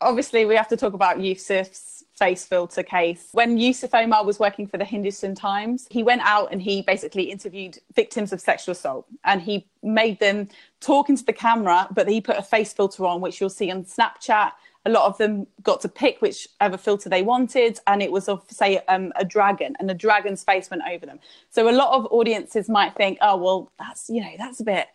Obviously, 0.00 0.44
we 0.46 0.56
have 0.56 0.68
to 0.68 0.76
talk 0.76 0.94
about 0.94 1.20
Yusuf's 1.20 2.02
face 2.18 2.44
filter 2.44 2.82
case. 2.82 3.28
When 3.32 3.58
Yusuf 3.58 3.94
Omar 3.94 4.24
was 4.24 4.38
working 4.38 4.66
for 4.66 4.78
the 4.78 4.84
Hindustan 4.84 5.34
Times, 5.34 5.86
he 5.90 6.02
went 6.02 6.22
out 6.22 6.52
and 6.52 6.60
he 6.60 6.82
basically 6.82 7.24
interviewed 7.24 7.78
victims 7.94 8.32
of 8.32 8.40
sexual 8.40 8.72
assault 8.72 9.06
and 9.24 9.40
he 9.40 9.66
made 9.82 10.20
them 10.20 10.48
talk 10.80 11.08
into 11.08 11.24
the 11.24 11.32
camera, 11.32 11.88
but 11.92 12.08
he 12.08 12.20
put 12.20 12.36
a 12.36 12.42
face 12.42 12.72
filter 12.72 13.06
on, 13.06 13.20
which 13.20 13.40
you'll 13.40 13.50
see 13.50 13.70
on 13.70 13.84
Snapchat 13.84 14.52
a 14.84 14.90
lot 14.90 15.06
of 15.06 15.16
them 15.18 15.46
got 15.62 15.80
to 15.82 15.88
pick 15.88 16.20
whichever 16.20 16.76
filter 16.76 17.08
they 17.08 17.22
wanted, 17.22 17.78
and 17.86 18.02
it 18.02 18.10
was 18.10 18.28
of 18.28 18.42
say 18.48 18.78
um, 18.88 19.12
a 19.16 19.24
dragon, 19.24 19.76
and 19.78 19.88
the 19.88 19.94
dragon's 19.94 20.42
face 20.42 20.70
went 20.70 20.82
over 20.90 21.06
them. 21.06 21.20
So 21.50 21.68
a 21.68 21.72
lot 21.72 21.94
of 21.94 22.06
audiences 22.10 22.68
might 22.68 22.94
think, 22.94 23.18
oh 23.20 23.36
well, 23.36 23.72
that's 23.78 24.08
you 24.08 24.20
know 24.20 24.32
that's 24.38 24.60
a 24.60 24.64
bit 24.64 24.88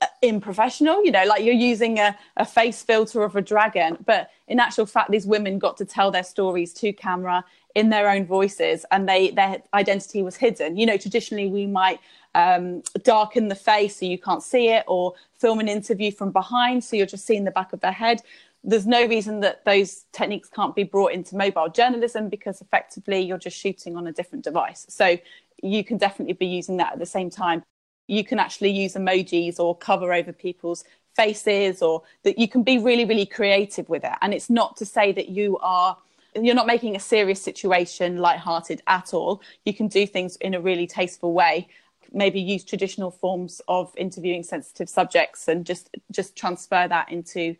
uh, 0.00 0.06
unprofessional, 0.24 1.04
you 1.04 1.10
know, 1.10 1.24
like 1.24 1.44
you're 1.44 1.54
using 1.54 1.98
a, 1.98 2.16
a 2.36 2.44
face 2.44 2.82
filter 2.82 3.22
of 3.22 3.36
a 3.36 3.42
dragon. 3.42 3.98
But 4.04 4.30
in 4.46 4.60
actual 4.60 4.86
fact, 4.86 5.10
these 5.10 5.26
women 5.26 5.58
got 5.58 5.76
to 5.78 5.84
tell 5.84 6.10
their 6.10 6.22
stories 6.22 6.72
to 6.74 6.92
camera 6.92 7.44
in 7.74 7.90
their 7.90 8.08
own 8.08 8.24
voices, 8.24 8.86
and 8.90 9.08
they 9.08 9.30
their 9.30 9.62
identity 9.74 10.22
was 10.22 10.36
hidden. 10.36 10.76
You 10.76 10.86
know, 10.86 10.96
traditionally 10.96 11.48
we 11.48 11.66
might 11.66 12.00
um, 12.34 12.82
darken 13.02 13.48
the 13.48 13.54
face 13.54 13.96
so 13.96 14.06
you 14.06 14.18
can't 14.18 14.42
see 14.42 14.68
it, 14.70 14.84
or 14.86 15.14
film 15.38 15.60
an 15.60 15.68
interview 15.68 16.10
from 16.10 16.32
behind 16.32 16.82
so 16.82 16.96
you're 16.96 17.06
just 17.06 17.24
seeing 17.24 17.44
the 17.44 17.50
back 17.50 17.72
of 17.72 17.80
their 17.80 17.92
head 17.92 18.22
there's 18.68 18.86
no 18.86 19.06
reason 19.06 19.40
that 19.40 19.64
those 19.64 20.04
techniques 20.12 20.50
can't 20.50 20.76
be 20.76 20.84
brought 20.84 21.12
into 21.12 21.34
mobile 21.34 21.70
journalism 21.70 22.28
because 22.28 22.60
effectively 22.60 23.18
you're 23.18 23.38
just 23.38 23.56
shooting 23.56 23.96
on 23.96 24.06
a 24.06 24.12
different 24.12 24.44
device. 24.44 24.84
So 24.90 25.16
you 25.62 25.82
can 25.82 25.96
definitely 25.96 26.34
be 26.34 26.46
using 26.46 26.76
that 26.76 26.92
at 26.92 26.98
the 26.98 27.06
same 27.06 27.30
time. 27.30 27.64
You 28.08 28.24
can 28.24 28.38
actually 28.38 28.70
use 28.70 28.92
emojis 28.92 29.58
or 29.58 29.74
cover 29.74 30.12
over 30.12 30.34
people's 30.34 30.84
faces 31.16 31.80
or 31.80 32.02
that 32.24 32.38
you 32.38 32.46
can 32.46 32.62
be 32.62 32.76
really, 32.78 33.06
really 33.06 33.24
creative 33.24 33.88
with 33.88 34.04
it. 34.04 34.12
And 34.20 34.34
it's 34.34 34.50
not 34.50 34.76
to 34.76 34.84
say 34.84 35.12
that 35.12 35.30
you 35.30 35.56
are 35.58 35.96
you're 36.34 36.54
not 36.54 36.66
making 36.66 36.94
a 36.94 37.00
serious 37.00 37.42
situation 37.42 38.18
light-hearted 38.18 38.82
at 38.86 39.14
all. 39.14 39.40
You 39.64 39.72
can 39.72 39.88
do 39.88 40.06
things 40.06 40.36
in 40.36 40.52
a 40.52 40.60
really 40.60 40.86
tasteful 40.86 41.32
way 41.32 41.68
maybe 42.12 42.40
use 42.40 42.64
traditional 42.64 43.10
forms 43.10 43.60
of 43.68 43.92
interviewing 43.96 44.42
sensitive 44.42 44.88
subjects 44.88 45.48
and 45.48 45.64
just 45.64 45.90
just 46.10 46.36
transfer 46.36 46.86
that 46.88 47.10
into 47.10 47.54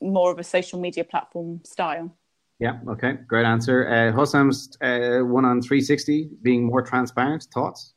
more 0.00 0.30
of 0.30 0.38
a 0.38 0.44
social 0.44 0.80
media 0.80 1.04
platform 1.04 1.60
style. 1.64 2.14
Yeah, 2.60 2.78
okay, 2.88 3.18
great 3.26 3.44
answer. 3.44 3.88
Uh, 3.88 4.12
Hossam's 4.12 4.76
uh, 4.80 5.24
one 5.24 5.44
on 5.44 5.60
360 5.60 6.30
being 6.42 6.64
more 6.64 6.82
transparent. 6.82 7.46
Thoughts? 7.52 7.94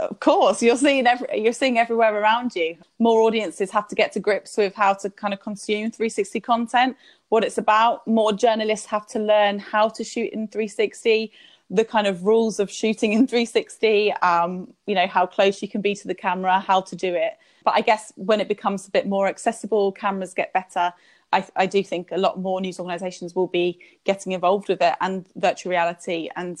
Of 0.00 0.18
course, 0.18 0.62
you're 0.62 0.76
seeing 0.76 1.06
every, 1.06 1.28
you're 1.40 1.52
seeing 1.52 1.78
everywhere 1.78 2.14
around 2.20 2.56
you. 2.56 2.76
More 2.98 3.20
audiences 3.20 3.70
have 3.70 3.86
to 3.88 3.94
get 3.94 4.12
to 4.12 4.20
grips 4.20 4.56
with 4.56 4.74
how 4.74 4.94
to 4.94 5.10
kind 5.10 5.32
of 5.32 5.40
consume 5.40 5.90
360 5.90 6.40
content, 6.40 6.96
what 7.28 7.44
it's 7.44 7.58
about. 7.58 8.06
More 8.08 8.32
journalists 8.32 8.86
have 8.86 9.06
to 9.08 9.20
learn 9.20 9.60
how 9.60 9.88
to 9.90 10.02
shoot 10.02 10.32
in 10.32 10.48
360, 10.48 11.32
the 11.70 11.84
kind 11.84 12.06
of 12.08 12.24
rules 12.24 12.58
of 12.58 12.70
shooting 12.70 13.12
in 13.12 13.28
360. 13.28 14.12
Um, 14.14 14.72
you 14.86 14.96
know 14.96 15.06
how 15.06 15.26
close 15.26 15.62
you 15.62 15.68
can 15.68 15.80
be 15.80 15.94
to 15.94 16.08
the 16.08 16.14
camera, 16.14 16.58
how 16.58 16.80
to 16.80 16.96
do 16.96 17.14
it. 17.14 17.38
But 17.64 17.74
I 17.74 17.80
guess 17.80 18.12
when 18.16 18.40
it 18.40 18.48
becomes 18.48 18.88
a 18.88 18.90
bit 18.90 19.06
more 19.06 19.28
accessible, 19.28 19.92
cameras 19.92 20.34
get 20.34 20.52
better 20.52 20.92
I, 21.32 21.46
I 21.56 21.66
do 21.66 21.82
think 21.82 22.10
a 22.12 22.18
lot 22.18 22.38
more 22.38 22.60
news 22.60 22.78
organisations 22.78 23.34
will 23.34 23.46
be 23.46 23.78
getting 24.04 24.32
involved 24.32 24.68
with 24.68 24.82
it 24.82 24.94
and 25.00 25.26
virtual 25.36 25.70
reality 25.70 26.28
and 26.36 26.58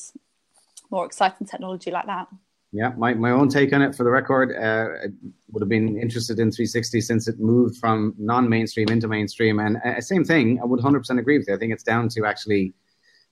more 0.90 1.06
exciting 1.06 1.46
technology 1.46 1.90
like 1.90 2.06
that. 2.06 2.28
Yeah, 2.74 2.92
my, 2.96 3.12
my 3.12 3.30
own 3.32 3.50
take 3.50 3.74
on 3.74 3.82
it 3.82 3.94
for 3.94 4.02
the 4.02 4.10
record, 4.10 4.56
uh, 4.56 5.08
would 5.50 5.60
have 5.60 5.68
been 5.68 5.98
interested 5.98 6.38
in 6.38 6.50
360 6.50 7.02
since 7.02 7.28
it 7.28 7.38
moved 7.38 7.76
from 7.76 8.14
non 8.16 8.48
mainstream 8.48 8.88
into 8.88 9.08
mainstream. 9.08 9.58
And 9.58 9.76
uh, 9.84 10.00
same 10.00 10.24
thing, 10.24 10.58
I 10.60 10.64
would 10.64 10.80
100% 10.80 11.18
agree 11.18 11.36
with 11.36 11.48
you. 11.48 11.54
I 11.54 11.58
think 11.58 11.74
it's 11.74 11.82
down 11.82 12.08
to 12.10 12.24
actually 12.24 12.72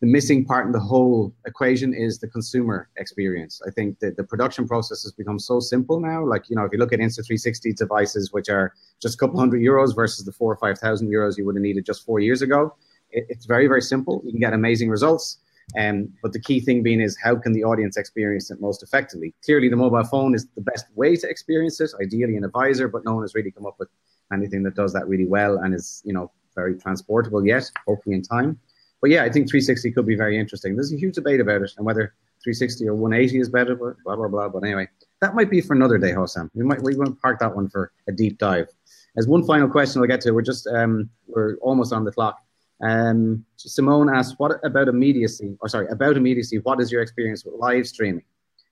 the 0.01 0.07
missing 0.07 0.45
part 0.47 0.65
in 0.67 0.73
the 0.73 0.81
whole 0.81 1.35
equation 1.47 1.93
is 1.93 2.19
the 2.19 2.29
consumer 2.29 2.89
experience. 2.97 3.61
I 3.67 3.71
think 3.71 3.99
that 3.99 4.17
the 4.17 4.25
production 4.25 4.67
process 4.67 5.03
has 5.03 5.13
become 5.13 5.39
so 5.39 5.61
simple 5.61 6.01
now. 6.01 6.25
Like, 6.25 6.49
you 6.49 6.57
know, 6.57 6.65
if 6.65 6.73
you 6.73 6.79
look 6.79 6.95
at 6.95 7.01
Insta360 7.01 7.77
devices, 7.77 8.33
which 8.33 8.49
are 8.49 8.73
just 9.01 9.17
a 9.17 9.19
couple 9.19 9.39
hundred 9.39 9.61
euros 9.61 9.95
versus 9.95 10.25
the 10.25 10.33
four 10.33 10.53
or 10.53 10.57
5,000 10.57 11.09
euros 11.09 11.37
you 11.37 11.45
would 11.45 11.55
have 11.55 11.63
needed 11.63 11.85
just 11.85 12.07
four 12.07 12.19
years 12.19 12.41
ago, 12.41 12.75
it, 13.11 13.27
it's 13.29 13.45
very, 13.45 13.67
very 13.67 13.83
simple. 13.83 14.23
You 14.25 14.31
can 14.33 14.41
get 14.41 14.55
amazing 14.55 14.89
results. 14.89 15.39
Um, 15.79 16.09
but 16.23 16.33
the 16.33 16.41
key 16.41 16.61
thing 16.61 16.83
being 16.83 17.01
is 17.01 17.17
how 17.23 17.37
can 17.37 17.53
the 17.53 17.63
audience 17.63 17.99
experience 17.99 18.51
it 18.51 18.61
most 18.61 18.83
effectively? 18.83 19.35
Clearly, 19.45 19.69
the 19.69 19.77
mobile 19.77 20.03
phone 20.05 20.35
is 20.35 20.49
the 20.57 20.63
best 20.63 20.87
way 20.95 21.15
to 21.17 21.29
experience 21.29 21.79
it, 21.81 21.91
ideally 22.03 22.37
an 22.37 22.45
advisor, 22.45 22.89
but 22.89 23.05
no 23.05 23.15
one 23.15 23.23
has 23.23 23.35
really 23.35 23.51
come 23.51 23.67
up 23.67 23.77
with 23.79 23.89
anything 24.33 24.63
that 24.63 24.75
does 24.75 24.93
that 24.95 25.07
really 25.07 25.27
well 25.27 25.59
and 25.59 25.75
is, 25.75 26.03
you 26.05 26.13
know, 26.15 26.33
very 26.55 26.77
transportable 26.77 27.47
yet, 27.47 27.71
hopefully 27.87 28.17
in 28.17 28.23
time. 28.23 28.59
But 29.01 29.11
yeah, 29.11 29.23
I 29.23 29.31
think 29.31 29.49
360 29.49 29.93
could 29.93 30.07
be 30.07 30.17
very 30.17 30.39
interesting. 30.39 30.77
There's 30.77 30.93
a 30.93 30.97
huge 30.97 31.15
debate 31.15 31.41
about 31.41 31.63
it 31.63 31.73
and 31.77 31.87
whether 31.87 32.15
360 32.43 32.89
or 32.89 32.95
180 32.95 33.41
is 33.41 33.49
better, 33.49 33.75
blah, 33.75 34.17
blah, 34.17 34.29
blah. 34.29 34.49
But 34.49 34.65
anyway, 34.65 34.89
that 35.21 35.35
might 35.35 35.51
be 35.51 35.61
for 35.61 35.75
another 35.75 35.99
day, 35.99 36.13
Hossam. 36.13 36.51
We 36.55 36.65
might, 36.65 36.83
we 36.83 36.97
won't 36.97 37.21
park 37.21 37.39
that 37.41 37.55
one 37.55 37.69
for 37.69 37.93
a 38.09 38.13
deep 38.13 38.39
dive. 38.39 38.69
As 39.17 39.27
one 39.27 39.45
final 39.45 39.69
question 39.69 40.01
I'll 40.01 40.09
get 40.09 40.21
to, 40.23 40.33
we're 40.33 40.43
just, 40.43 40.67
um, 40.67 41.11
we're 41.27 41.57
almost 41.57 41.93
on 41.93 42.05
the 42.05 42.13
clock. 42.13 42.39
Um, 42.83 43.45
Simone 43.57 44.09
asked, 44.09 44.37
what 44.39 44.53
about 44.65 44.89
immediacy, 44.89 45.57
or 45.61 45.69
sorry, 45.69 45.89
about 45.89 46.17
immediacy, 46.17 46.59
what 46.61 46.81
is 46.81 46.91
your 46.91 47.03
experience 47.03 47.45
with 47.45 47.55
live 47.55 47.87
streaming? 47.87 48.25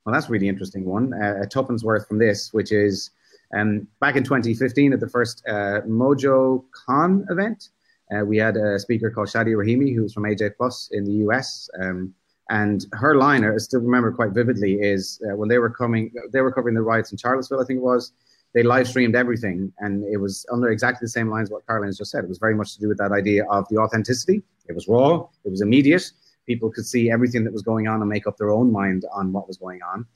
Well, 0.04 0.14
that's 0.14 0.28
a 0.28 0.30
really 0.30 0.48
interesting 0.48 0.84
one. 0.84 1.12
Uh, 1.12 1.40
a 1.42 1.46
tuppence 1.46 1.84
worth 1.84 2.08
from 2.08 2.18
this, 2.18 2.52
which 2.52 2.72
is 2.72 3.10
um, 3.54 3.86
back 4.00 4.16
in 4.16 4.24
2015 4.24 4.92
at 4.92 5.00
the 5.00 5.08
first 5.08 5.42
uh, 5.46 5.82
Mojo 5.86 6.64
Con 6.86 7.26
event, 7.30 7.68
uh, 8.14 8.24
we 8.24 8.36
had 8.36 8.56
a 8.56 8.78
speaker 8.78 9.10
called 9.10 9.28
Shadi 9.28 9.54
Rahimi, 9.54 9.94
who's 9.94 10.12
from 10.12 10.24
AJ 10.24 10.56
Plus 10.56 10.88
in 10.92 11.04
the 11.04 11.12
US. 11.26 11.68
Um, 11.80 12.14
and 12.50 12.86
her 12.92 13.16
line, 13.16 13.44
I 13.44 13.56
still 13.58 13.80
remember 13.80 14.10
quite 14.10 14.30
vividly, 14.30 14.74
is 14.74 15.20
uh, 15.28 15.36
when 15.36 15.48
they 15.48 15.58
were 15.58 15.70
coming, 15.70 16.10
they 16.32 16.40
were 16.40 16.52
covering 16.52 16.74
the 16.74 16.82
riots 16.82 17.12
in 17.12 17.18
Charlottesville, 17.18 17.60
I 17.60 17.64
think 17.64 17.78
it 17.78 17.82
was. 17.82 18.12
They 18.54 18.62
live 18.62 18.88
streamed 18.88 19.14
everything, 19.14 19.70
and 19.80 20.04
it 20.04 20.16
was 20.16 20.46
under 20.50 20.70
exactly 20.70 21.04
the 21.04 21.10
same 21.10 21.28
lines 21.28 21.50
what 21.50 21.66
Caroline's 21.66 21.98
just 21.98 22.10
said. 22.10 22.24
It 22.24 22.28
was 22.28 22.38
very 22.38 22.54
much 22.54 22.72
to 22.74 22.80
do 22.80 22.88
with 22.88 22.96
that 22.98 23.12
idea 23.12 23.44
of 23.50 23.68
the 23.68 23.76
authenticity. 23.76 24.42
It 24.66 24.74
was 24.74 24.88
raw, 24.88 25.26
it 25.44 25.50
was 25.50 25.60
immediate. 25.60 26.10
People 26.46 26.70
could 26.70 26.86
see 26.86 27.10
everything 27.10 27.44
that 27.44 27.52
was 27.52 27.60
going 27.60 27.88
on 27.88 28.00
and 28.00 28.08
make 28.08 28.26
up 28.26 28.38
their 28.38 28.50
own 28.50 28.72
mind 28.72 29.04
on 29.12 29.32
what 29.32 29.46
was 29.46 29.58
going 29.58 29.80
on. 29.82 30.06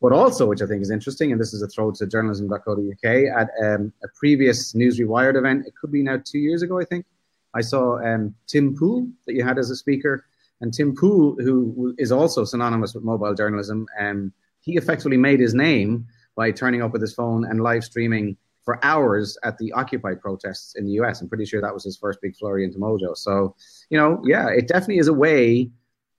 But 0.00 0.12
also, 0.12 0.46
which 0.46 0.62
I 0.62 0.66
think 0.66 0.80
is 0.80 0.90
interesting, 0.90 1.32
and 1.32 1.40
this 1.40 1.52
is 1.52 1.60
a 1.60 1.68
throw 1.68 1.90
to 1.90 2.06
journalism.co.uk, 2.06 3.04
at 3.04 3.50
um, 3.62 3.92
a 4.02 4.08
previous 4.14 4.74
News 4.74 4.98
Rewired 4.98 5.36
event, 5.36 5.66
it 5.66 5.74
could 5.78 5.92
be 5.92 6.02
now 6.02 6.18
two 6.22 6.38
years 6.38 6.62
ago, 6.62 6.80
I 6.80 6.84
think, 6.84 7.04
I 7.56 7.62
saw 7.62 7.98
um, 7.98 8.34
Tim 8.46 8.76
Pool 8.76 9.08
that 9.26 9.34
you 9.34 9.42
had 9.42 9.58
as 9.58 9.70
a 9.70 9.76
speaker, 9.76 10.26
and 10.60 10.72
Tim 10.72 10.94
Pool, 10.94 11.36
who 11.38 11.94
is 11.98 12.12
also 12.12 12.44
synonymous 12.44 12.94
with 12.94 13.04
mobile 13.04 13.34
journalism, 13.34 13.86
um, 13.98 14.32
he 14.60 14.76
effectively 14.76 15.16
made 15.16 15.40
his 15.40 15.54
name 15.54 16.06
by 16.34 16.50
turning 16.50 16.82
up 16.82 16.92
with 16.92 17.00
his 17.00 17.14
phone 17.14 17.44
and 17.46 17.62
live 17.62 17.84
streaming 17.84 18.36
for 18.64 18.84
hours 18.84 19.38
at 19.44 19.56
the 19.58 19.72
Occupy 19.72 20.14
protests 20.14 20.74
in 20.74 20.84
the 20.84 20.92
US. 21.00 21.20
I'm 21.20 21.28
pretty 21.28 21.46
sure 21.46 21.60
that 21.60 21.72
was 21.72 21.84
his 21.84 21.96
first 21.96 22.20
big 22.20 22.36
flurry 22.36 22.64
into 22.64 22.78
Mojo. 22.78 23.16
So, 23.16 23.54
you 23.90 23.98
know, 23.98 24.20
yeah, 24.24 24.48
it 24.48 24.66
definitely 24.68 24.98
is 24.98 25.08
a 25.08 25.14
way 25.14 25.70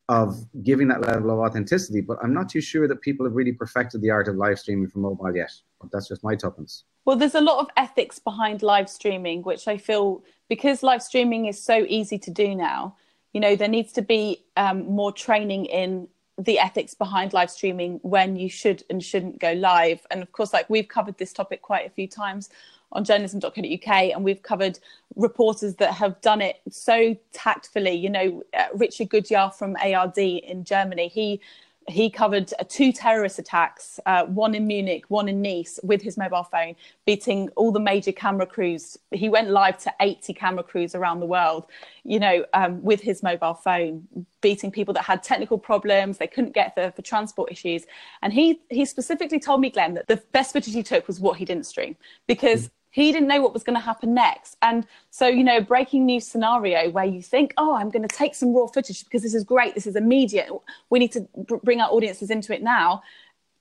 of 0.10 0.46
giving 0.64 0.88
that 0.88 1.02
level 1.02 1.32
of 1.32 1.40
authenticity, 1.40 2.02
but 2.02 2.18
I'm 2.24 2.34
not 2.34 2.50
too 2.50 2.62
sure 2.62 2.88
that 2.88 3.02
people 3.02 3.26
have 3.26 3.36
really 3.36 3.52
perfected 3.52 4.02
the 4.02 4.10
art 4.10 4.28
of 4.28 4.36
live 4.36 4.58
streaming 4.58 4.88
from 4.88 5.02
mobile 5.02 5.36
yet. 5.36 5.52
But 5.82 5.92
that's 5.92 6.08
just 6.08 6.24
my 6.24 6.36
tuppence. 6.36 6.86
Well, 7.04 7.18
there's 7.18 7.36
a 7.36 7.42
lot 7.42 7.60
of 7.60 7.68
ethics 7.76 8.18
behind 8.18 8.64
live 8.64 8.90
streaming, 8.90 9.44
which 9.44 9.68
I 9.68 9.78
feel 9.78 10.24
because 10.50 10.82
live 10.82 11.04
streaming 11.04 11.46
is 11.46 11.62
so 11.62 11.86
easy 11.88 12.18
to 12.20 12.32
do 12.32 12.56
now, 12.56 12.96
you 13.34 13.42
know, 13.42 13.56
there 13.56 13.68
needs 13.68 13.92
to 13.94 14.02
be 14.02 14.46
um, 14.56 14.86
more 14.86 15.12
training 15.12 15.66
in 15.66 16.08
the 16.38 16.60
ethics 16.60 16.94
behind 16.94 17.34
live 17.34 17.50
streaming 17.50 18.00
when 18.04 18.36
you 18.36 18.50
should 18.50 18.84
and 18.90 19.04
shouldn't 19.04 19.40
go 19.40 19.54
live. 19.54 20.06
And 20.12 20.22
of 20.22 20.32
course, 20.32 20.54
like 20.54 20.70
we've 20.70 20.88
covered 20.88 21.18
this 21.18 21.34
topic 21.34 21.62
quite 21.62 21.86
a 21.86 21.90
few 21.90 22.08
times 22.08 22.50
on 22.92 23.04
journalism.co.uk 23.04 23.88
and 23.88 24.24
we've 24.24 24.42
covered 24.42 24.80
reporters 25.16 25.76
that 25.76 25.94
have 25.94 26.20
done 26.22 26.42
it 26.42 26.62
so 26.70 27.16
tactfully 27.34 27.92
you 27.92 28.10
know 28.10 28.44
uh, 28.58 28.66
Richard 28.74 29.10
Gutjahr 29.10 29.54
from 29.54 29.76
ARD 29.84 30.18
in 30.18 30.64
germany 30.64 31.08
he 31.08 31.42
he 31.90 32.10
covered 32.10 32.54
uh, 32.60 32.64
two 32.68 32.92
terrorist 32.92 33.40
attacks, 33.40 34.00
uh, 34.06 34.26
one 34.26 34.54
in 34.54 34.68
Munich, 34.68 35.06
one 35.08 35.30
in 35.30 35.42
Nice, 35.42 35.80
with 35.84 36.02
his 36.02 36.18
mobile 36.18 36.44
phone, 36.44 36.76
beating 37.06 37.50
all 37.56 37.72
the 37.72 37.80
major 37.80 38.12
camera 38.12 38.46
crews. 38.46 38.98
He 39.12 39.30
went 39.30 39.50
live 39.50 39.78
to 39.80 39.94
80 40.02 40.34
camera 40.34 40.64
crews 40.64 40.96
around 40.96 41.22
the 41.22 41.26
world, 41.26 41.66
you 42.04 42.20
know, 42.20 42.46
um, 42.54 42.84
with 42.84 43.00
his 43.00 43.24
mobile 43.24 43.54
phone, 43.54 44.06
beating 44.42 44.70
people 44.70 44.94
that 44.96 45.04
had 45.04 45.24
technical 45.24 45.58
problems, 45.58 46.18
they 46.18 46.28
couldn't 46.28 46.54
get 46.54 46.76
there 46.76 46.92
for 46.92 47.02
transport 47.02 47.52
issues. 47.52 47.86
And 48.22 48.34
he, 48.34 48.60
he 48.70 48.84
specifically 48.86 49.40
told 49.40 49.62
me, 49.62 49.70
Glen, 49.70 49.94
that 49.94 50.08
the 50.08 50.22
best 50.34 50.54
footage 50.54 50.74
he 50.74 50.84
took 50.84 51.08
was 51.08 51.22
what 51.22 51.38
he 51.38 51.46
didn't 51.46 51.66
stream 51.66 51.96
because 52.28 52.70
he 52.92 53.12
didn't 53.12 53.28
know 53.28 53.42
what 53.42 53.54
was 53.54 53.64
going 53.64 53.76
to 53.76 53.82
happen 53.84 54.14
next. 54.14 54.58
And 54.62 54.86
so, 55.12 55.28
you 55.28 55.44
know, 55.44 55.62
breaking 55.62 56.06
news 56.06 56.26
scenario 56.26 56.90
where 56.90 57.06
you 57.06 57.22
think, 57.22 57.54
oh, 57.58 57.76
I'm 57.76 57.90
going 57.90 58.08
to 58.08 58.16
take 58.16 58.36
some 58.36 58.54
raw 58.56 58.68
footage 58.68 59.04
because 59.04 59.22
this 59.22 59.34
is 59.34 59.44
great, 59.44 59.76
this 59.76 59.88
is 59.88 59.96
immediate, 59.96 60.50
we 60.90 61.00
need 61.00 61.12
to 61.12 61.28
bring 61.64 61.82
our 61.82 61.90
audiences 61.90 62.30
into 62.30 62.54
it 62.54 62.64
now. 62.64 63.04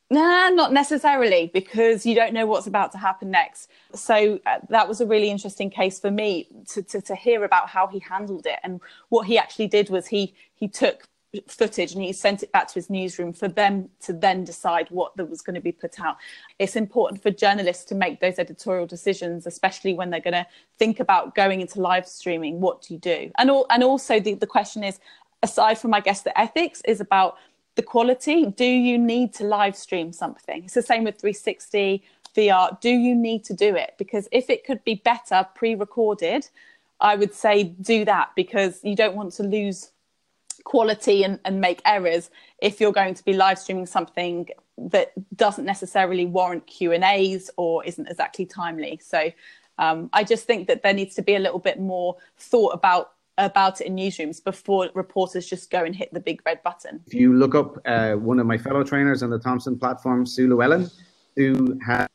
Nah, 0.08 0.50
not 0.50 0.72
necessarily, 0.72 1.50
because 1.52 2.06
you 2.06 2.14
don't 2.14 2.32
know 2.32 2.46
what's 2.46 2.68
about 2.68 2.92
to 2.92 2.98
happen 2.98 3.28
next. 3.28 3.68
So 3.92 4.38
uh, 4.46 4.60
that 4.68 4.86
was 4.86 5.00
a 5.00 5.06
really 5.06 5.30
interesting 5.30 5.68
case 5.68 5.98
for 5.98 6.12
me 6.12 6.46
to, 6.68 6.82
to, 6.82 7.00
to 7.00 7.16
hear 7.16 7.42
about 7.42 7.68
how 7.68 7.88
he 7.88 7.98
handled 7.98 8.46
it. 8.46 8.60
And 8.62 8.80
what 9.08 9.26
he 9.26 9.36
actually 9.36 9.66
did 9.66 9.90
was 9.90 10.06
he 10.06 10.32
he 10.54 10.68
took 10.68 11.08
footage 11.46 11.92
and 11.92 12.02
he 12.02 12.12
sent 12.12 12.42
it 12.42 12.52
back 12.52 12.68
to 12.68 12.74
his 12.74 12.90
newsroom 12.90 13.32
for 13.32 13.48
them 13.48 13.88
to 14.00 14.12
then 14.12 14.44
decide 14.44 14.88
what 14.90 15.16
that 15.16 15.26
was 15.26 15.42
going 15.42 15.54
to 15.54 15.60
be 15.60 15.72
put 15.72 16.00
out. 16.00 16.16
It's 16.58 16.76
important 16.76 17.22
for 17.22 17.30
journalists 17.30 17.84
to 17.86 17.94
make 17.94 18.20
those 18.20 18.38
editorial 18.38 18.86
decisions, 18.86 19.46
especially 19.46 19.94
when 19.94 20.10
they're 20.10 20.20
going 20.20 20.34
to 20.34 20.46
think 20.78 21.00
about 21.00 21.34
going 21.34 21.60
into 21.60 21.80
live 21.80 22.06
streaming. 22.06 22.60
What 22.60 22.82
do 22.82 22.94
you 22.94 23.00
do? 23.00 23.30
And 23.38 23.50
all, 23.50 23.66
and 23.70 23.82
also 23.82 24.20
the, 24.20 24.34
the 24.34 24.46
question 24.46 24.84
is, 24.84 24.98
aside 25.42 25.78
from 25.78 25.94
I 25.94 26.00
guess 26.00 26.22
the 26.22 26.38
ethics, 26.38 26.82
is 26.86 27.00
about 27.00 27.36
the 27.76 27.82
quality. 27.82 28.46
Do 28.46 28.64
you 28.64 28.98
need 28.98 29.34
to 29.34 29.44
live 29.44 29.76
stream 29.76 30.12
something? 30.12 30.64
It's 30.64 30.74
the 30.74 30.82
same 30.82 31.04
with 31.04 31.20
360 31.20 32.02
VR. 32.34 32.80
Do 32.80 32.90
you 32.90 33.14
need 33.14 33.44
to 33.44 33.54
do 33.54 33.74
it? 33.76 33.94
Because 33.98 34.28
if 34.32 34.50
it 34.50 34.64
could 34.64 34.82
be 34.84 34.96
better 34.96 35.46
pre-recorded, 35.54 36.48
I 37.00 37.16
would 37.16 37.34
say 37.34 37.64
do 37.64 38.04
that 38.06 38.30
because 38.36 38.80
you 38.82 38.96
don't 38.96 39.14
want 39.14 39.32
to 39.34 39.42
lose 39.42 39.92
quality 40.66 41.22
and, 41.22 41.38
and 41.44 41.60
make 41.60 41.80
errors 41.84 42.28
if 42.60 42.80
you're 42.80 42.92
going 42.92 43.14
to 43.14 43.24
be 43.24 43.32
live 43.32 43.56
streaming 43.56 43.86
something 43.86 44.48
that 44.76 45.12
doesn't 45.36 45.64
necessarily 45.64 46.26
warrant 46.26 46.66
Q 46.66 46.92
and 46.92 47.04
A's 47.04 47.48
or 47.56 47.84
isn't 47.84 48.08
exactly 48.08 48.44
timely. 48.44 49.00
So 49.00 49.30
um, 49.78 50.10
I 50.12 50.24
just 50.24 50.44
think 50.44 50.66
that 50.66 50.82
there 50.82 50.92
needs 50.92 51.14
to 51.14 51.22
be 51.22 51.36
a 51.36 51.38
little 51.38 51.60
bit 51.60 51.78
more 51.80 52.16
thought 52.36 52.74
about 52.74 53.12
about 53.38 53.80
it 53.82 53.86
in 53.86 53.94
newsrooms 53.94 54.42
before 54.42 54.88
reporters 54.94 55.46
just 55.46 55.70
go 55.70 55.84
and 55.84 55.94
hit 55.94 56.12
the 56.12 56.20
big 56.20 56.40
red 56.46 56.62
button. 56.62 57.00
If 57.06 57.14
you 57.14 57.34
look 57.34 57.54
up 57.54 57.78
uh, 57.86 58.14
one 58.14 58.40
of 58.40 58.46
my 58.46 58.58
fellow 58.58 58.82
trainers 58.82 59.22
on 59.22 59.28
the 59.30 59.38
Thomson 59.38 59.78
platform, 59.78 60.24
Sue 60.24 60.48
Llewellyn, 60.48 60.90
who 61.36 61.78
had 61.86 62.06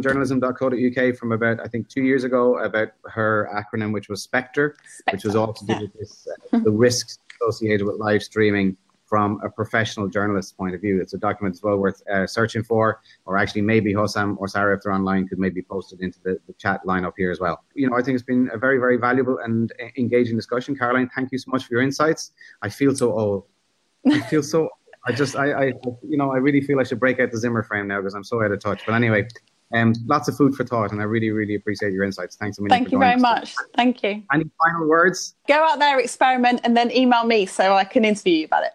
journalism.co.uk 0.00 1.16
from 1.16 1.32
about 1.32 1.58
I 1.60 1.66
think 1.66 1.88
two 1.88 2.02
years 2.02 2.24
ago 2.24 2.58
about 2.58 2.90
her 3.04 3.50
acronym, 3.52 3.92
which 3.92 4.08
was 4.08 4.22
Spectre, 4.22 4.76
which 5.10 5.24
was 5.24 5.34
all 5.34 5.52
to 5.52 5.66
do 5.66 5.80
with 5.80 5.92
this, 5.94 6.28
uh, 6.52 6.60
the 6.60 6.70
risks 6.70 7.18
associated 7.40 7.86
with 7.86 7.96
live 7.96 8.22
streaming 8.22 8.76
from 9.06 9.40
a 9.44 9.48
professional 9.48 10.08
journalist's 10.08 10.52
point 10.52 10.74
of 10.74 10.80
view. 10.80 11.00
It's 11.00 11.14
a 11.14 11.18
document 11.18 11.54
as 11.54 11.62
well 11.62 11.76
worth 11.76 12.02
uh, 12.12 12.26
searching 12.26 12.64
for, 12.64 13.00
or 13.24 13.38
actually 13.38 13.62
maybe 13.62 13.94
Hossam 13.94 14.36
or 14.38 14.48
Sarah, 14.48 14.76
if 14.76 14.82
they're 14.82 14.92
online, 14.92 15.28
could 15.28 15.38
maybe 15.38 15.62
post 15.62 15.92
it 15.92 16.00
into 16.00 16.18
the, 16.24 16.38
the 16.46 16.52
chat 16.54 16.84
line 16.84 17.04
up 17.04 17.14
here 17.16 17.30
as 17.30 17.38
well. 17.38 17.62
You 17.74 17.88
know, 17.88 17.96
I 17.96 18.02
think 18.02 18.16
it's 18.16 18.24
been 18.24 18.50
a 18.52 18.58
very, 18.58 18.78
very 18.78 18.96
valuable 18.96 19.38
and 19.38 19.72
engaging 19.96 20.36
discussion. 20.36 20.76
Caroline, 20.76 21.08
thank 21.14 21.30
you 21.30 21.38
so 21.38 21.50
much 21.52 21.64
for 21.64 21.74
your 21.74 21.82
insights. 21.82 22.32
I 22.62 22.68
feel 22.68 22.94
so 22.94 23.16
old. 23.16 23.44
I 24.10 24.20
feel 24.22 24.42
so. 24.42 24.68
I 25.06 25.12
just, 25.12 25.36
I, 25.36 25.52
I, 25.52 25.64
you 26.02 26.16
know, 26.16 26.32
I 26.32 26.38
really 26.38 26.60
feel 26.60 26.80
I 26.80 26.82
should 26.82 26.98
break 26.98 27.20
out 27.20 27.30
the 27.30 27.38
Zimmer 27.38 27.62
frame 27.62 27.86
now 27.86 28.00
because 28.00 28.14
I'm 28.14 28.24
so 28.24 28.42
out 28.42 28.50
of 28.50 28.58
touch. 28.58 28.82
But 28.84 28.96
anyway, 28.96 29.28
um, 29.76 29.94
lots 30.06 30.28
of 30.28 30.36
food 30.36 30.54
for 30.54 30.64
thought, 30.64 30.92
and 30.92 31.00
I 31.00 31.04
really, 31.04 31.30
really 31.30 31.54
appreciate 31.54 31.92
your 31.92 32.04
insights. 32.04 32.36
Thanks 32.36 32.58
a 32.58 32.62
million. 32.62 32.78
Thank 32.78 32.92
you 32.92 32.98
very 32.98 33.20
much. 33.20 33.54
Thank 33.74 34.02
you. 34.02 34.22
Any 34.32 34.44
final 34.64 34.88
words? 34.88 35.34
Go 35.46 35.54
out 35.54 35.78
there, 35.78 35.98
experiment, 35.98 36.60
and 36.64 36.76
then 36.76 36.90
email 36.90 37.24
me 37.24 37.46
so 37.46 37.74
I 37.74 37.84
can 37.84 38.04
interview 38.04 38.34
you 38.34 38.44
about 38.46 38.64
it. 38.64 38.72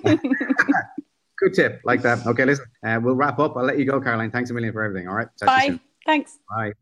Good 1.38 1.54
tip, 1.54 1.80
like 1.84 2.02
that. 2.02 2.26
Okay, 2.26 2.44
listen, 2.44 2.66
uh, 2.84 3.00
we'll 3.02 3.16
wrap 3.16 3.38
up. 3.38 3.56
I'll 3.56 3.64
let 3.64 3.78
you 3.78 3.86
go, 3.86 4.00
Caroline. 4.00 4.30
Thanks 4.30 4.50
a 4.50 4.54
million 4.54 4.72
for 4.72 4.82
everything. 4.82 5.08
All 5.08 5.14
right. 5.14 5.28
Talk 5.38 5.46
Bye. 5.46 5.80
Thanks. 6.06 6.38
Bye. 6.54 6.72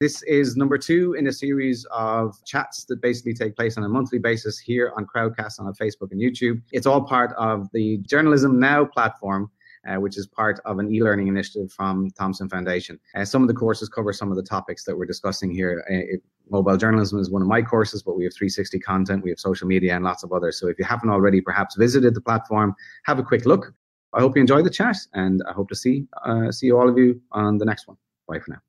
This 0.00 0.22
is 0.24 0.56
number 0.56 0.78
two 0.78 1.14
in 1.14 1.26
a 1.26 1.32
series 1.32 1.84
of 1.90 2.36
chats 2.44 2.84
that 2.84 3.00
basically 3.00 3.34
take 3.34 3.56
place 3.56 3.76
on 3.76 3.84
a 3.84 3.88
monthly 3.88 4.18
basis 4.18 4.58
here 4.58 4.92
on 4.96 5.06
Crowdcast 5.06 5.58
on 5.58 5.72
Facebook 5.74 6.12
and 6.12 6.20
YouTube. 6.20 6.62
It's 6.72 6.86
all 6.86 7.00
part 7.00 7.32
of 7.36 7.68
the 7.72 7.98
Journalism 7.98 8.60
Now 8.60 8.84
platform 8.84 9.50
which 9.96 10.18
is 10.18 10.26
part 10.26 10.60
of 10.64 10.78
an 10.78 10.92
e-learning 10.92 11.28
initiative 11.28 11.72
from 11.72 12.10
Thomson 12.10 12.48
Foundation. 12.48 12.98
Uh, 13.14 13.24
some 13.24 13.42
of 13.42 13.48
the 13.48 13.54
courses 13.54 13.88
cover 13.88 14.12
some 14.12 14.30
of 14.30 14.36
the 14.36 14.42
topics 14.42 14.84
that 14.84 14.96
we're 14.96 15.06
discussing 15.06 15.50
here. 15.50 15.84
Uh, 15.90 16.16
mobile 16.50 16.76
journalism 16.76 17.18
is 17.18 17.30
one 17.30 17.42
of 17.42 17.48
my 17.48 17.62
courses, 17.62 18.02
but 18.02 18.16
we 18.16 18.24
have 18.24 18.34
360 18.34 18.78
content, 18.80 19.22
we 19.22 19.30
have 19.30 19.40
social 19.40 19.66
media, 19.66 19.94
and 19.94 20.04
lots 20.04 20.22
of 20.22 20.32
others. 20.32 20.58
So 20.58 20.68
if 20.68 20.78
you 20.78 20.84
haven't 20.84 21.10
already 21.10 21.40
perhaps 21.40 21.76
visited 21.76 22.14
the 22.14 22.20
platform, 22.20 22.74
have 23.04 23.18
a 23.18 23.22
quick 23.22 23.46
look. 23.46 23.72
I 24.14 24.20
hope 24.20 24.36
you 24.36 24.40
enjoyed 24.40 24.64
the 24.64 24.70
chat, 24.70 24.96
and 25.12 25.42
I 25.48 25.52
hope 25.52 25.68
to 25.68 25.76
see 25.76 26.06
uh, 26.24 26.50
see 26.50 26.72
all 26.72 26.88
of 26.88 26.96
you 26.96 27.20
on 27.32 27.58
the 27.58 27.66
next 27.66 27.86
one. 27.86 27.98
Bye 28.26 28.40
for 28.40 28.52
now. 28.52 28.67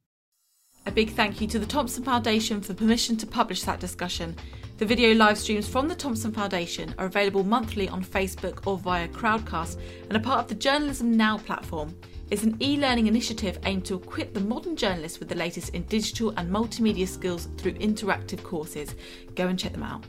A 0.90 0.92
big 0.92 1.12
thank 1.12 1.40
you 1.40 1.46
to 1.50 1.60
the 1.60 1.68
Thomson 1.68 2.04
Foundation 2.04 2.62
for 2.62 2.74
permission 2.74 3.16
to 3.18 3.28
publish 3.28 3.62
that 3.62 3.80
discussion. 3.80 4.36
The 4.78 4.88
video 4.88 5.14
live 5.14 5.38
streams 5.38 5.70
from 5.70 5.88
the 5.88 5.94
Thomson 5.94 6.32
Foundation 6.32 6.96
are 6.98 7.06
available 7.06 7.44
monthly 7.44 7.88
on 7.88 8.04
Facebook 8.04 8.66
or 8.66 8.76
via 8.76 9.08
Crowdcast 9.10 9.80
and 10.08 10.18
are 10.18 10.20
part 10.20 10.40
of 10.40 10.48
the 10.48 10.56
Journalism 10.56 11.16
Now 11.16 11.38
platform. 11.38 11.96
It's 12.32 12.42
an 12.42 12.58
e 12.60 12.76
learning 12.78 13.06
initiative 13.06 13.60
aimed 13.66 13.86
to 13.86 13.98
equip 13.98 14.34
the 14.34 14.40
modern 14.40 14.76
journalist 14.76 15.20
with 15.20 15.30
the 15.30 15.36
latest 15.36 15.76
in 15.76 15.84
digital 15.84 16.34
and 16.38 16.50
multimedia 16.50 17.08
skills 17.08 17.50
through 17.60 17.74
interactive 17.74 18.42
courses. 18.42 18.96
Go 19.36 19.46
and 19.46 19.60
check 19.60 19.74
them 19.74 19.84
out. 19.84 20.08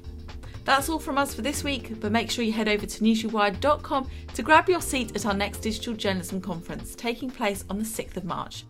That's 0.65 0.89
all 0.89 0.99
from 0.99 1.19
us 1.19 1.35
for 1.35 1.43
this 1.43 1.63
week, 1.63 2.01
but 2.01 2.11
make 2.11 2.31
sure 2.31 2.43
you 2.43 2.53
head 2.53 2.69
over 2.69 2.87
to 2.87 3.05
newsrewired.com 3.05 4.09
to 4.33 4.43
grab 4.43 4.71
your 4.71 4.81
seat 4.81 5.15
at 5.15 5.27
our 5.27 5.35
next 5.35 5.59
digital 5.59 5.93
journalism 5.93 6.41
conference 6.41 6.95
taking 6.95 7.29
place 7.29 7.67
on 7.69 7.77
the 7.77 7.85
6th 7.85 8.17
of 8.17 8.25
March. 8.25 8.65